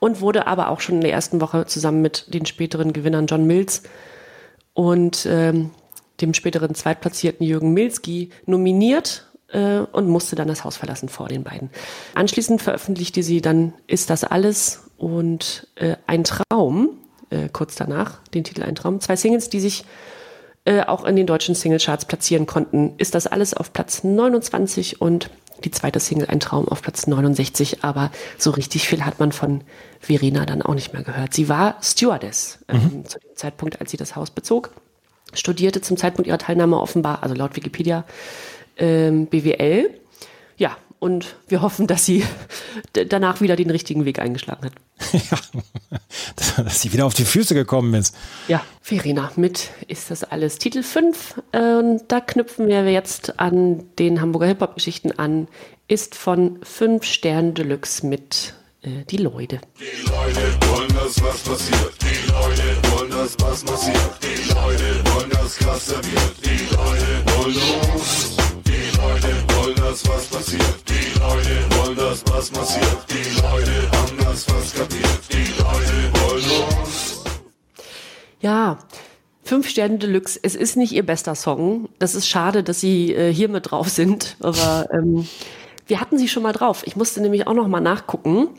[0.00, 3.46] und wurde aber auch schon in der ersten Woche zusammen mit den späteren Gewinnern John
[3.46, 3.84] Mills
[4.74, 5.70] und ähm,
[6.20, 11.44] dem späteren Zweitplatzierten Jürgen Milski nominiert äh, und musste dann das Haus verlassen vor den
[11.44, 11.70] beiden.
[12.14, 16.90] Anschließend veröffentlichte sie dann Ist das alles und äh, Ein Traum,
[17.30, 19.00] äh, kurz danach, den Titel Ein Traum.
[19.00, 19.84] Zwei Singles, die sich
[20.64, 22.94] äh, auch in den deutschen Singlecharts platzieren konnten.
[22.98, 25.30] Ist das alles auf Platz 29 und
[25.64, 29.62] die zweite Single Ein Traum auf Platz 69, aber so richtig viel hat man von
[30.00, 31.34] Verena dann auch nicht mehr gehört.
[31.34, 34.70] Sie war Stewardess ähm, zu dem Zeitpunkt, als sie das Haus bezog,
[35.32, 38.04] studierte zum Zeitpunkt ihrer Teilnahme offenbar, also laut Wikipedia,
[38.78, 39.90] ähm, BWL.
[40.56, 42.24] Ja, und wir hoffen, dass sie
[42.92, 44.72] danach wieder den richtigen Weg eingeschlagen hat.
[45.30, 45.98] ja,
[46.64, 48.16] dass sie wieder auf die Füße gekommen ist.
[48.48, 50.58] Ja, Verena mit ist das alles.
[50.58, 55.48] Titel 5, äh, da knüpfen wir jetzt an den Hamburger Hip-Hop-Geschichten an,
[55.86, 59.60] ist von 5 Stern Deluxe mit äh, Die Leute.
[59.78, 61.92] Die Leute wollen, dass was passiert.
[62.02, 64.18] Die Leute wollen, dass was passiert.
[64.22, 66.34] Die Leute wollen, dass krasser wird.
[66.44, 68.27] Die Leute wollen uns.
[69.20, 70.62] Leute wollen, dass was passiert.
[70.88, 72.98] Die Leute wollen, dass was passiert.
[73.10, 75.20] Die Leute haben das was kapiert.
[75.32, 77.24] Die Leute wollen uns.
[78.40, 78.78] Ja,
[79.42, 81.88] 5 Sterne Deluxe, es ist nicht ihr bester Song.
[81.98, 85.26] Das ist schade, dass sie äh, hier mit drauf sind, aber ähm,
[85.88, 86.82] wir hatten sie schon mal drauf.
[86.86, 88.50] Ich musste nämlich auch noch mal nachgucken.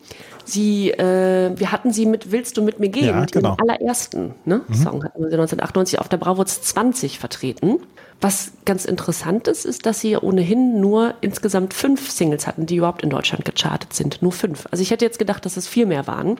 [0.49, 3.05] Sie, äh, wir hatten sie mit Willst du mit mir gehen?
[3.05, 3.55] Ja, genau.
[3.55, 7.79] dem allerersten ne, Song hatten wir sie 1998 auf der Bravoz 20 vertreten.
[8.21, 13.01] Was ganz interessant ist, ist, dass sie ohnehin nur insgesamt fünf Singles hatten, die überhaupt
[13.01, 14.21] in Deutschland gechartet sind.
[14.21, 14.67] Nur fünf.
[14.71, 16.37] Also ich hätte jetzt gedacht, dass es viel mehr waren.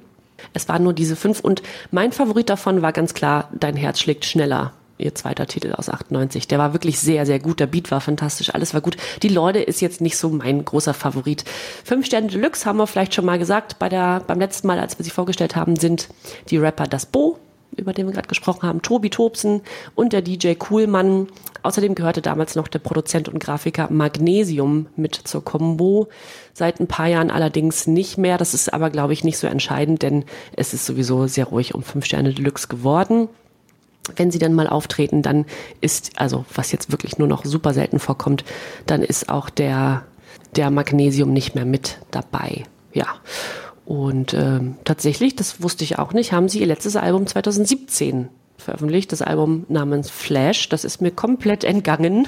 [0.53, 4.25] Es waren nur diese fünf und mein Favorit davon war ganz klar Dein Herz schlägt
[4.25, 4.73] schneller.
[4.99, 6.49] Ihr zweiter Titel aus 98.
[6.49, 7.61] Der war wirklich sehr, sehr gut.
[7.61, 8.53] Der Beat war fantastisch.
[8.53, 8.97] Alles war gut.
[9.23, 11.45] Die Leute ist jetzt nicht so mein großer Favorit.
[11.85, 13.79] Fünf Sterne Deluxe haben wir vielleicht schon mal gesagt.
[13.79, 16.09] Bei der, beim letzten Mal, als wir sie vorgestellt haben, sind
[16.49, 17.39] die Rapper Das Bo,
[17.77, 19.61] über den wir gerade gesprochen haben, Tobi Tobsen
[19.95, 21.27] und der DJ Coolmann.
[21.63, 26.09] Außerdem gehörte damals noch der Produzent und Grafiker Magnesium mit zur Combo.
[26.53, 28.37] Seit ein paar Jahren allerdings nicht mehr.
[28.37, 30.25] Das ist aber, glaube ich, nicht so entscheidend, denn
[30.57, 33.29] es ist sowieso sehr ruhig um fünf Sterne Deluxe geworden.
[34.15, 35.45] Wenn sie dann mal auftreten, dann
[35.81, 38.43] ist, also was jetzt wirklich nur noch super selten vorkommt,
[38.85, 40.03] dann ist auch der,
[40.55, 42.63] der Magnesium nicht mehr mit dabei.
[42.93, 43.07] Ja.
[43.85, 48.29] Und ähm, tatsächlich, das wusste ich auch nicht, haben sie ihr letztes Album 2017
[48.59, 50.69] veröffentlicht, das Album namens Flash.
[50.69, 52.27] Das ist mir komplett entgangen.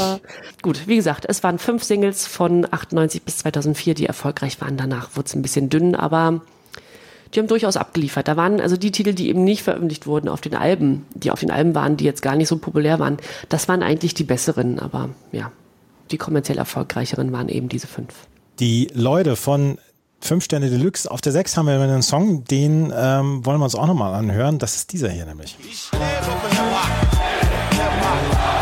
[0.62, 4.76] Gut, wie gesagt, es waren fünf Singles von 98 bis 2004, die erfolgreich waren.
[4.76, 6.42] Danach wurde es ein bisschen dünn, aber
[7.32, 8.28] die haben durchaus abgeliefert.
[8.28, 11.40] Da waren also die Titel, die eben nicht veröffentlicht wurden auf den Alben, die auf
[11.40, 13.16] den Alben waren, die jetzt gar nicht so populär waren,
[13.48, 14.78] das waren eigentlich die besseren.
[14.78, 15.50] Aber ja,
[16.10, 18.12] die kommerziell erfolgreicheren waren eben diese fünf.
[18.58, 19.78] Die Leute von
[20.20, 21.10] 5 Sterne Deluxe.
[21.10, 24.58] Auf der 6 haben wir einen Song, den ähm, wollen wir uns auch nochmal anhören.
[24.58, 25.56] Das ist dieser hier nämlich.
[25.60, 26.02] Ich lebe
[26.40, 27.12] für Hip-Hop.
[27.72, 28.61] Hip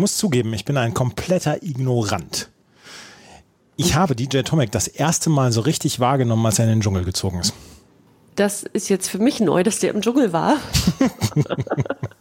[0.00, 2.50] muss zugeben, ich bin ein kompletter Ignorant.
[3.76, 7.04] Ich habe DJ Tomek das erste Mal so richtig wahrgenommen, als er in den Dschungel
[7.04, 7.54] gezogen ist.
[8.34, 10.56] Das ist jetzt für mich neu, dass der im Dschungel war.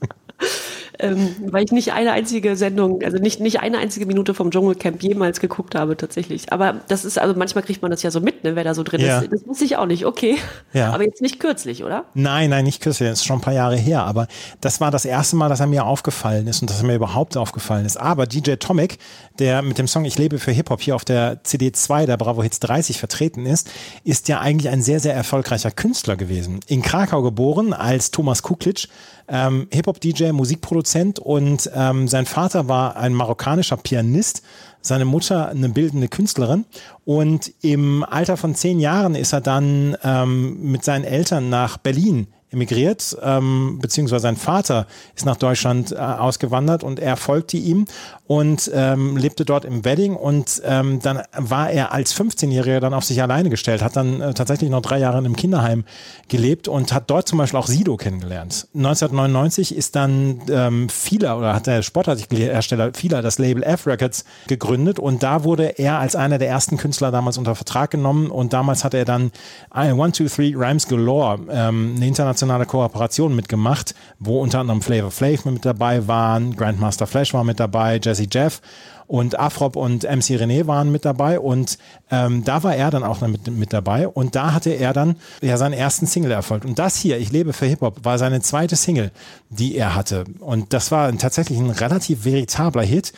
[1.00, 5.02] ähm, weil ich nicht eine einzige Sendung, also nicht, nicht eine einzige Minute vom Dschungelcamp
[5.02, 6.52] jemals geguckt habe, tatsächlich.
[6.52, 8.84] Aber das ist, also manchmal kriegt man das ja so mit, ne, wer da so
[8.84, 9.20] drin Ja.
[9.20, 9.32] ist.
[9.32, 10.38] Das wusste ich auch nicht, okay.
[10.74, 10.91] Ja.
[10.93, 12.06] Aber jetzt nicht kürzlich, oder?
[12.14, 14.28] Nein, nein, nicht kürzlich, das ist schon ein paar Jahre her, aber
[14.62, 17.38] das war das erste Mal, dass er mir aufgefallen ist und dass er mir überhaupt
[17.38, 17.97] aufgefallen ist.
[17.97, 18.97] Aber DJ Tomek,
[19.39, 22.60] der mit dem Song Ich lebe für Hip-Hop hier auf der CD2 der Bravo Hits
[22.60, 23.70] 30 vertreten ist,
[24.04, 26.60] ist ja eigentlich ein sehr, sehr erfolgreicher Künstler gewesen.
[26.68, 28.88] In Krakau geboren als Thomas Kuklitsch,
[29.30, 34.43] ähm, Hip-Hop-DJ, Musikproduzent und ähm, sein Vater war ein marokkanischer Pianist,
[34.82, 36.65] seine Mutter eine bildende Künstlerin
[37.05, 42.27] und im Alter von zehn Jahren ist er dann ähm, mit seinen Eltern nach Berlin
[42.52, 47.86] emigriert, ähm, beziehungsweise sein Vater ist nach Deutschland äh, ausgewandert und er folgte ihm
[48.26, 53.04] und ähm, lebte dort im Wedding und ähm, dann war er als 15-Jähriger dann auf
[53.04, 55.84] sich alleine gestellt, hat dann äh, tatsächlich noch drei Jahre in einem Kinderheim
[56.28, 58.68] gelebt und hat dort zum Beispiel auch Sido kennengelernt.
[58.74, 65.00] 1999 ist dann ähm, Fila oder hat der Sportartikelhersteller Fila das Label F Records gegründet
[65.00, 68.84] und da wurde er als einer der ersten Künstler damals unter Vertrag genommen und damals
[68.84, 69.32] hat er dann
[69.74, 75.11] äh, One, Two, Three Rhymes Galore, ähm, eine internationale Kooperation mitgemacht, wo unter anderem Flavor
[75.11, 78.61] Flav mit dabei waren, Grandmaster Flash war mit dabei, Jesse Jeff
[79.09, 81.79] und Afrop und MC René waren mit dabei und
[82.11, 85.57] ähm, da war er dann auch mit, mit dabei und da hatte er dann ja
[85.57, 86.63] seinen ersten Single-Erfolg.
[86.63, 89.09] Und das hier, Ich lebe für Hip-Hop, war seine zweite Single,
[89.49, 90.25] die er hatte.
[90.39, 93.11] Und das war tatsächlich ein relativ veritabler Hit.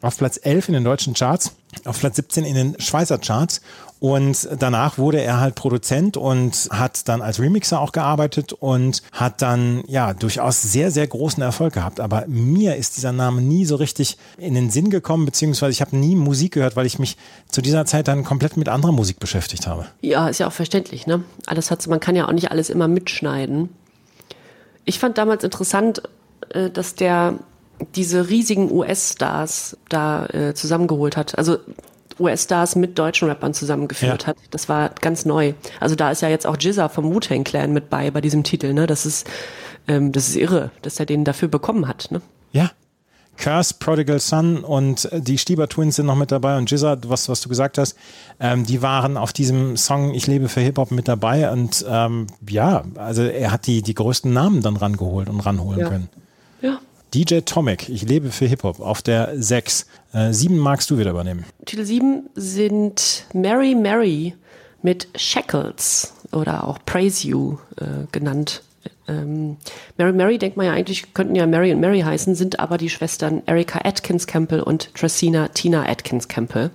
[0.00, 1.52] Auf Platz 11 in den deutschen Charts,
[1.84, 3.60] auf Platz 17 in den Schweizer Charts.
[4.00, 9.42] Und danach wurde er halt Produzent und hat dann als Remixer auch gearbeitet und hat
[9.42, 11.98] dann ja durchaus sehr, sehr großen Erfolg gehabt.
[11.98, 15.96] Aber mir ist dieser Name nie so richtig in den Sinn gekommen, beziehungsweise ich habe
[15.96, 17.16] nie Musik gehört, weil ich mich
[17.48, 19.86] zu dieser Zeit dann komplett mit anderer Musik beschäftigt habe.
[20.00, 21.24] Ja, ist ja auch verständlich, ne?
[21.46, 23.68] Alles hat, man kann ja auch nicht alles immer mitschneiden.
[24.84, 26.02] Ich fand damals interessant,
[26.50, 27.34] äh, dass der
[27.94, 31.38] diese riesigen US-Stars da äh, zusammengeholt hat.
[31.38, 31.58] Also
[32.20, 34.28] US-Stars mit deutschen Rappern zusammengeführt Ja.
[34.28, 34.36] hat.
[34.50, 35.52] Das war ganz neu.
[35.80, 38.72] Also da ist ja jetzt auch Jizza vom Wu-Tang Clan mit bei, bei diesem Titel,
[38.72, 38.86] ne?
[38.86, 39.26] Das ist,
[39.86, 42.20] ähm, das ist irre, dass er den dafür bekommen hat, ne?
[42.52, 42.70] Ja.
[43.36, 47.28] Curse, Prodigal Son und äh, die Stieber Twins sind noch mit dabei und Jizza, was,
[47.28, 47.96] was du gesagt hast,
[48.40, 52.82] ähm, die waren auf diesem Song Ich lebe für Hip-Hop mit dabei und ähm, ja,
[52.96, 55.88] also er hat die, die größten Namen dann rangeholt und ranholen Ja.
[55.88, 56.08] können.
[57.14, 59.86] DJ Tomek, Ich lebe für Hip-Hop auf der 6.
[60.12, 61.44] Äh, 7 magst du wieder übernehmen.
[61.64, 64.34] Titel 7 sind Mary Mary
[64.82, 68.62] mit Shackles oder auch Praise You äh, genannt.
[69.08, 69.56] Ähm,
[69.96, 72.90] Mary Mary denkt man ja eigentlich, könnten ja Mary und Mary heißen, sind aber die
[72.90, 76.70] Schwestern Erika Atkins Campbell und Tracina Tina Atkins Campbell.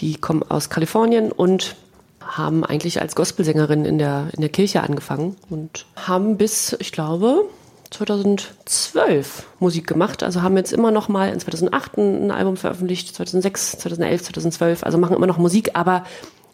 [0.00, 1.74] Die kommen aus Kalifornien und
[2.20, 7.46] haben eigentlich als Gospelsängerin in der, in der Kirche angefangen und haben bis, ich glaube,
[7.90, 10.22] 2012 Musik gemacht.
[10.22, 14.84] Also haben jetzt immer noch mal in 2008 ein Album veröffentlicht, 2006, 2011, 2012.
[14.84, 16.04] Also machen immer noch Musik, aber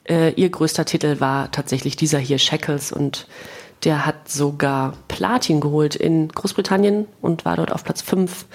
[0.09, 2.93] äh, ihr größter Titel war tatsächlich dieser hier, Shackles.
[2.93, 3.27] Und
[3.85, 8.47] der hat sogar Platin geholt in Großbritannien und war dort auf Platz 5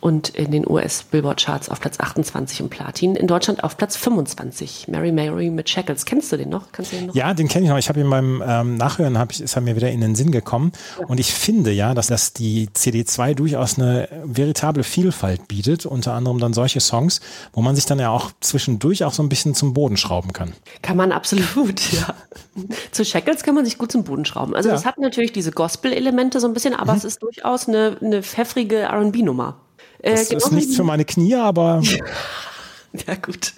[0.00, 3.16] und in den US-Billboard-Charts auf Platz 28 im Platin.
[3.16, 4.86] In Deutschland auf Platz 25.
[4.88, 6.04] Mary Mary mit Shackles.
[6.04, 6.70] Kennst du den noch?
[6.72, 7.14] Kannst du den noch?
[7.14, 7.78] Ja, den kenne ich noch.
[7.78, 10.30] Ich habe ihn beim ähm, Nachhören, hab ich, ist er mir wieder in den Sinn
[10.30, 10.72] gekommen.
[11.08, 15.84] Und ich finde ja, dass, dass die CD2 durchaus eine veritable Vielfalt bietet.
[15.86, 17.20] Unter anderem dann solche Songs,
[17.52, 20.52] wo man sich dann ja auch zwischendurch auch so ein bisschen zum Boden schrauben kann.
[20.82, 22.14] Kann man absolut, ja.
[22.92, 24.54] Zu Shackles kann man sich gut zum Boden schrauben.
[24.54, 24.74] Also Ja.
[24.74, 24.78] Mhm.
[24.78, 28.76] das hat natürlich diese Gospel-Elemente so ein bisschen, aber es ist durchaus eine, eine pfeffrige
[28.76, 29.56] R&B-Nummer.
[30.02, 31.82] Äh, Das ist nichts für meine Knie, aber
[33.06, 33.52] Ja, gut.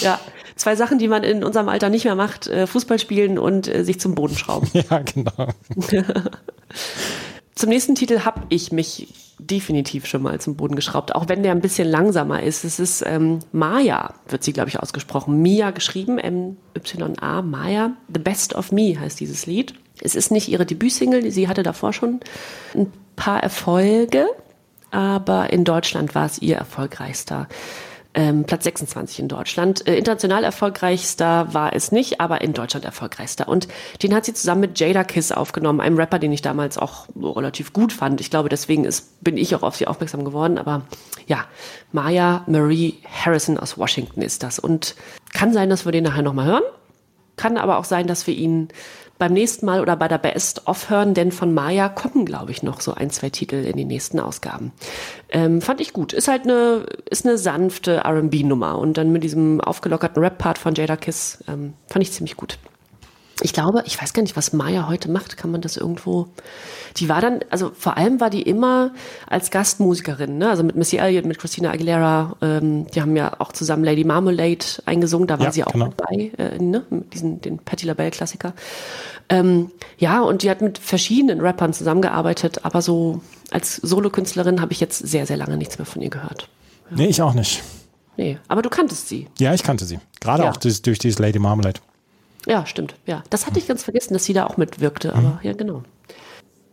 [0.00, 0.20] Ja,
[0.56, 3.84] zwei Sachen, die man in unserem Alter nicht mehr macht, äh, Fußball spielen und äh,
[3.84, 4.68] sich zum Boden schrauben.
[4.90, 5.48] ja, genau.
[7.54, 11.52] Zum nächsten Titel habe ich mich definitiv schon mal zum Boden geschraubt, auch wenn der
[11.52, 12.64] ein bisschen langsamer ist.
[12.64, 15.40] Es ist ähm, Maya, wird sie, glaube ich, ausgesprochen.
[15.40, 17.92] Mia geschrieben, M-Y-A, Maya.
[18.12, 19.74] The Best of Me heißt dieses Lied.
[20.00, 22.18] Es ist nicht ihre Debütsingle, sie hatte davor schon
[22.74, 24.26] ein paar Erfolge,
[24.94, 27.48] aber in Deutschland war es ihr erfolgreichster
[28.16, 29.88] Ähm, Platz 26 in Deutschland.
[29.88, 33.48] Äh, international erfolgreichster war es nicht, aber in Deutschland erfolgreichster.
[33.48, 33.66] Und
[34.04, 37.72] den hat sie zusammen mit Jada Kiss aufgenommen, einem Rapper, den ich damals auch relativ
[37.72, 38.20] gut fand.
[38.20, 40.58] Ich glaube, deswegen ist, bin ich auch auf sie aufmerksam geworden.
[40.58, 40.82] Aber
[41.26, 41.46] ja,
[41.90, 44.60] Maya Marie Harrison aus Washington ist das.
[44.60, 44.94] Und
[45.32, 46.62] kann sein, dass wir den nachher nochmal hören.
[47.34, 48.68] Kann aber auch sein, dass wir ihn
[49.18, 52.80] beim nächsten Mal oder bei der Best-of hören, denn von Maya kommen, glaube ich, noch
[52.80, 54.72] so ein, zwei Titel in den nächsten Ausgaben.
[55.30, 56.12] Ähm, fand ich gut.
[56.12, 60.96] Ist halt eine, ist eine sanfte R&B-Nummer und dann mit diesem aufgelockerten Rap-Part von Jada
[60.96, 62.58] Kiss ähm, fand ich ziemlich gut.
[63.44, 65.36] Ich glaube, ich weiß gar nicht, was Maya heute macht.
[65.36, 66.28] Kann man das irgendwo?
[66.96, 68.92] Die war dann, also vor allem war die immer
[69.26, 70.48] als Gastmusikerin, ne?
[70.48, 72.36] Also mit Missy Elliott, mit Christina Aguilera.
[72.40, 75.28] Ähm, die haben ja auch zusammen Lady Marmalade eingesungen.
[75.28, 75.90] Da war Ja, sie auch genau.
[75.94, 76.84] dabei, äh, ne?
[76.88, 78.54] Mit diesen den Patti LaBelle Klassiker.
[79.28, 84.80] Ähm, ja, und die hat mit verschiedenen Rappern zusammengearbeitet, aber so als Solokünstlerin habe ich
[84.80, 86.48] jetzt sehr, sehr lange nichts mehr von ihr gehört.
[86.88, 87.62] Nee, ich auch nicht.
[88.16, 89.26] Nee, aber du kanntest sie.
[89.38, 89.98] Ja, ich kannte sie.
[90.20, 90.50] Gerade Ja.
[90.50, 91.80] auch durch, durch dieses Lady Marmalade.
[92.46, 92.94] Ja, stimmt.
[93.06, 95.14] Ja, das hatte ich ganz vergessen, dass sie da auch mitwirkte.
[95.14, 95.82] Aber ja, genau.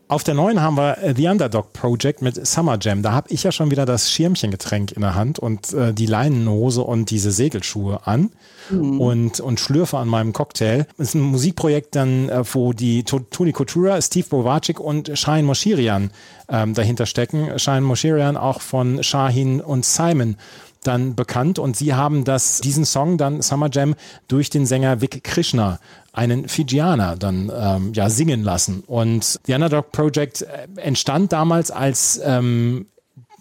[0.07, 3.02] Auf der neuen haben wir äh, The Underdog Project mit Summer Jam.
[3.02, 6.81] Da habe ich ja schon wieder das Schirmchengetränk in der Hand und äh, die Leinenhose
[6.81, 8.31] und diese Segelschuhe an
[8.69, 10.85] und, und schlürfe an meinem Cocktail.
[10.98, 15.45] Das ist ein Musikprojekt dann, äh, wo die To- Toni Coutura, Steve Bovacic und Shahin
[15.45, 16.11] Moshirian
[16.49, 17.57] ähm, dahinter stecken.
[17.57, 20.35] Shahin Moshirian auch von Shahin und Simon
[20.83, 23.95] dann bekannt und sie haben das, diesen Song dann Summer Jam
[24.27, 25.79] durch den Sänger Vic Krishna,
[26.13, 28.83] einen Fijianer, dann ähm, ja singen lassen.
[28.87, 32.87] Und The Underdog Project äh, entstand damals als ähm,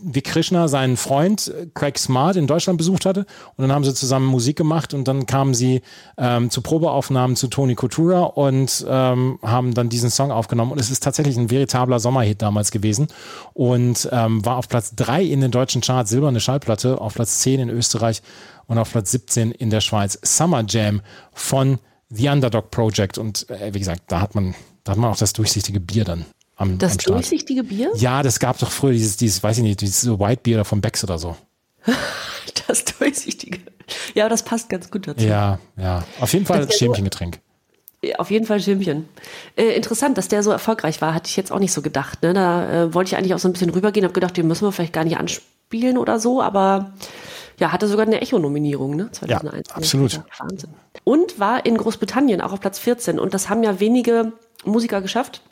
[0.02, 3.20] Vic Krishna seinen Freund äh, Craig Smart in Deutschland besucht hatte.
[3.56, 5.82] Und dann haben sie zusammen Musik gemacht und dann kamen sie
[6.16, 10.72] ähm, zu Probeaufnahmen zu Tony Coutura und ähm, haben dann diesen Song aufgenommen.
[10.72, 13.09] Und es ist tatsächlich ein veritabler Sommerhit damals gewesen
[13.55, 17.60] und ähm, war auf Platz drei in den deutschen Charts, silberne Schallplatte, auf Platz 10
[17.60, 18.22] in Österreich
[18.66, 20.18] und auf Platz 17 in der Schweiz.
[20.22, 21.01] Summer Jam
[21.32, 21.78] von
[22.09, 23.18] The Underdog Project.
[23.18, 24.55] Und äh, wie gesagt, da hat man,
[24.85, 26.24] da hat man auch das durchsichtige Bier dann
[26.60, 27.90] am, Das am durchsichtige Bier?
[27.96, 31.02] Ja, das gab doch früher dieses, dieses, weiß ich nicht, dieses White Beer von Becks
[31.04, 31.36] oder so.
[32.66, 33.58] Das durchsichtige.
[34.14, 35.24] Ja, das passt ganz gut dazu.
[35.24, 36.04] Ja, ja.
[36.20, 37.40] Auf jeden Fall Das ist ja Schirmchengetränk.
[38.16, 39.08] Auf jeden Fall Schirmchen.
[39.56, 42.22] Äh, interessant, dass der so erfolgreich war, hatte ich jetzt auch nicht so gedacht.
[42.22, 42.32] Ne?
[42.32, 44.72] Da äh, wollte ich eigentlich auch so ein bisschen rübergehen, habe gedacht, den müssen wir
[44.72, 46.92] vielleicht gar nicht anspielen oder so, aber
[47.58, 49.10] ja, hatte sogar eine Echo-Nominierung, ne?
[49.10, 49.68] 2001.
[49.68, 50.12] Ja, absolut.
[50.12, 50.70] Ja, Wahnsinn.
[51.04, 54.32] Und war in Großbritannien auch auf Platz 14 und das haben ja wenige
[54.64, 55.42] Musiker geschafft.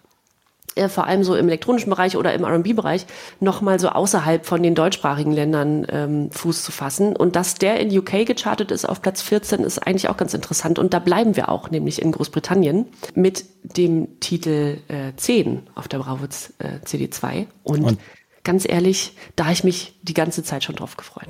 [0.79, 3.07] Äh, vor allem so im elektronischen Bereich oder im R&B-Bereich,
[3.41, 7.15] nochmal so außerhalb von den deutschsprachigen Ländern ähm, Fuß zu fassen.
[7.17, 10.79] Und dass der in UK gechartet ist auf Platz 14, ist eigentlich auch ganz interessant.
[10.79, 15.99] Und da bleiben wir auch, nämlich in Großbritannien, mit dem Titel äh, 10 auf der
[15.99, 17.47] Bravo äh, CD2.
[17.63, 17.99] Und, Und-
[18.45, 21.29] ganz ehrlich, da habe ich mich die ganze Zeit schon drauf gefreut.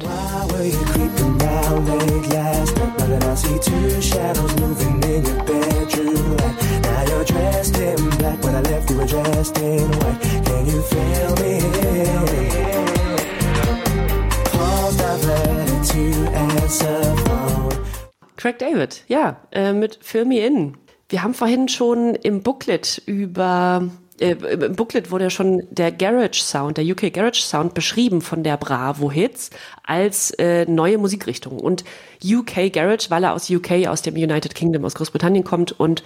[18.37, 20.77] Craig David, ja, äh, mit Fill Me In.
[21.09, 23.89] Wir haben vorhin schon im Booklet über,
[24.21, 28.43] äh, im Booklet wurde ja schon der Garage Sound, der UK Garage Sound beschrieben von
[28.43, 29.51] der Bravo Hits
[29.85, 31.59] als äh, neue Musikrichtung.
[31.59, 31.85] Und
[32.25, 35.79] UK Garage, weil er aus UK, aus dem United Kingdom, aus Großbritannien kommt.
[35.79, 36.03] Und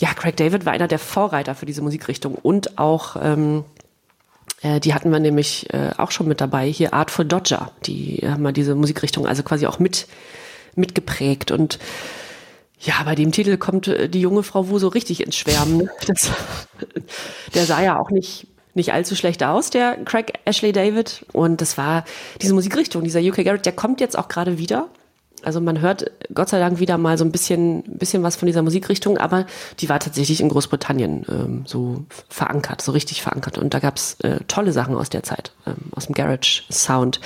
[0.00, 3.64] ja, Craig David war einer der Vorreiter für diese Musikrichtung und auch ähm,
[4.62, 6.66] äh, die hatten wir nämlich äh, auch schon mit dabei.
[6.68, 10.06] Hier Artful Dodger, die haben mal diese Musikrichtung also quasi auch mit
[10.74, 11.78] mitgeprägt und
[12.78, 15.88] ja, bei dem Titel kommt äh, die junge Frau Wu so richtig ins Schwärmen.
[16.06, 16.30] Das,
[17.54, 18.46] der sah ja auch nicht
[18.76, 21.24] nicht allzu schlecht aus, der Craig Ashley David.
[21.32, 22.04] Und das war
[22.42, 24.88] diese Musikrichtung, dieser UK Garrett, der kommt jetzt auch gerade wieder.
[25.42, 28.62] Also man hört Gott sei Dank wieder mal so ein bisschen, bisschen was von dieser
[28.62, 29.46] Musikrichtung, aber
[29.80, 33.56] die war tatsächlich in Großbritannien ähm, so verankert, so richtig verankert.
[33.56, 37.20] Und da gab's äh, tolle Sachen aus der Zeit, ähm, aus dem Garage Sound.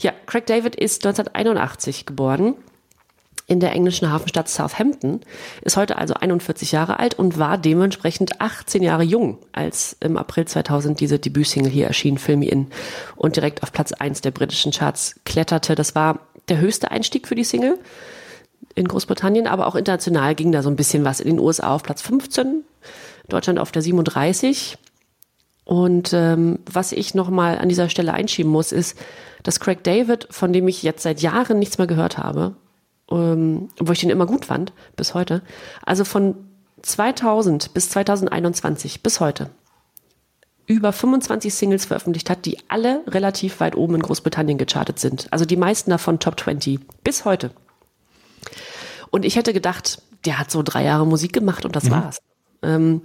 [0.00, 2.54] Ja, Craig David ist 1981 geboren
[3.46, 5.20] in der englischen Hafenstadt Southampton,
[5.62, 10.46] ist heute also 41 Jahre alt und war dementsprechend 18 Jahre jung, als im April
[10.46, 12.66] 2000 diese Debütsingle hier erschien, Film In,
[13.14, 15.76] und direkt auf Platz 1 der britischen Charts kletterte.
[15.76, 17.78] Das war der höchste Einstieg für die Single
[18.74, 21.20] in Großbritannien, aber auch international ging da so ein bisschen was.
[21.20, 22.64] In den USA auf Platz 15,
[23.28, 24.76] Deutschland auf der 37.
[25.64, 28.96] Und ähm, was ich nochmal an dieser Stelle einschieben muss, ist,
[29.42, 32.54] dass Craig David, von dem ich jetzt seit Jahren nichts mehr gehört habe,
[33.10, 35.42] ähm, wo ich den immer gut fand, bis heute,
[35.84, 36.34] also von
[36.82, 39.50] 2000 bis 2021, bis heute,
[40.66, 45.28] über 25 Singles veröffentlicht hat, die alle relativ weit oben in Großbritannien gechartet sind.
[45.30, 47.52] Also die meisten davon Top 20 bis heute.
[49.10, 52.18] Und ich hätte gedacht, der hat so drei Jahre Musik gemacht und das war's.
[52.62, 53.02] Ähm,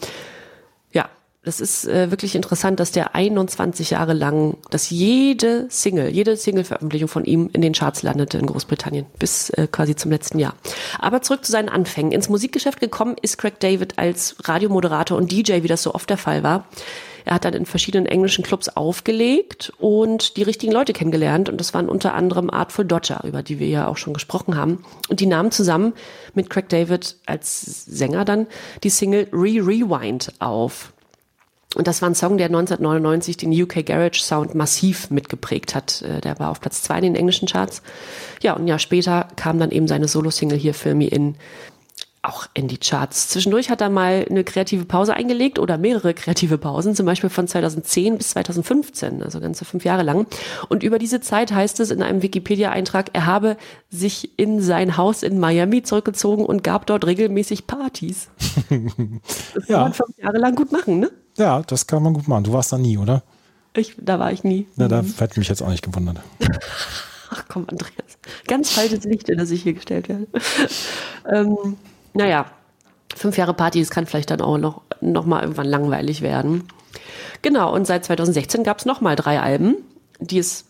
[1.43, 7.07] das ist äh, wirklich interessant, dass der 21 Jahre lang, dass jede Single, jede Single-Veröffentlichung
[7.07, 10.53] von ihm in den Charts landete in Großbritannien, bis äh, quasi zum letzten Jahr.
[10.99, 12.11] Aber zurück zu seinen Anfängen.
[12.11, 16.17] Ins Musikgeschäft gekommen ist Craig David als Radiomoderator und DJ, wie das so oft der
[16.17, 16.67] Fall war.
[17.25, 21.49] Er hat dann in verschiedenen englischen Clubs aufgelegt und die richtigen Leute kennengelernt.
[21.49, 24.83] Und das waren unter anderem Artful Dodger, über die wir ja auch schon gesprochen haben.
[25.09, 25.93] Und die nahmen zusammen
[26.35, 28.45] mit Craig David als Sänger dann
[28.83, 30.93] die Single Re-Rewind auf.
[31.75, 36.01] Und das war ein Song, der 1999 den UK Garage Sound massiv mitgeprägt hat.
[36.01, 37.81] Äh, Der war auf Platz zwei in den englischen Charts.
[38.41, 41.35] Ja, und ein Jahr später kam dann eben seine Solo-Single hier Fill Me In
[42.23, 43.29] auch in die Charts.
[43.29, 47.47] Zwischendurch hat er mal eine kreative Pause eingelegt oder mehrere kreative Pausen, zum Beispiel von
[47.47, 50.27] 2010 bis 2015, also ganze fünf Jahre lang.
[50.69, 53.57] Und über diese Zeit heißt es in einem Wikipedia-Eintrag, er habe
[53.89, 58.29] sich in sein Haus in Miami zurückgezogen und gab dort regelmäßig Partys.
[59.53, 59.75] Das Ja.
[59.77, 61.11] kann man fünf Jahre lang gut machen, ne?
[61.37, 62.43] Ja, das kann man gut machen.
[62.43, 63.23] Du warst da nie, oder?
[63.75, 64.67] Ich, da war ich nie.
[64.75, 66.19] Na, da hätte mich jetzt auch nicht gewundert.
[67.29, 68.17] Ach komm, Andreas.
[68.47, 70.27] Ganz falsches Licht, in das ich hier gestellt werde.
[71.31, 71.77] ähm,
[72.13, 72.45] naja,
[73.15, 76.67] fünf Jahre Party, das kann vielleicht dann auch noch, noch mal irgendwann langweilig werden.
[77.41, 79.77] Genau, und seit 2016 gab es noch mal drei Alben,
[80.19, 80.65] die es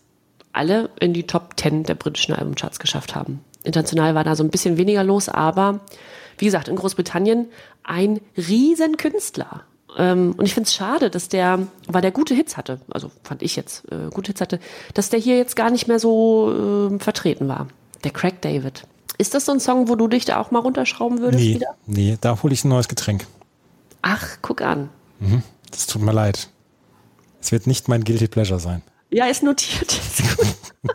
[0.52, 3.40] alle in die Top 10 der britischen Albumcharts geschafft haben.
[3.64, 5.80] International war da so ein bisschen weniger los, aber
[6.38, 7.48] wie gesagt, in Großbritannien
[7.82, 9.62] ein riesen Künstler.
[9.96, 13.42] Ähm, und ich finde es schade, dass der, weil der gute Hits hatte, also fand
[13.42, 14.58] ich jetzt, äh, gute Hits hatte,
[14.94, 17.68] dass der hier jetzt gar nicht mehr so äh, vertreten war.
[18.04, 18.84] Der Craig David.
[19.22, 21.76] Ist das so ein Song, wo du dich da auch mal runterschrauben würdest Nee, wieder?
[21.86, 23.24] nee, da hole ich ein neues Getränk.
[24.02, 24.88] Ach, guck an.
[25.70, 26.48] Das tut mir leid.
[27.40, 28.82] Es wird nicht mein Guilty Pleasure sein.
[29.10, 29.92] Ja, ist notiert.
[29.92, 30.46] Ist gut.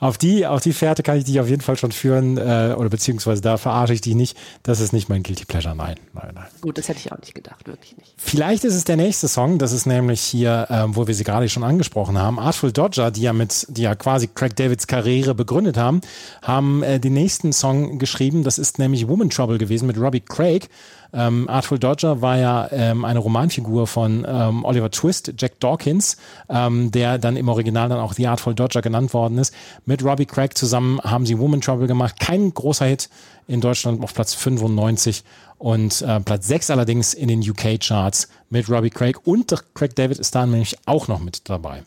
[0.00, 2.88] Auf die, auf die Fährte kann ich dich auf jeden Fall schon führen, äh, oder
[2.88, 4.36] beziehungsweise da verarsche ich dich nicht.
[4.62, 5.74] Das ist nicht mein Guilty Pleasure.
[5.74, 6.44] Nein, nein, nein.
[6.60, 8.12] gut, das hätte ich auch nicht gedacht, wirklich nicht.
[8.16, 11.48] Vielleicht ist es der nächste Song, das ist nämlich hier, ähm, wo wir sie gerade
[11.48, 12.38] schon angesprochen haben.
[12.38, 16.00] Artful Dodger, die ja mit, die ja quasi Craig Davids Karriere begründet haben,
[16.42, 18.44] haben äh, den nächsten Song geschrieben.
[18.44, 20.68] Das ist nämlich Woman Trouble gewesen mit Robbie Craig.
[21.14, 26.16] Ähm, Artful Dodger war ja ähm, eine Romanfigur von ähm, Oliver Twist, Jack Dawkins,
[26.48, 29.54] ähm, der dann im Original dann auch The Artful Dodger genannt worden ist.
[29.86, 32.18] Mit Robbie Craig zusammen haben sie Woman Trouble gemacht.
[32.18, 33.08] Kein großer Hit
[33.46, 35.22] in Deutschland auf Platz 95
[35.58, 40.34] und äh, Platz 6 allerdings in den UK-Charts mit Robbie Craig und Craig David ist
[40.34, 41.84] da nämlich auch noch mit dabei.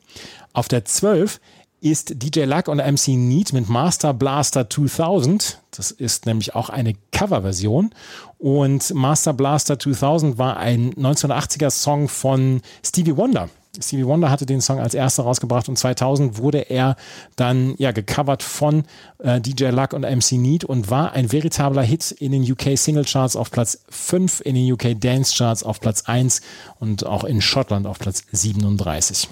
[0.54, 1.40] Auf der 12
[1.82, 5.60] ist DJ Luck und MC Neat mit Master Blaster 2000.
[5.72, 7.92] Das ist nämlich auch eine Coverversion.
[8.40, 13.50] Und Master Blaster 2000 war ein 1980er Song von Stevie Wonder.
[13.80, 16.96] Stevie Wonder hatte den Song als erster rausgebracht und 2000 wurde er
[17.36, 18.84] dann ja gecovert von
[19.20, 23.06] äh, DJ Luck und MC Neat und war ein veritabler Hit in den UK Single
[23.06, 26.42] Charts auf Platz 5, in den UK Dance Charts auf Platz 1
[26.80, 29.30] und auch in Schottland auf Platz 37.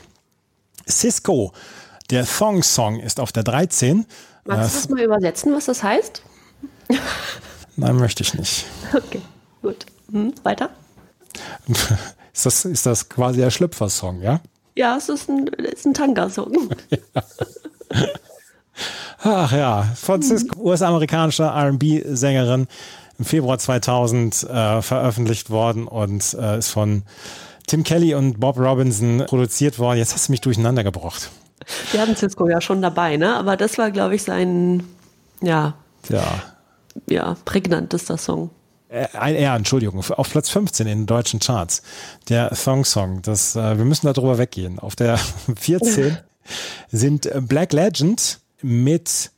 [0.87, 1.51] Cisco,
[2.09, 4.05] der Thong Song ist auf der 13.
[4.45, 6.21] Magst du das mal übersetzen, was das heißt?
[7.77, 8.65] Nein, möchte ich nicht.
[8.93, 9.21] Okay,
[9.61, 9.85] gut.
[10.11, 10.69] Hm, weiter?
[12.33, 14.41] Ist das, ist das quasi der Schlüpfer-Song, ja?
[14.75, 16.51] Ja, es ist ein, ist ein Tanga-Song.
[19.23, 22.67] Ach ja, von Cisco, US-amerikanische R&B-Sängerin,
[23.17, 27.03] im Februar 2000 äh, veröffentlicht worden und äh, ist von
[27.67, 29.97] Tim Kelly und Bob Robinson produziert worden.
[29.97, 31.31] Jetzt hast du mich durcheinander gebracht.
[31.91, 33.35] Wir hatten Cisco ja schon dabei, ne?
[33.35, 34.83] Aber das war, glaube ich, sein,
[35.41, 35.73] ja,
[36.09, 36.23] Ja.
[37.07, 38.49] ja, prägnantester Song.
[38.89, 41.81] Äh, ein- ja, Entschuldigung, auf Platz 15 in den deutschen Charts.
[42.29, 44.77] Der Thong Song, das, äh, wir müssen darüber weggehen.
[44.79, 45.17] Auf der
[45.55, 46.17] 14
[46.91, 49.31] sind Black Legend mit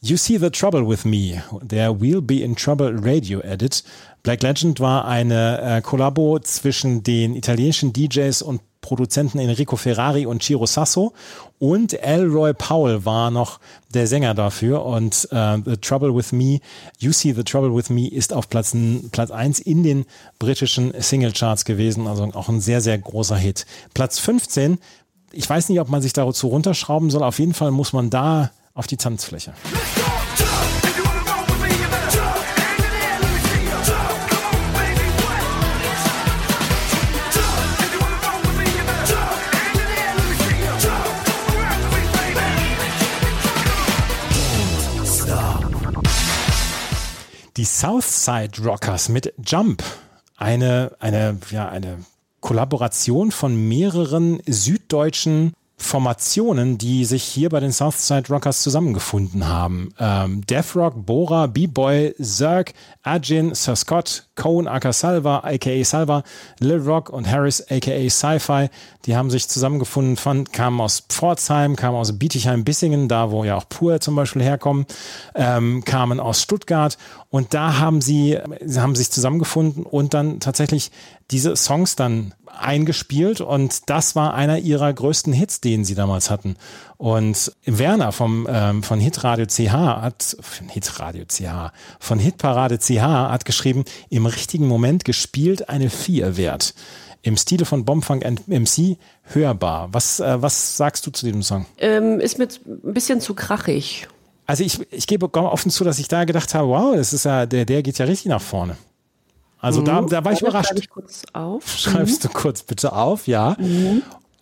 [0.00, 3.82] You See the Trouble with Me, der We'll Be in Trouble Radio Edit.
[4.22, 10.42] Black Legend war eine äh, Kollabo zwischen den italienischen DJs und Produzenten Enrico Ferrari und
[10.42, 11.12] Ciro Sasso.
[11.58, 13.60] Und Elroy Powell war noch
[13.94, 14.84] der Sänger dafür.
[14.84, 16.58] Und äh, The Trouble with Me,
[16.98, 18.76] You See the Trouble with Me ist auf Platz,
[19.12, 20.04] Platz 1 in den
[20.38, 23.66] britischen Singlecharts gewesen, also auch ein sehr, sehr großer Hit.
[23.94, 24.78] Platz 15,
[25.32, 28.50] ich weiß nicht, ob man sich dazu runterschrauben soll, auf jeden Fall muss man da
[28.74, 29.52] auf die Tanzfläche.
[47.58, 49.82] Die Southside Rockers mit Jump.
[50.38, 51.98] Eine, eine, ja, eine
[52.40, 55.52] Kollaboration von mehreren süddeutschen
[55.82, 59.92] Formationen, die sich hier bei den Southside Rockers zusammengefunden haben.
[59.98, 62.72] Ähm, Death Rock, Bora, B-Boy, Zerg,
[63.02, 66.22] Ajin, Sir Scott, Cone aka Salva, aka Salva,
[66.60, 68.68] Lil Rock und Harris aka Sci-Fi,
[69.04, 73.68] die haben sich zusammengefunden, von, kamen aus Pforzheim, kamen aus Bietigheim-Bissingen, da wo ja auch
[73.68, 74.86] Pur zum Beispiel herkommen,
[75.34, 76.96] ähm, kamen aus Stuttgart
[77.28, 80.90] und da haben sie, sie haben sich zusammengefunden und dann tatsächlich
[81.32, 86.56] diese Songs dann eingespielt und das war einer ihrer größten Hits, den sie damals hatten.
[86.98, 93.44] Und Werner vom, ähm, von Hitradio CH hat, von Hitradio CH, von Hitparade CH hat
[93.44, 96.74] geschrieben, im richtigen Moment gespielt eine 4 wert.
[97.22, 99.88] Im Stile von Bombfunk MC hörbar.
[99.92, 101.66] Was, äh, was sagst du zu diesem Song?
[101.78, 104.08] Ähm, ist mir ein bisschen zu krachig.
[104.44, 107.46] Also ich, ich gebe offen zu, dass ich da gedacht habe, wow, das ist ja,
[107.46, 108.76] der, der geht ja richtig nach vorne.
[109.62, 110.68] Also da, da war ich überrascht.
[110.70, 111.66] schreibe Ich kurz auf.
[111.78, 113.56] Schreibst du kurz bitte auf, ja.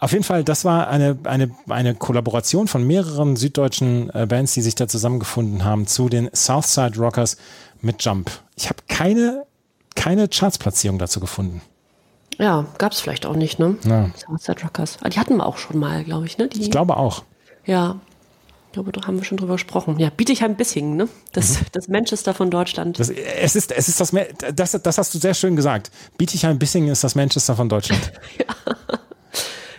[0.00, 4.62] Auf jeden Fall, das war eine, eine, eine Kollaboration von mehreren süddeutschen äh, Bands, die
[4.62, 7.36] sich da zusammengefunden haben zu den Southside Rockers
[7.82, 8.30] mit Jump.
[8.56, 9.44] Ich habe keine,
[9.94, 11.60] keine Chartsplatzierung dazu gefunden.
[12.38, 13.76] Ja, gab es vielleicht auch nicht, ne?
[13.84, 14.10] Ja.
[14.16, 14.96] Southside Rockers.
[15.02, 16.48] Ah, die hatten wir auch schon mal, glaube ich, ne?
[16.48, 17.24] Die, Ich glaube auch.
[17.66, 17.96] Ja.
[18.70, 19.98] Ich glaube, da haben wir schon drüber gesprochen.
[19.98, 21.08] Ja, Bietigheim-Bissingen, ne?
[21.32, 23.00] Das, das Manchester von Deutschland.
[23.00, 24.14] Das, es ist, es ist das,
[24.54, 25.90] das, das hast du sehr schön gesagt.
[26.18, 28.12] Bietigheim-Bissingen ist das Manchester von Deutschland.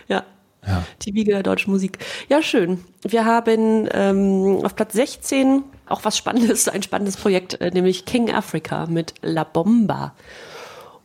[0.08, 0.24] Ja.
[0.66, 0.84] Ja.
[1.02, 1.98] Die Wiege der deutschen Musik.
[2.28, 2.84] Ja, schön.
[3.02, 8.30] Wir haben ähm, auf Platz 16 auch was Spannendes, ein spannendes Projekt, äh, nämlich King
[8.30, 10.14] Africa mit La Bomba.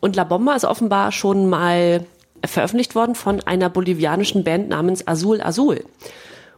[0.02, 2.06] Und La Bomba ist offenbar schon mal
[2.46, 5.84] veröffentlicht worden von einer bolivianischen Band namens Azul Azul.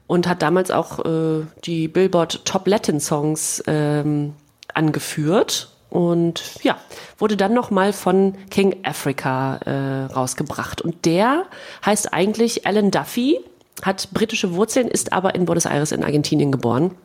[0.10, 4.34] Und hat damals auch äh, die Billboard Top Latin Songs ähm,
[4.73, 5.69] angeführt.
[5.91, 6.80] Und ja,
[7.19, 10.81] wurde dann nochmal von King Africa äh, rausgebracht.
[10.81, 11.45] Und der
[11.86, 13.40] heißt eigentlich Alan Duffy,
[13.84, 16.95] hat britische Wurzeln, ist aber in Buenos Aires in Argentinien geboren.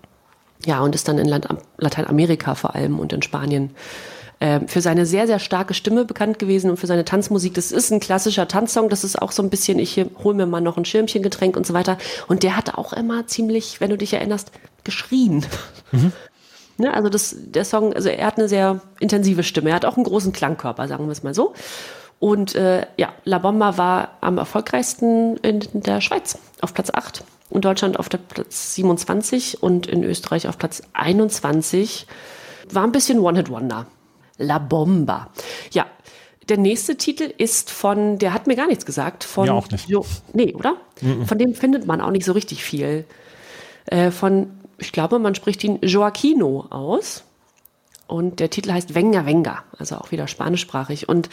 [0.65, 3.75] Ja, und ist dann in Land Lateinamerika vor allem und in Spanien
[4.41, 7.55] ähm, für seine sehr, sehr starke Stimme bekannt gewesen und für seine Tanzmusik.
[7.55, 8.89] Das ist ein klassischer Tanzsong.
[8.89, 11.75] Das ist auch so ein bisschen, ich hol mir mal noch ein Schirmchengetränk und so
[11.75, 11.99] weiter.
[12.29, 14.51] Und der hat auch immer ziemlich, wenn du dich erinnerst,
[14.83, 15.45] geschrien.
[16.77, 19.71] Ne, also das, der Song, also er hat eine sehr intensive Stimme.
[19.71, 21.55] Er hat auch einen großen Klangkörper, sagen wir es mal so.
[22.19, 27.61] Und äh, ja, La Bomba war am erfolgreichsten in der Schweiz auf Platz 8, in
[27.61, 32.07] Deutschland auf der Platz 27 und in Österreich auf Platz 21.
[32.73, 33.87] War ein bisschen One-Hit-Wonder.
[34.39, 35.31] La Bomba.
[35.73, 35.87] Ja,
[36.49, 39.89] der nächste Titel ist von, der hat mir gar nichts gesagt, von Mir auch nicht.
[39.89, 40.77] Jo, nee, oder?
[41.27, 43.05] Von dem findet man auch nicht so richtig viel.
[43.87, 47.25] Äh, von, ich glaube, man spricht ihn Joaquino aus.
[48.07, 51.09] Und der Titel heißt Venga Venga, also auch wieder spanischsprachig.
[51.09, 51.31] Und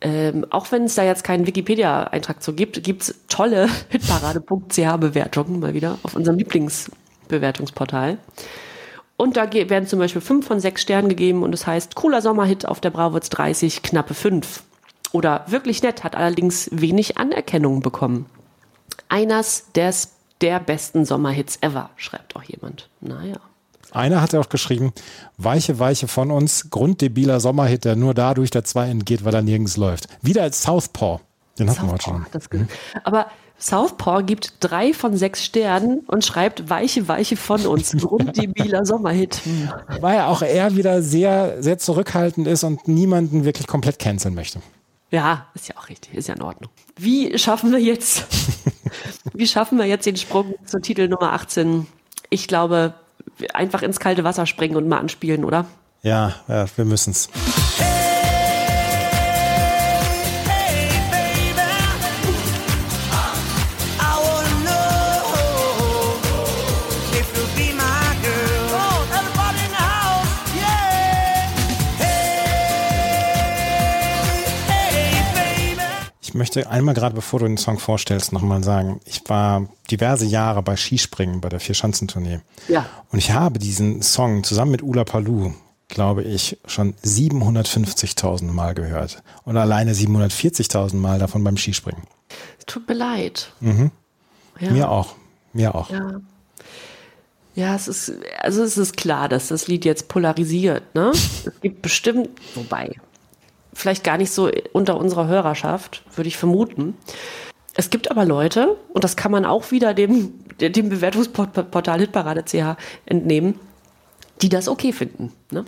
[0.00, 5.98] ähm, auch wenn es da jetzt keinen Wikipedia-Eintrag zu gibt, gibt's tolle hitparade.ch-Bewertungen mal wieder
[6.02, 8.18] auf unserem Lieblingsbewertungsportal.
[9.20, 12.64] Und da werden zum Beispiel fünf von sechs Sternen gegeben und es heißt cooler Sommerhit
[12.64, 14.62] auf der Brauwitz 30, knappe fünf.
[15.12, 18.24] Oder wirklich nett, hat allerdings wenig Anerkennung bekommen.
[19.10, 22.88] Einers des, der besten Sommerhits ever, schreibt auch jemand.
[23.02, 23.36] Naja.
[23.92, 24.94] Einer hat ja auch geschrieben,
[25.36, 29.76] weiche, weiche von uns, grunddebiler Sommerhit, der nur dadurch der zwei entgeht, weil er nirgends
[29.76, 30.06] läuft.
[30.22, 31.20] Wieder als Southpaw.
[31.58, 32.26] Den hatten wir heute schon.
[32.32, 32.48] das
[33.04, 33.26] Aber
[33.60, 37.92] Southpaw gibt drei von sechs Sternen und schreibt Weiche, Weiche von uns.
[37.96, 39.40] Grunddebiler Sommerhit.
[39.44, 39.70] Hm.
[40.00, 44.60] Weil er auch er wieder sehr, sehr zurückhaltend ist und niemanden wirklich komplett canceln möchte.
[45.10, 46.70] Ja, ist ja auch richtig, ist ja in Ordnung.
[46.96, 48.26] Wie schaffen wir jetzt,
[49.34, 51.86] wie schaffen wir jetzt den Sprung zu Titel Nummer 18?
[52.30, 52.94] Ich glaube,
[53.52, 55.66] einfach ins kalte Wasser springen und mal anspielen, oder?
[56.02, 57.28] Ja, ja wir müssen's.
[76.30, 80.62] Ich möchte einmal gerade, bevor du den Song vorstellst, nochmal sagen, ich war diverse Jahre
[80.62, 82.38] bei Skispringen bei der Vierschanzentournee.
[82.68, 82.86] Ja.
[83.10, 85.52] Und ich habe diesen Song zusammen mit Ula Palou,
[85.88, 89.24] glaube ich, schon 750.000 Mal gehört.
[89.42, 92.04] Und alleine 740.000 Mal davon beim Skispringen.
[92.60, 93.52] Es tut mir leid.
[93.60, 93.72] Ja.
[93.72, 93.90] Mhm.
[94.60, 95.16] Mir auch.
[95.52, 95.90] Mir auch.
[95.90, 96.20] Ja.
[97.56, 101.10] Ja, es ist, also es ist klar, dass das Lied jetzt polarisiert, ne?
[101.10, 102.92] Es gibt bestimmt, wobei,
[103.72, 106.96] vielleicht gar nicht so unter unserer Hörerschaft, würde ich vermuten.
[107.74, 112.76] Es gibt aber Leute, und das kann man auch wieder dem, dem Bewertungsportal Hitparade.ch
[113.06, 113.58] entnehmen,
[114.42, 115.64] die das okay finden, ne?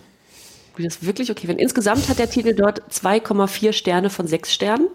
[0.77, 1.61] Die das wirklich okay finden.
[1.61, 4.87] Insgesamt hat der Titel dort 2,4 Sterne von 6 Sternen.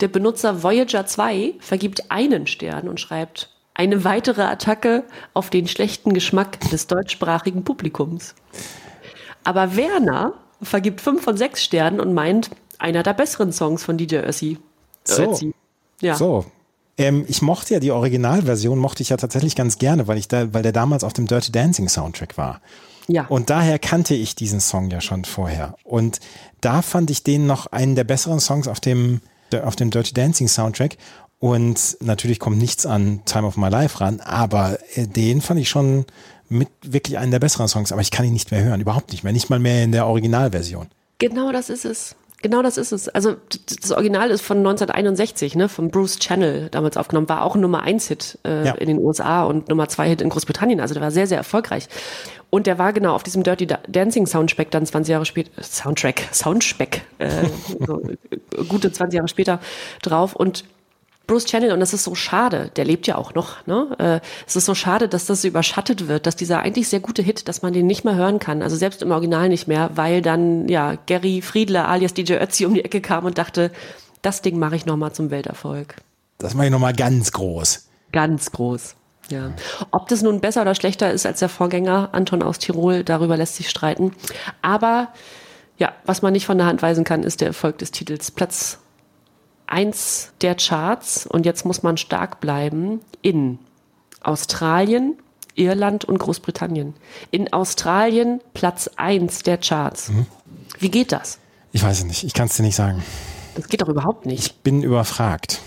[0.00, 5.04] Der Benutzer Voyager 2 vergibt einen Stern und schreibt eine weitere Attacke
[5.34, 8.34] auf den schlechten Geschmack des deutschsprachigen Publikums.
[9.44, 10.32] Aber Werner
[10.64, 14.58] vergibt fünf von sechs Sternen und meint, einer der besseren Songs von DJ Össi.
[15.04, 15.22] So.
[15.22, 15.54] Ötzi.
[16.00, 16.16] Ja.
[16.16, 16.44] So.
[16.96, 20.52] Ähm, ich mochte ja die Originalversion, mochte ich ja tatsächlich ganz gerne, weil ich da,
[20.52, 22.60] weil der damals auf dem Dirty Dancing Soundtrack war.
[23.08, 23.26] Ja.
[23.26, 25.76] Und daher kannte ich diesen Song ja schon vorher.
[25.84, 26.20] Und
[26.60, 29.20] da fand ich den noch einen der besseren Songs auf dem,
[29.62, 30.96] auf dem Dirty Dancing Soundtrack.
[31.38, 35.68] Und natürlich kommt nichts an Time of My Life ran, aber äh, den fand ich
[35.68, 36.06] schon
[36.54, 37.92] mit wirklich einen der besseren Songs.
[37.92, 39.32] Aber ich kann ihn nicht mehr hören, überhaupt nicht mehr.
[39.32, 40.86] Nicht mal mehr in der Originalversion.
[41.18, 42.16] Genau das ist es.
[42.42, 43.08] Genau das ist es.
[43.08, 43.36] Also
[43.80, 47.82] das Original ist von 1961, ne, von Bruce Channel damals aufgenommen, war auch ein Nummer
[47.82, 48.72] 1 Hit äh, Ja.
[48.74, 50.78] in den USA und Nummer 2 Hit in Großbritannien.
[50.80, 51.88] Also der war sehr, sehr erfolgreich.
[52.50, 56.22] Und der war genau auf diesem Dirty Da- Dancing Soundtrack dann 20 Jahre später, Soundtrack,
[56.32, 57.30] Soundtrack, äh,
[57.86, 59.58] so, äh, gute 20 Jahre später
[60.02, 60.36] drauf.
[60.36, 60.64] Und
[61.26, 63.96] Bruce Channel, und das ist so schade, der lebt ja auch noch, ne?
[63.98, 67.48] Äh, es ist so schade, dass das überschattet wird, dass dieser eigentlich sehr gute Hit,
[67.48, 70.68] dass man den nicht mehr hören kann, also selbst im Original nicht mehr, weil dann,
[70.68, 73.70] ja, Gary Friedler alias DJ Ötzi um die Ecke kam und dachte,
[74.20, 75.96] das Ding mache ich nochmal zum Welterfolg.
[76.38, 77.88] Das mache ich nochmal ganz groß.
[78.12, 78.96] Ganz groß.
[79.30, 79.52] Ja.
[79.90, 83.56] Ob das nun besser oder schlechter ist als der Vorgänger Anton aus Tirol, darüber lässt
[83.56, 84.12] sich streiten.
[84.60, 85.08] Aber
[85.78, 88.30] ja, was man nicht von der Hand weisen kann, ist der Erfolg des Titels.
[88.30, 88.78] Platz
[89.66, 93.58] eins der Charts und jetzt muss man stark bleiben in
[94.22, 95.16] Australien,
[95.54, 96.94] Irland und Großbritannien.
[97.30, 100.10] In Australien Platz eins der Charts.
[100.78, 101.38] Wie geht das?
[101.72, 103.02] Ich weiß es nicht, ich kann es dir nicht sagen.
[103.54, 104.46] Das geht doch überhaupt nicht.
[104.46, 105.60] Ich bin überfragt.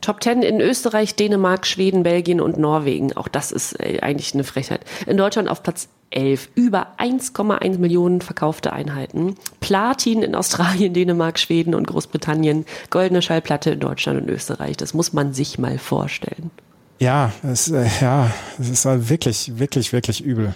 [0.00, 3.16] Top 10 in Österreich, Dänemark, Schweden, Belgien und Norwegen.
[3.16, 4.80] Auch das ist äh, eigentlich eine Frechheit.
[5.06, 6.50] In Deutschland auf Platz 11.
[6.54, 9.36] Über 1,1 Millionen verkaufte Einheiten.
[9.60, 12.66] Platin in Australien, Dänemark, Schweden und Großbritannien.
[12.90, 14.76] Goldene Schallplatte in Deutschland und Österreich.
[14.76, 16.50] Das muss man sich mal vorstellen.
[16.98, 20.54] Ja, es, äh, ja, es ist wirklich, wirklich, wirklich übel.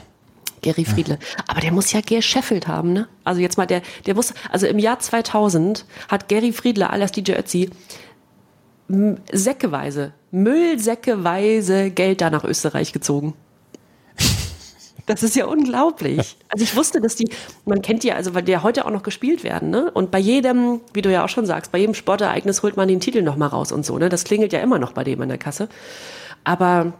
[0.65, 1.19] Gary Friedle.
[1.47, 3.07] Aber der muss ja gescheffelt haben, ne?
[3.23, 7.33] Also jetzt mal, der, der muss, also im Jahr 2000 hat Gary Friedle alias DJ
[7.33, 7.71] Ötzi
[8.89, 13.35] säckeweise, Müllsäckeweise Geld da nach Österreich gezogen.
[15.07, 16.39] Das ist ja unglaublich.
[16.49, 17.29] Also ich wusste, dass die,
[17.67, 19.91] man kennt die ja, also weil die ja heute auch noch gespielt werden, ne?
[19.91, 23.01] Und bei jedem, wie du ja auch schon sagst, bei jedem Sportereignis holt man den
[23.01, 24.09] Titel nochmal raus und so, ne?
[24.09, 25.69] Das klingelt ja immer noch bei dem an der Kasse.
[26.43, 26.95] Aber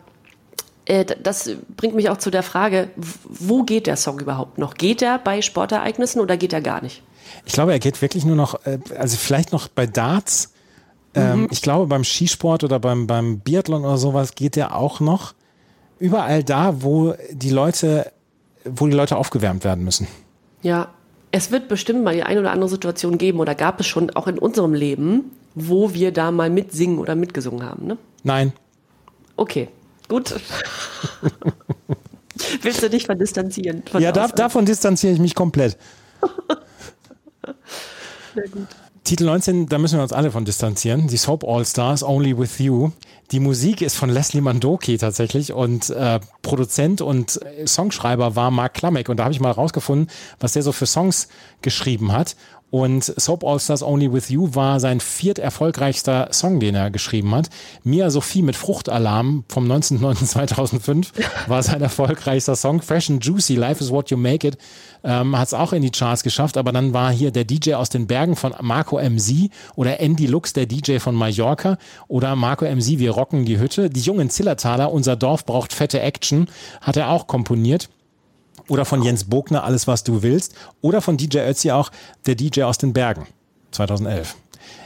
[0.85, 4.75] äh, das bringt mich auch zu der Frage, wo geht der Song überhaupt noch?
[4.75, 7.03] Geht er bei Sportereignissen oder geht er gar nicht?
[7.47, 10.54] Ich glaube, er geht wirklich nur noch, äh, also vielleicht noch bei Darts.
[11.15, 15.35] Ähm, Ich glaube, beim Skisport oder beim, beim Biathlon oder sowas geht er auch noch.
[15.99, 18.13] Überall da, wo die Leute,
[18.65, 20.07] wo die Leute aufgewärmt werden müssen.
[20.63, 20.89] Ja,
[21.31, 24.27] es wird bestimmt mal die eine oder andere Situation geben oder gab es schon auch
[24.27, 27.99] in unserem Leben, wo wir da mal mitsingen oder mitgesungen haben, ne?
[28.23, 28.53] Nein,
[29.37, 29.69] Okay,
[30.09, 30.33] gut.
[32.63, 33.07] Willst du dich?
[33.07, 35.77] Von ja, der da, davon distanziere ich mich komplett.
[39.05, 41.09] Titel 19, da müssen wir uns alle von distanzieren.
[41.09, 42.91] Die Soap All Stars, Only With You.
[43.33, 48.73] Die Musik ist von Leslie Mandoki tatsächlich und äh, Produzent und äh, Songschreiber war Mark
[48.73, 49.11] Klamek.
[49.11, 50.09] Und da habe ich mal rausgefunden,
[50.41, 51.29] was der so für Songs
[51.61, 52.35] geschrieben hat.
[52.71, 57.33] Und Soap All Stars Only With You war sein viert erfolgreichster Song, den er geschrieben
[57.35, 57.51] hat.
[57.85, 61.09] Mia Sophie mit Fruchtalarm vom 19.09.2005
[61.47, 62.83] war sein erfolgreichster Song.
[62.83, 64.59] Fresh and Juicy, Life is What You Make It,
[65.05, 66.57] ähm, hat es auch in die Charts geschafft.
[66.57, 70.53] Aber dann war hier der DJ aus den Bergen von Marco MC oder Andy Lux,
[70.53, 71.79] der DJ von Mallorca
[72.09, 73.91] oder Marco MC, wir rocken die Hütte.
[73.91, 76.49] Die jungen Zillertaler, unser Dorf braucht fette Action,
[76.81, 77.89] hat er auch komponiert.
[78.69, 80.55] Oder von Jens Bogner, Alles, was du willst.
[80.81, 81.91] Oder von DJ Ötzi auch,
[82.27, 83.27] der DJ aus den Bergen,
[83.73, 84.37] 2011.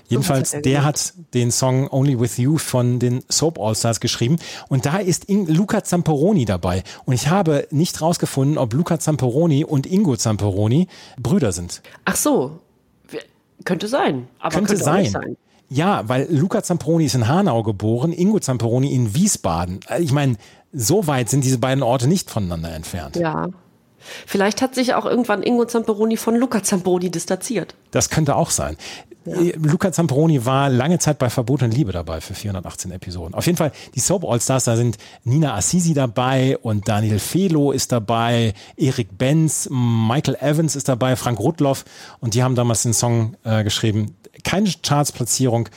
[0.08, 4.38] Jedenfalls, er der hat den Song Only With You von den Soap All-Stars geschrieben.
[4.68, 6.82] Und da ist In Luca Zamperoni dabei.
[7.04, 10.88] Und ich habe nicht rausgefunden, ob Luca Zamperoni und Ingo Zamperoni
[11.20, 11.82] Brüder sind.
[12.06, 12.60] Ach so,
[13.64, 14.28] könnte sein.
[14.38, 15.02] Aber Könnte, könnte, auch sein.
[15.02, 15.36] nicht sein.
[15.70, 19.80] Ja, weil Luca Zamperoni ist in Hanau geboren, Ingo Zamperoni in Wiesbaden.
[19.88, 20.36] Äh, Ich meine,
[20.72, 23.16] so weit sind diese beiden Orte nicht voneinander entfernt.
[23.16, 23.48] Ja.
[24.26, 27.74] Vielleicht hat sich auch irgendwann Ingo Zamperoni von Luca Zamperoni distanziert.
[27.90, 28.76] Das könnte auch sein.
[29.28, 33.34] Äh, Luca Zamperoni war lange Zeit bei Verbotene Liebe dabei für 418 Episoden.
[33.34, 37.92] Auf jeden Fall, die Soap All-Stars, da sind Nina Assisi dabei und Daniel Felo ist
[37.92, 41.84] dabei, Erik Benz, Michael Evans ist dabei, Frank Rudloff
[42.20, 44.16] und die haben damals den Song äh, geschrieben.
[44.44, 45.68] Keine Charts-Platzierung,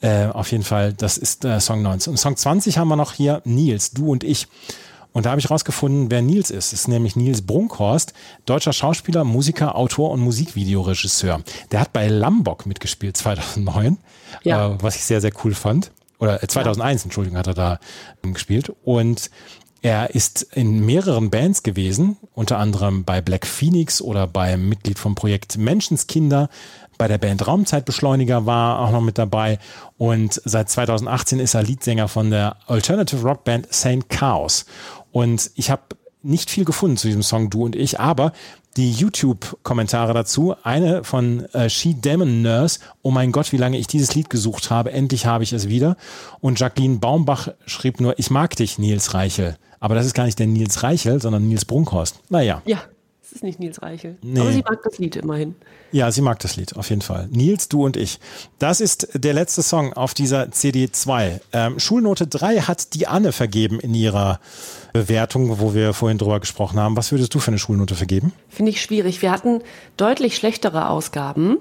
[0.00, 2.12] äh, auf jeden Fall, das ist äh, Song 19.
[2.12, 4.46] Und Song 20 haben wir noch hier, Nils, du und ich.
[5.16, 6.74] Und da habe ich rausgefunden, wer Nils ist.
[6.74, 8.12] Es ist nämlich Nils Brunkhorst,
[8.44, 11.40] deutscher Schauspieler, Musiker, Autor und Musikvideoregisseur.
[11.70, 13.96] Der hat bei Lambok mitgespielt 2009,
[14.42, 14.74] Ja.
[14.74, 15.90] äh, was ich sehr, sehr cool fand.
[16.18, 17.80] Oder äh, 2001, Entschuldigung, hat er da
[18.22, 18.70] ähm, gespielt.
[18.84, 19.30] Und
[19.80, 25.14] er ist in mehreren Bands gewesen, unter anderem bei Black Phoenix oder beim Mitglied vom
[25.14, 26.50] Projekt Menschenskinder.
[26.98, 29.58] Bei der Band Raumzeitbeschleuniger war er auch noch mit dabei.
[29.98, 34.64] Und seit 2018 ist er Leadsänger von der Alternative Rock Band Saint Chaos.
[35.16, 35.80] Und ich habe
[36.22, 38.34] nicht viel gefunden zu diesem Song Du und ich, aber
[38.76, 43.86] die YouTube-Kommentare dazu, eine von äh, She Demon Nurse, oh mein Gott, wie lange ich
[43.86, 45.96] dieses Lied gesucht habe, endlich habe ich es wieder.
[46.40, 49.56] Und Jacqueline Baumbach schrieb nur, ich mag dich, Nils Reichel.
[49.80, 52.20] Aber das ist gar nicht der Nils Reichel, sondern Nils Brunkhorst.
[52.28, 52.80] Naja, Ja,
[53.36, 54.16] ist nicht Nils Reichel.
[54.22, 54.40] Nee.
[54.40, 55.54] Aber sie mag das Lied immerhin.
[55.92, 57.28] ja, sie mag das Lied, auf jeden Fall.
[57.30, 58.18] Nils, du und ich.
[58.58, 61.40] Das ist der letzte Song auf dieser CD 2.
[61.52, 64.40] Ähm, Schulnote 3 hat die Anne vergeben in ihrer
[64.92, 66.96] Bewertung, wo wir vorhin drüber gesprochen haben.
[66.96, 68.32] Was würdest du für eine Schulnote vergeben?
[68.48, 69.22] Finde ich schwierig.
[69.22, 69.60] Wir hatten
[69.96, 71.58] deutlich schlechtere Ausgaben,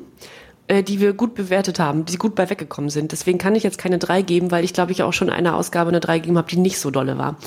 [0.70, 3.12] die wir gut bewertet haben, die gut bei weggekommen sind.
[3.12, 5.90] Deswegen kann ich jetzt keine drei geben, weil ich glaube, ich auch schon eine Ausgabe
[5.90, 7.38] eine drei gegeben habe, die nicht so dolle war.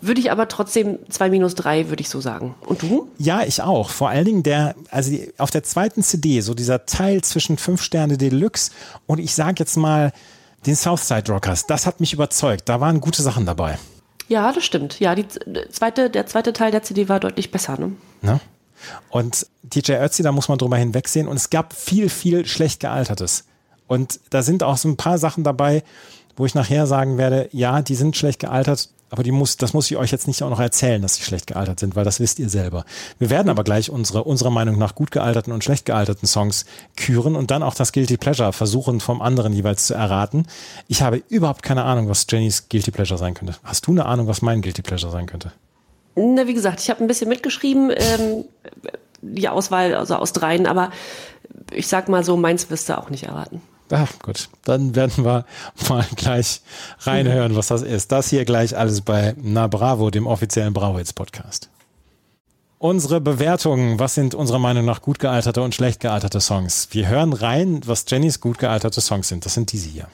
[0.00, 2.54] Würde ich aber trotzdem zwei minus drei, würde ich so sagen.
[2.64, 3.08] Und du?
[3.18, 3.90] Ja, ich auch.
[3.90, 7.82] Vor allen Dingen der, also die, auf der zweiten CD, so dieser Teil zwischen 5
[7.82, 8.70] Sterne Deluxe
[9.06, 10.12] und ich sage jetzt mal
[10.66, 12.68] den Southside Rockers, das hat mich überzeugt.
[12.68, 13.76] Da waren gute Sachen dabei.
[14.28, 15.00] Ja, das stimmt.
[15.00, 15.42] Ja, die z-
[15.72, 17.76] zweite, der zweite Teil der CD war deutlich besser.
[17.80, 17.92] Ne?
[18.22, 18.38] Ne?
[19.10, 21.28] Und DJ Ötzi, da muss man drüber hinwegsehen.
[21.28, 23.44] Und es gab viel, viel schlecht gealtertes.
[23.86, 25.82] Und da sind auch so ein paar Sachen dabei,
[26.36, 29.90] wo ich nachher sagen werde, ja, die sind schlecht gealtert, aber die muss, das muss
[29.90, 32.38] ich euch jetzt nicht auch noch erzählen, dass sie schlecht gealtert sind, weil das wisst
[32.38, 32.84] ihr selber.
[33.18, 37.34] Wir werden aber gleich unsere, unserer Meinung nach gut gealterten und schlecht gealterten Songs küren
[37.34, 40.46] und dann auch das Guilty Pleasure versuchen, vom anderen jeweils zu erraten.
[40.88, 43.56] Ich habe überhaupt keine Ahnung, was Jennys Guilty Pleasure sein könnte.
[43.64, 45.52] Hast du eine Ahnung, was mein Guilty Pleasure sein könnte?
[46.18, 48.44] Na, wie gesagt, ich habe ein bisschen mitgeschrieben, ähm,
[49.22, 50.90] die Auswahl also aus dreien, aber
[51.72, 53.60] ich sag mal so, meins wirst du auch nicht erraten.
[53.90, 54.48] Ah, gut.
[54.64, 55.44] Dann werden wir
[55.88, 56.60] mal gleich
[57.00, 58.12] reinhören, was das ist.
[58.12, 61.70] Das hier gleich alles bei Na Bravo, dem offiziellen Brauhits Podcast.
[62.78, 66.88] Unsere Bewertungen, was sind unserer Meinung nach gut gealterte und schlecht gealterte Songs?
[66.92, 69.44] Wir hören rein, was Jennys gut gealterte Songs sind.
[69.44, 70.06] Das sind diese hier.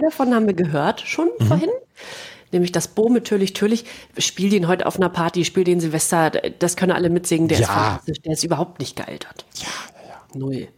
[0.00, 1.70] Zwei davon haben wir gehört schon vorhin.
[2.52, 3.84] Nämlich das Bo mit Türlich, Türlich.
[4.18, 7.46] Spiel den heute auf einer Party, spiel den Silvester, das können alle mitsingen.
[7.48, 7.72] Der ist Ja.
[7.74, 9.44] fantastisch, der ist überhaupt nicht gealtert.
[9.56, 9.66] Ja,
[10.02, 10.38] ja, ja.
[10.38, 10.68] Null.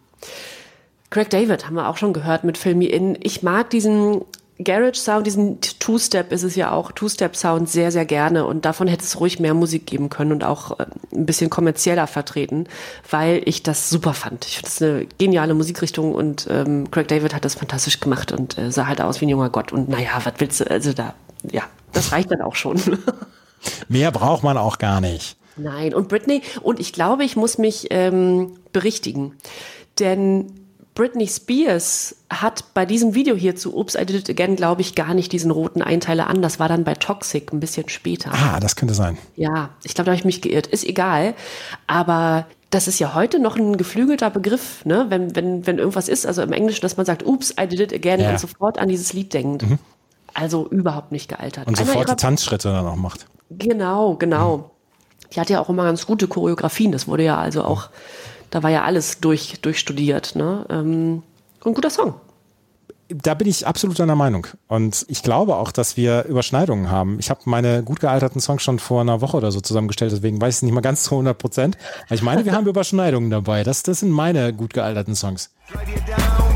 [1.09, 3.17] Craig David haben wir auch schon gehört mit Film Me In.
[3.23, 4.23] Ich mag diesen
[4.65, 8.89] Garage Sound, diesen Two-Step ist es ja auch, Two-Step Sound sehr, sehr gerne und davon
[8.89, 12.67] hätte es ruhig mehr Musik geben können und auch äh, ein bisschen kommerzieller vertreten,
[13.11, 14.47] weil ich das super fand.
[14.47, 18.59] Ich finde das eine geniale Musikrichtung und ähm, Craig David hat das fantastisch gemacht und
[18.59, 21.15] äh, sah halt aus wie ein junger Gott und naja, was willst du, also da,
[21.51, 21.63] ja,
[21.93, 22.81] das reicht dann auch schon.
[23.89, 25.37] Mehr braucht man auch gar nicht.
[25.57, 29.37] Nein, und Britney, und ich glaube, ich muss mich ähm, berichtigen,
[29.99, 30.62] denn
[30.95, 34.95] Britney Spears hat bei diesem Video hier zu Oops, I Did It Again, glaube ich,
[34.95, 36.43] gar nicht diesen roten Einteiler an.
[36.43, 38.31] Das war dann bei Toxic ein bisschen später.
[38.33, 39.17] Ah, das könnte sein.
[39.35, 40.67] Ja, ich glaube, da habe ich mich geirrt.
[40.67, 41.35] Ist egal.
[41.87, 45.07] Aber das ist ja heute noch ein geflügelter Begriff, ne?
[45.09, 47.93] wenn, wenn, wenn irgendwas ist, also im Englischen, dass man sagt, Oops, I Did It
[47.95, 48.31] Again Ja.
[48.31, 49.65] und sofort an dieses Lied denkt.
[50.35, 51.69] Also überhaupt nicht gealtert.
[51.69, 53.27] Und Einer sofort die Tanzschritte dann auch macht.
[53.51, 54.71] Genau, genau.
[55.35, 56.93] Die hat ja auch immer ganz gute Choreografien.
[56.93, 57.89] Das wurde ja also auch,
[58.53, 60.37] da war ja alles durch, durchstudiert.
[60.37, 60.65] Ne?
[60.69, 61.23] Ähm,
[61.65, 62.15] und guter Song.
[63.09, 64.47] Da bin ich absolut deiner Meinung.
[64.69, 67.19] Und ich glaube auch, dass wir Überschneidungen haben.
[67.19, 70.55] Ich habe meine gut gealterten Songs schon vor einer Woche oder so zusammengestellt, deswegen weiß
[70.55, 71.79] ich es nicht mal ganz zu 100 Prozent.
[72.07, 73.65] Aber ich meine, wir haben Überschneidungen dabei.
[73.65, 75.51] Das, das sind meine gut gealterten Songs.
[75.73, 76.52] Sei dir down?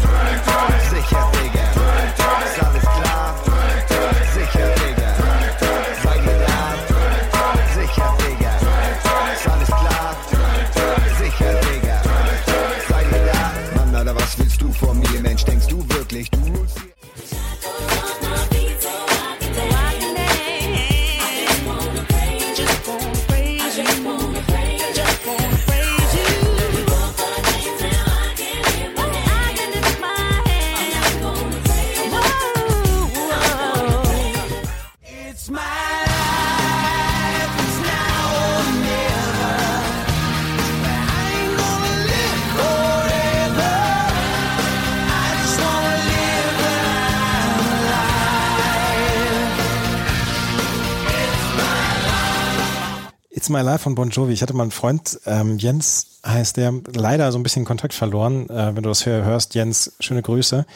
[53.46, 54.32] It's My Life von Bon Jovi.
[54.32, 58.50] Ich hatte mal einen Freund, ähm, Jens heißt der, leider so ein bisschen Kontakt verloren.
[58.50, 60.66] Äh, wenn du das hör- hörst, Jens, schöne Grüße.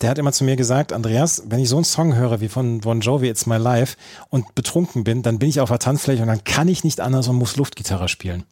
[0.00, 2.80] Der hat immer zu mir gesagt, Andreas, wenn ich so einen Song höre wie von
[2.80, 3.96] Bon Jovi, It's My Life
[4.28, 7.28] und betrunken bin, dann bin ich auf der Tanzfläche und dann kann ich nicht anders
[7.28, 8.42] und muss Luftgitarre spielen.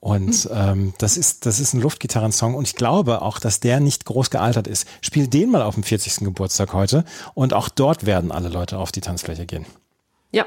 [0.00, 4.06] Und ähm, das ist das ist ein Luftgitarrensong und ich glaube auch, dass der nicht
[4.06, 4.88] groß gealtert ist.
[5.02, 6.24] Spiel den mal auf dem 40.
[6.24, 7.04] Geburtstag heute
[7.34, 9.66] und auch dort werden alle Leute auf die Tanzfläche gehen.
[10.32, 10.46] Ja,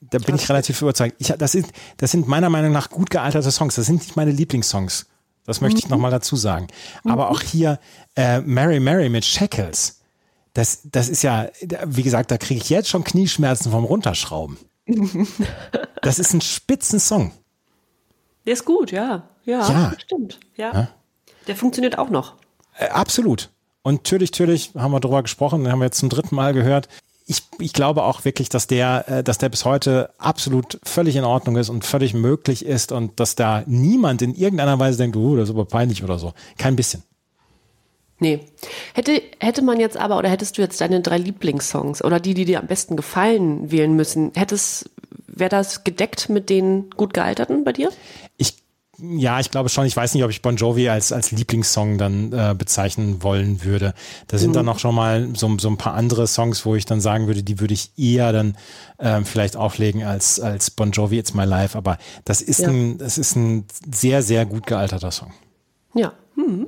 [0.00, 1.16] Da bin ich relativ überzeugt.
[1.18, 1.66] Ich, das, sind,
[1.96, 3.74] das sind meiner Meinung nach gut gealterte Songs.
[3.74, 5.06] Das sind nicht meine Lieblingssongs.
[5.44, 6.68] Das möchte ich nochmal dazu sagen.
[7.04, 7.80] Aber auch hier
[8.16, 10.00] äh, Mary Mary mit Shackles.
[10.54, 11.48] Das, das ist ja,
[11.86, 14.58] wie gesagt, da kriege ich jetzt schon Knieschmerzen vom Runterschrauben.
[16.02, 17.32] Das ist ein spitzen Song.
[18.46, 19.28] der ist gut, ja.
[19.44, 19.92] Ja, Ja.
[19.98, 20.38] stimmt.
[20.56, 20.88] Ja.
[21.46, 22.36] Der funktioniert auch noch.
[22.78, 23.50] Äh, absolut.
[23.82, 26.88] Und natürlich, natürlich haben wir darüber gesprochen, den haben wir jetzt zum dritten Mal gehört.
[27.30, 31.24] Ich, ich glaube auch wirklich, dass der, äh, dass der bis heute absolut völlig in
[31.24, 35.36] Ordnung ist und völlig möglich ist und dass da niemand in irgendeiner Weise denkt, oh,
[35.36, 36.32] das ist aber peinlich oder so.
[36.56, 37.02] Kein bisschen.
[38.18, 38.40] Nee.
[38.94, 42.44] Hätte, hätte man jetzt aber, oder hättest du jetzt deine drei Lieblingssongs oder die, die
[42.44, 44.90] dir am besten gefallen, wählen müssen, hättest,
[45.26, 47.90] wäre das gedeckt mit den gut gealterten bei dir?
[48.36, 48.54] Ich,
[48.98, 49.86] ja, ich glaube schon.
[49.86, 53.94] Ich weiß nicht, ob ich Bon Jovi als, als Lieblingssong dann äh, bezeichnen wollen würde.
[54.26, 57.00] Da sind dann noch schon mal so, so ein paar andere Songs, wo ich dann
[57.00, 58.56] sagen würde, die würde ich eher dann
[58.98, 61.78] ähm, vielleicht auflegen als, als Bon Jovi It's My Life.
[61.78, 62.68] Aber das ist, Ja.
[62.68, 65.32] ein, das ist ein sehr, sehr gut gealterter Song.
[65.94, 66.12] Ja.
[66.34, 66.66] Hm.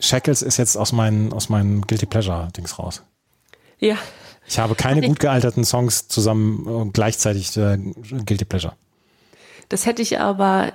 [0.00, 3.02] Shackles ist jetzt aus meinen, aus meinen Guilty Pleasure-Dings raus.
[3.78, 3.96] Ja.
[4.48, 7.78] Ich habe keine gut gealterten Songs zusammen äh, gleichzeitig äh,
[8.26, 8.74] Guilty Pleasure.
[9.68, 10.72] Das hätte ich aber,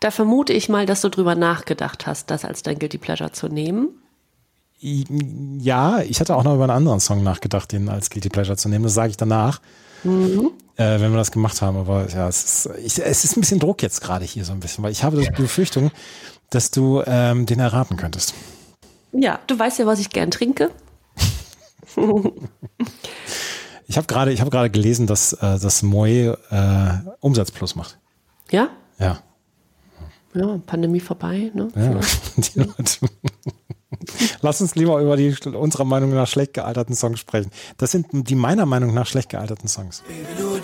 [0.00, 3.48] da vermute ich mal, dass du drüber nachgedacht hast, das als dein Guilty Pleasure zu
[3.48, 3.90] nehmen.
[4.80, 8.70] Ja, ich hatte auch noch über einen anderen Song nachgedacht, den als Guilty Pleasure zu
[8.70, 8.84] nehmen.
[8.84, 9.60] Das sage ich danach,
[10.02, 10.08] äh,
[10.76, 11.76] wenn wir das gemacht haben.
[11.76, 14.60] Aber ja, es ist, ich, es ist ein bisschen Druck jetzt gerade hier so ein
[14.60, 15.90] bisschen, weil ich habe die Befürchtung,
[16.48, 18.32] dass du ähm, den erraten könntest.
[19.12, 20.70] Ja, du weißt ja, was ich gern trinke.
[23.86, 27.98] Ich habe gerade, ich habe gerade gelesen, dass äh, das Moe äh, Umsatz plus macht.
[28.52, 28.68] Ja?
[29.00, 29.18] Ja,
[30.34, 31.68] Ja, Pandemie vorbei, ne?
[31.74, 32.00] ja.
[32.36, 32.98] Die Leute.
[34.40, 37.50] Lass uns lieber über die unserer Meinung nach schlecht gealterten Songs sprechen.
[37.76, 40.02] Das sind die meiner Meinung nach schlecht gealterten Songs.
[40.38, 40.60] Nur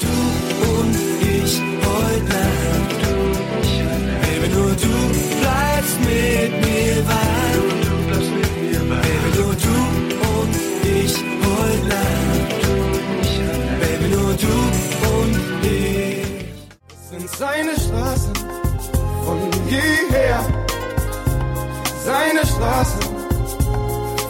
[20.11, 20.45] jeher.
[22.05, 23.01] Seine Straßen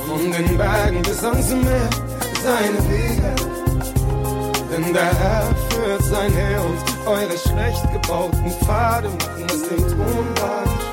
[0.07, 1.90] von den Bergen bis ans Meer.
[2.43, 3.35] Seine Wege.
[4.73, 10.85] Denn der Herr führt sein Heer und eure schlecht gebauten Pfade machen es den schwer.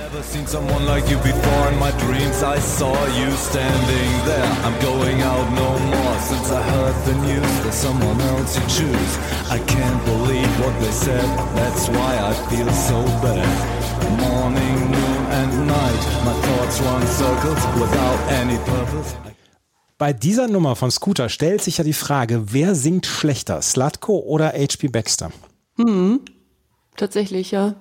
[0.00, 2.42] Never seen someone like you before in my dreams.
[2.42, 4.50] I saw you standing there.
[4.66, 7.52] I'm going out no more since I heard the news.
[7.62, 9.12] There's someone else you choose.
[9.56, 11.28] I can't believe what they said.
[11.54, 13.44] That's why I feel so bad.
[14.24, 16.02] Morning, noon, and night.
[16.24, 19.14] My thoughts run circles without any purpose.
[19.98, 24.54] Bei dieser Nummer von Scooter stellt sich ja die Frage, wer singt schlechter, Slutko oder
[24.54, 24.88] H.P.
[24.88, 25.30] Baxter?
[26.96, 27.74] Tatsächlich, ja.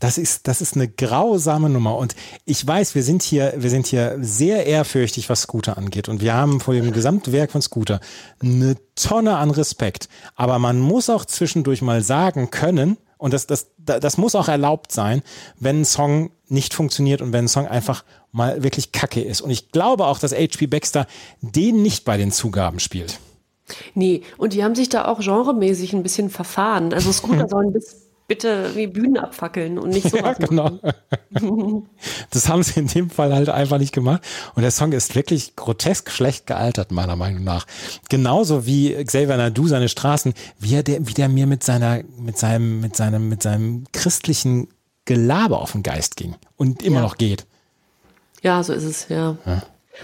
[0.00, 1.96] Das ist, das ist eine grausame Nummer.
[1.96, 2.16] Und
[2.46, 6.08] ich weiß, wir sind hier, wir sind hier sehr ehrfürchtig, was Scooter angeht.
[6.08, 8.00] Und wir haben vor dem Gesamtwerk von Scooter
[8.42, 10.08] eine Tonne an Respekt.
[10.34, 14.92] Aber man muss auch zwischendurch mal sagen können, und das, das, das muss auch erlaubt
[14.92, 15.22] sein,
[15.58, 18.02] wenn ein Song nicht funktioniert und wenn ein Song einfach
[18.32, 19.42] mal wirklich kacke ist.
[19.42, 20.66] Und ich glaube auch, dass H.P.
[20.66, 21.06] Baxter
[21.42, 23.20] den nicht bei den Zugaben spielt.
[23.94, 26.94] Nee, und die haben sich da auch genremäßig ein bisschen verfahren.
[26.94, 30.78] Also Scooter sollen bis, bitte wie Bühnen abfackeln und nicht sowas Ja, genau.
[32.30, 34.22] Das haben sie in dem Fall halt einfach nicht gemacht.
[34.54, 37.66] Und der Song ist wirklich grotesk schlecht gealtert, meiner Meinung nach.
[38.08, 42.38] Genauso wie Xavier Nadu seine Straßen, wie er der, wie der mir mit seiner, mit
[42.38, 44.68] seinem, mit seinem, mit seinem christlichen
[45.06, 47.02] Gelaber auf den Geist ging und immer Ja.
[47.02, 47.46] noch geht.
[48.42, 49.36] Ja, so ist es, ja.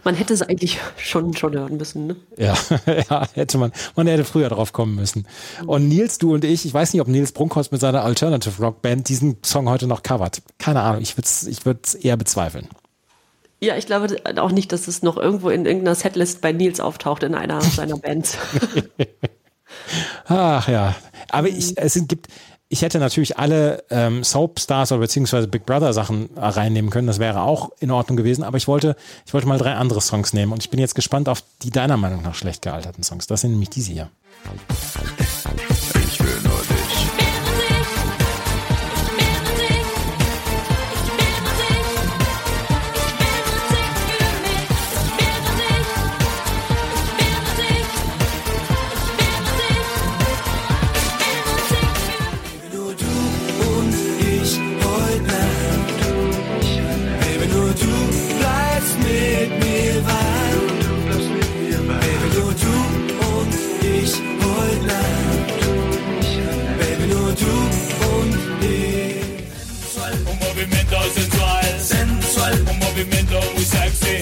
[0.04, 2.16] Man hätte es eigentlich schon, schon hören müssen, ne?
[2.36, 2.54] Ja,
[3.10, 5.26] ja, hätte man, man hätte früher drauf kommen müssen.
[5.66, 8.82] Und Nils, du und ich, ich weiß nicht, ob Nils Brunkhorst mit seiner Alternative Rock
[8.82, 10.42] Band diesen Song heute noch covert.
[10.58, 12.68] Keine Ahnung, ich würde es ich würd's eher bezweifeln.
[13.60, 17.22] Ja, ich glaube auch nicht, dass es noch irgendwo in irgendeiner Setlist bei Nils auftaucht
[17.22, 18.36] in einer seiner Bands.
[20.26, 20.94] Ach ja,
[21.30, 22.28] aber ich, es sind- gibt,
[22.68, 27.06] ich hätte natürlich alle ähm, Soapstars oder beziehungsweise Big Brother Sachen äh, reinnehmen können.
[27.06, 28.42] Das wäre auch in Ordnung gewesen.
[28.42, 31.28] Aber ich wollte, ich wollte mal drei andere Songs nehmen und ich bin jetzt gespannt
[31.28, 33.26] auf die deiner Meinung nach schlecht gealterten Songs.
[33.26, 34.10] Das sind nämlich diese hier.
[36.08, 36.45] Ich will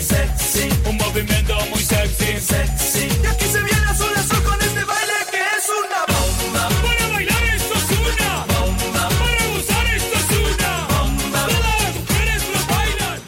[0.04, 3.04] sexy, un movimiento muy sexy, sexy.
[3.22, 6.64] Y aquí se viene azul azul con este baile que es una bomba.
[6.84, 9.02] Para bailar esto es una bomba.
[9.20, 11.40] Para gozar esto es una bomba.
[11.48, 13.20] Todas las mujeres lo bailan.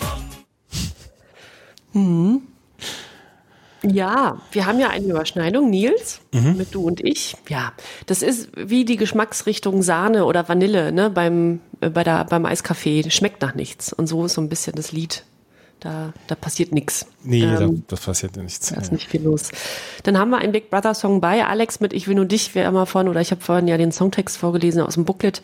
[3.94, 6.57] Ja, wir haben ja eine Überschneidung, Nils, Mhm.
[6.57, 7.36] mit du und ich.
[7.48, 7.73] Ja,
[8.07, 13.09] das ist wie die Geschmacksrichtung Sahne oder Vanille ne, beim, äh, bei der, beim Eiskaffee.
[13.11, 13.93] Schmeckt nach nichts.
[13.93, 15.24] Und so ist so ein bisschen das Lied.
[15.86, 17.06] Da, da passiert nichts.
[17.22, 18.70] Nee, Ähm, da, das passiert ja nichts.
[18.70, 19.50] Da ist nicht viel los.
[20.02, 22.66] Dann haben wir einen Big Brother Song bei Alex mit Ich will nur dich, wer
[22.66, 25.42] immer von, oder ich habe vorhin ja den Songtext vorgelesen aus dem Booklet.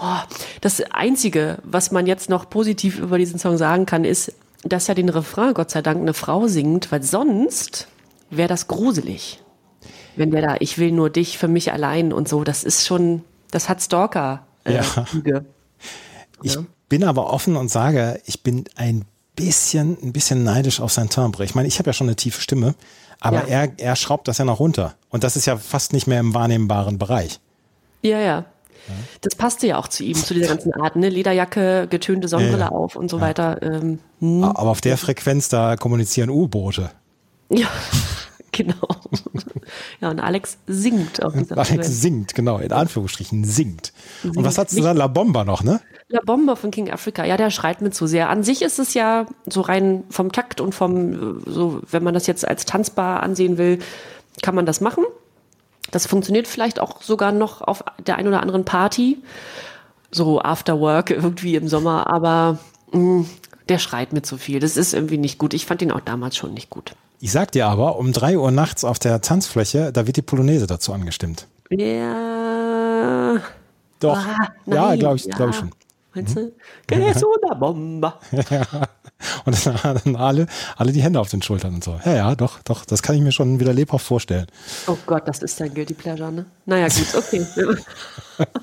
[0.00, 0.18] Oh,
[0.60, 4.32] das Einzige, was man jetzt noch positiv über diesen Song sagen kann, ist,
[4.62, 7.88] dass ja den Refrain Gott sei Dank eine Frau singt, weil sonst
[8.30, 9.42] wäre das gruselig.
[10.14, 13.24] Wenn der da, ich will nur dich für mich allein und so, das ist schon,
[13.50, 14.46] das hat Stalker.
[14.62, 14.74] Äh,
[15.24, 15.42] Ja.
[16.44, 16.56] Ich
[16.88, 19.04] bin aber offen und sage, ich bin ein
[19.36, 21.44] bisschen, ein bisschen neidisch auf sein Timbre.
[21.44, 22.74] Ich meine, ich habe ja schon eine tiefe Stimme,
[23.20, 23.62] aber Ja.
[23.64, 24.94] er, er schraubt das ja noch runter.
[25.10, 27.40] Und das ist ja fast nicht mehr im wahrnehmbaren Bereich.
[28.02, 28.44] Ja, ja.
[29.20, 31.08] Das passte ja auch zu ihm, zu dieser ganzen Art, ne?
[31.08, 32.72] Lederjacke, getönte Sonnenbrille Ja, ja.
[32.72, 33.62] auf und so weiter.
[33.62, 34.00] Ähm,
[34.42, 36.90] Aber auf der Frequenz, da kommunizieren U-Boote.
[37.48, 37.68] ja,
[38.56, 38.88] genau.
[40.00, 42.00] ja, und Alex singt auf dieser Alex Frequenz.
[42.00, 43.92] singt, genau, in Anführungsstrichen singt.
[44.22, 44.92] Und was hat's du da?
[44.92, 45.80] La Bomba noch, ne?
[46.08, 48.28] La Bomba von King Africa, ja, der schreit mir zu sehr.
[48.28, 52.14] An sich ist es ja so rein vom Takt und vom, äh, so, wenn man
[52.14, 53.78] das jetzt als tanzbar ansehen will,
[54.42, 55.04] kann man das machen.
[55.90, 59.18] Das funktioniert vielleicht auch sogar noch auf der ein oder anderen Party,
[60.10, 62.58] so After Work irgendwie im Sommer, aber
[62.92, 63.24] mh,
[63.68, 64.60] der schreit mir zu viel.
[64.60, 65.54] Das ist irgendwie nicht gut.
[65.54, 66.94] Ich fand ihn auch damals schon nicht gut.
[67.22, 70.66] Ich sag dir aber, um drei Uhr nachts auf der Tanzfläche, da wird die Polonaise
[70.66, 71.46] dazu angestimmt.
[71.70, 73.40] Ja.
[74.00, 74.16] Doch.
[74.16, 75.36] Ah, ja, glaube ich, ja.
[75.36, 75.70] glaub ich schon.
[76.14, 76.52] Meinst du?
[76.88, 78.18] Que es una bomba.
[79.44, 80.46] Und dann, dann alle,
[80.76, 82.00] alle die Hände auf den Schultern und so.
[82.04, 84.48] Ja, ja, doch, doch, das kann ich mir schon wieder lebhaft vorstellen.
[84.88, 86.46] Oh Gott, das ist dein Guilty Pleasure, ne?
[86.66, 87.46] Naja, gut, okay.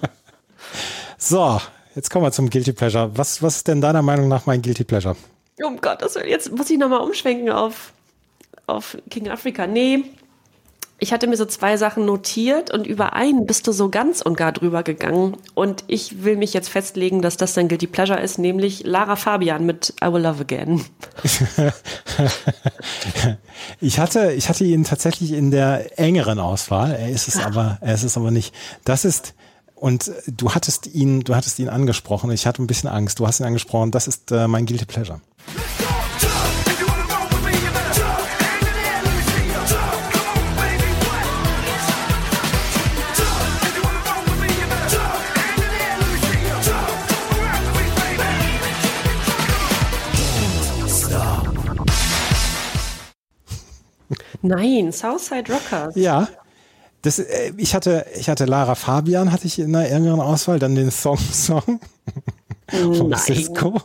[1.18, 1.62] So,
[1.96, 3.10] jetzt kommen wir zum Guilty Pleasure.
[3.14, 5.16] Was, was ist denn deiner Meinung nach mein Guilty Pleasure?
[5.64, 7.94] um Gottes Willen, jetzt muss ich nochmal umschwenken auf,
[8.70, 9.68] auf King Africa.
[9.68, 10.04] Nee,
[11.02, 14.36] ich hatte mir so zwei Sachen notiert und über einen bist du so ganz und
[14.36, 15.38] gar drüber gegangen.
[15.56, 19.66] Und ich will mich jetzt festlegen, dass das dein Guilty Pleasure ist, nämlich Lara Fabian
[19.66, 20.84] mit I Will Love Again.
[23.82, 26.92] Ich hatte, ich hatte ihn tatsächlich in der engeren Auswahl.
[26.92, 28.54] Er ist es aber, er ist es aber nicht.
[28.84, 29.36] Das ist,
[29.76, 32.32] und du hattest ihn, du hattest ihn angesprochen.
[32.32, 33.20] Ich hatte ein bisschen Angst.
[33.20, 33.92] Du hast ihn angesprochen.
[33.92, 35.22] Das ist äh, mein Guilty Pleasure.
[54.42, 55.96] Nein, Southside Rockers.
[55.96, 56.28] Ja.
[57.02, 60.76] Das, äh, ich hatte, ich hatte Lara Fabian, hatte ich in der engeren Auswahl, dann
[60.76, 61.80] den Song Song
[62.70, 63.16] von.
[63.16, 63.82] Cisco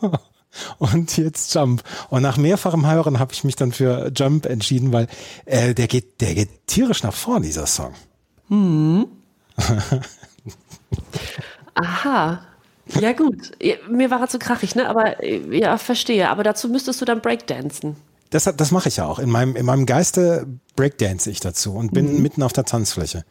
[0.78, 1.82] und jetzt Jump.
[2.10, 5.09] Und nach mehrfachem Hören habe ich mich dann für Jump entschieden, weil
[5.44, 7.94] äh, der geht, der geht tierisch nach vorn, dieser Song.
[11.74, 12.40] Aha.
[13.01, 13.52] Ja, gut.
[13.89, 14.89] Mir war er zu krachig, ne?
[14.89, 16.28] Aber äh, ja, verstehe.
[16.28, 17.97] Aber dazu müsstest du dann Breakdancen.
[18.35, 19.20] Das, das mache ich ja auch.
[19.20, 23.24] In meinem, in meinem Geiste breakdance ich dazu und bin mitten auf der Tanzfläche.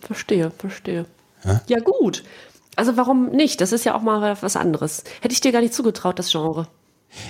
[0.00, 1.06] Verstehe, verstehe.
[1.44, 1.60] Ja?
[1.78, 2.24] gut.
[2.74, 3.60] Also warum nicht?
[3.60, 5.04] Das ist ja auch mal was anderes.
[5.20, 6.66] Hätte ich dir gar nicht zugetraut, das Genre.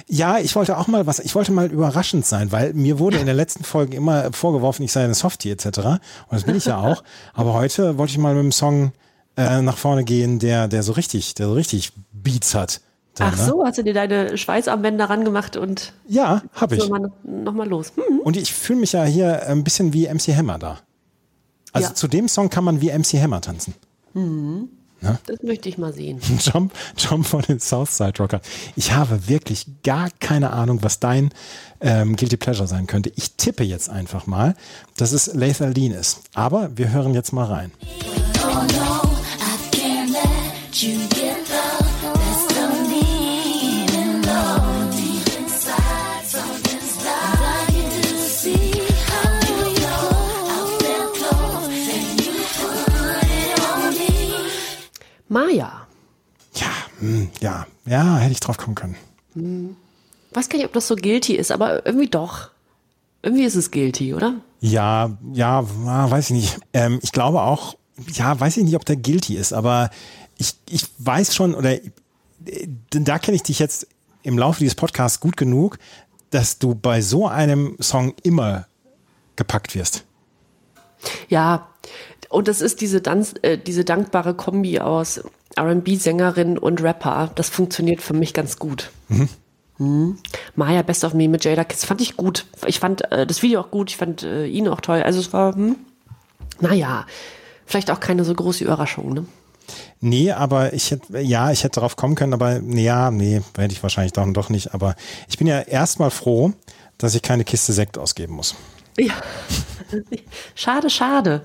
[0.06, 3.26] Ja, ich wollte auch mal was, ich wollte mal überraschend sein, weil mir wurde in
[3.26, 5.66] der letzten Folge immer vorgeworfen, ich sei eine Softie etc.
[5.66, 6.00] Und
[6.30, 7.04] das bin ich ja auch.
[7.34, 8.92] Aber heute wollte ich mal mit dem Song
[9.36, 12.80] äh, nach vorne gehen, der, der so richtig, der so richtig Beats hat.
[13.20, 13.44] Dann, Ach ne?
[13.46, 16.82] so, hast du dir deine Schweißarmbänder ran gemacht und Ja, habe ich.
[16.82, 17.92] so mal, noch mal los.
[17.94, 18.20] Hm.
[18.20, 20.78] Und ich fühle mich ja hier ein bisschen wie MC Hammer da.
[21.72, 21.94] Also Ja.
[21.94, 23.74] zu dem Song kann man wie MC Hammer tanzen.
[25.26, 26.18] Das möchte ich mal sehen.
[26.40, 28.40] Jump, Jump von den Southside Rocker.
[28.76, 31.30] Ich habe wirklich gar keine Ahnung, was dein
[31.80, 33.10] ähm, Guilty Pleasure sein könnte.
[33.16, 34.54] Ich tippe jetzt einfach mal,
[34.96, 36.20] dass es Lethal Lean ist.
[36.34, 37.70] Aber wir hören jetzt mal rein.
[38.42, 41.29] Oh no, I can't let you get
[57.90, 59.76] ja, hätte ich drauf kommen können.
[60.32, 62.50] Weiß gar nicht, ob das so guilty ist, aber irgendwie doch.
[63.22, 64.34] Irgendwie ist es guilty, oder?
[64.60, 66.58] Ja, ja, ah, weiß ich nicht.
[66.72, 67.76] Ähm, ich glaube auch,
[68.12, 69.90] ja, weiß ich nicht, ob der guilty ist, aber
[70.38, 71.76] ich, ich weiß schon, oder
[72.94, 73.86] denn da kenne ich dich jetzt
[74.22, 75.78] im Laufe dieses Podcasts gut genug,
[76.30, 78.66] dass du bei so einem Song immer
[79.34, 80.04] gepackt wirst.
[81.28, 81.68] Ja,
[82.28, 85.22] und das ist diese, Danz, äh, diese dankbare Kombi aus
[85.58, 87.30] RB-Sängerin und Rapper.
[87.34, 88.90] Das funktioniert für mich ganz gut.
[89.08, 90.18] Mhm.
[90.56, 92.44] Maya Best of Me mit Jada Kiss fand ich gut.
[92.66, 95.02] Ich fand äh, das Video auch gut, ich fand äh, ihn auch toll.
[95.02, 95.76] Also es war, hm,
[96.60, 97.06] naja,
[97.64, 99.24] vielleicht auch keine so große Überraschung, ne?
[100.00, 103.72] Nee, aber ich hätte, ja, ich hätte darauf kommen können, aber nee, ja, nee, hätte
[103.72, 104.74] ich wahrscheinlich dann doch nicht.
[104.74, 104.96] Aber
[105.28, 106.52] ich bin ja erstmal froh,
[106.98, 108.54] dass ich keine Kiste Sekt ausgeben muss.
[108.98, 109.14] Ja.
[110.54, 111.42] schade, schade.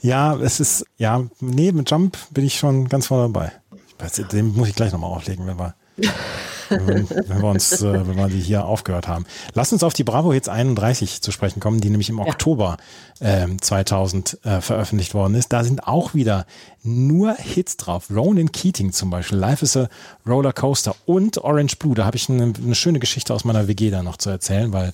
[0.00, 3.52] Ja, es ist, ja, nee, mit Jump bin ich schon ganz vorne dabei.
[3.88, 5.74] Ich weiß, Den muss ich gleich nochmal auflegen, wenn wir,
[6.68, 9.26] wenn, wenn wir uns, äh, wenn wir die hier aufgehört haben.
[9.54, 12.76] Lass uns auf die Bravo Hits 31 zu sprechen kommen, die nämlich im Oktober
[13.20, 15.52] ähm, 2000 äh, veröffentlicht worden ist.
[15.52, 16.46] Da sind auch wieder
[16.82, 18.10] nur Hits drauf.
[18.10, 19.88] Ronan Keating zum Beispiel, Life is a
[20.26, 21.94] Roller Coaster und Orange Blue.
[21.94, 24.92] Da habe ich eine, eine schöne Geschichte aus meiner WG da noch zu erzählen, weil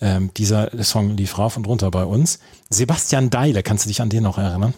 [0.00, 2.38] ähm, dieser Song lief rauf und runter bei uns.
[2.70, 4.74] Sebastian Deile, kannst du dich an den noch erinnern?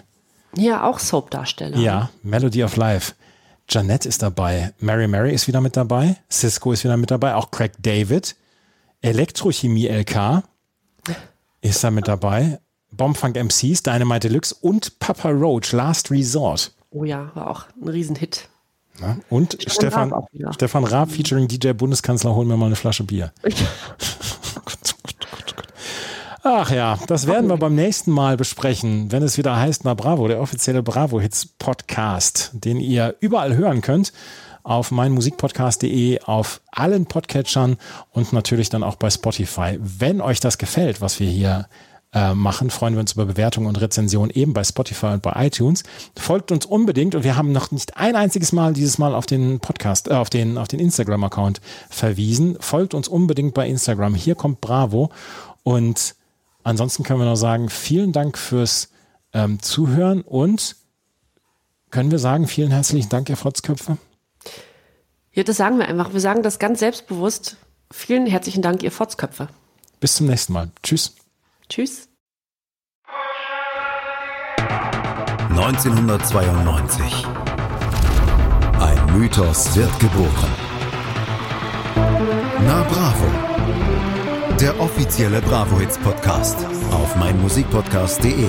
[0.56, 1.76] Ja, auch Soap-Darsteller.
[1.78, 3.14] Ja, Melody of Life.
[3.69, 7.51] Janette ist dabei, Mary Mary ist wieder mit dabei, Cisco ist wieder mit dabei, auch
[7.51, 8.36] Craig David,
[9.01, 10.43] Elektrochemie LK
[11.61, 12.61] ist da mit dabei,
[12.93, 16.73] Bombfunk MCs, Dynamite Deluxe und Papa Roach, Last Resort.
[16.91, 18.49] Oh ja, war auch ein Riesenhit.
[19.01, 20.55] Ja, und Stefan Stefan, Raab.
[20.55, 23.32] Stefan Raab featuring DJ Bundeskanzler, holen mir mal eine Flasche Bier.
[26.47, 30.29] Ach ja, das werden wir beim nächsten Mal besprechen, wenn es wieder heißt Na Bravo,
[30.29, 34.12] der offizielle Bravo Hits Podcast, den ihr überall hören könnt
[34.62, 37.79] auf meinmusikpodcast.de, auf allen Podcatchern
[38.11, 39.79] und natürlich dann auch bei Spotify.
[39.81, 41.66] Wenn euch das gefällt, was wir hier
[42.12, 45.83] äh, machen, freuen wir uns über Bewertungen und Rezensionen eben bei Spotify und bei iTunes.
[46.15, 49.61] Folgt uns unbedingt und wir haben noch nicht ein einziges Mal dieses Mal auf den
[49.61, 52.59] Podcast, äh, auf den, auf den Instagram-Account verwiesen.
[52.61, 54.15] Folgt uns unbedingt bei Instagram.
[54.15, 55.09] Hier kommt Bravo
[55.62, 56.16] und
[56.65, 58.89] Ansonsten können wir noch sagen, vielen Dank fürs
[59.32, 60.77] ähm, Zuhören und
[61.91, 63.99] können wir sagen, vielen herzlichen Dank, Herr Frotzköpfe.
[65.32, 66.12] Ja, das sagen wir einfach.
[66.12, 67.57] Wir sagen das ganz selbstbewusst.
[67.93, 69.49] Vielen herzlichen Dank, ihr Fotzköpfe.
[70.01, 70.70] Bis zum nächsten Mal.
[70.82, 71.15] Tschüss.
[71.69, 72.09] Tschüss.
[75.51, 77.27] 1992.
[78.81, 80.51] Ein Mythos wird geboren.
[82.66, 83.64] Na Bravo.
[84.60, 86.56] Der offizielle Bravo Hits Podcast
[86.90, 88.47] auf meinmusikpodcast.de.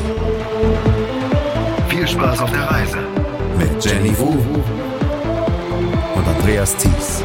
[1.89, 2.97] Viel Spaß auf der Reise.
[3.57, 4.37] Mit Jenny Wu
[6.15, 7.23] und Andreas Thies.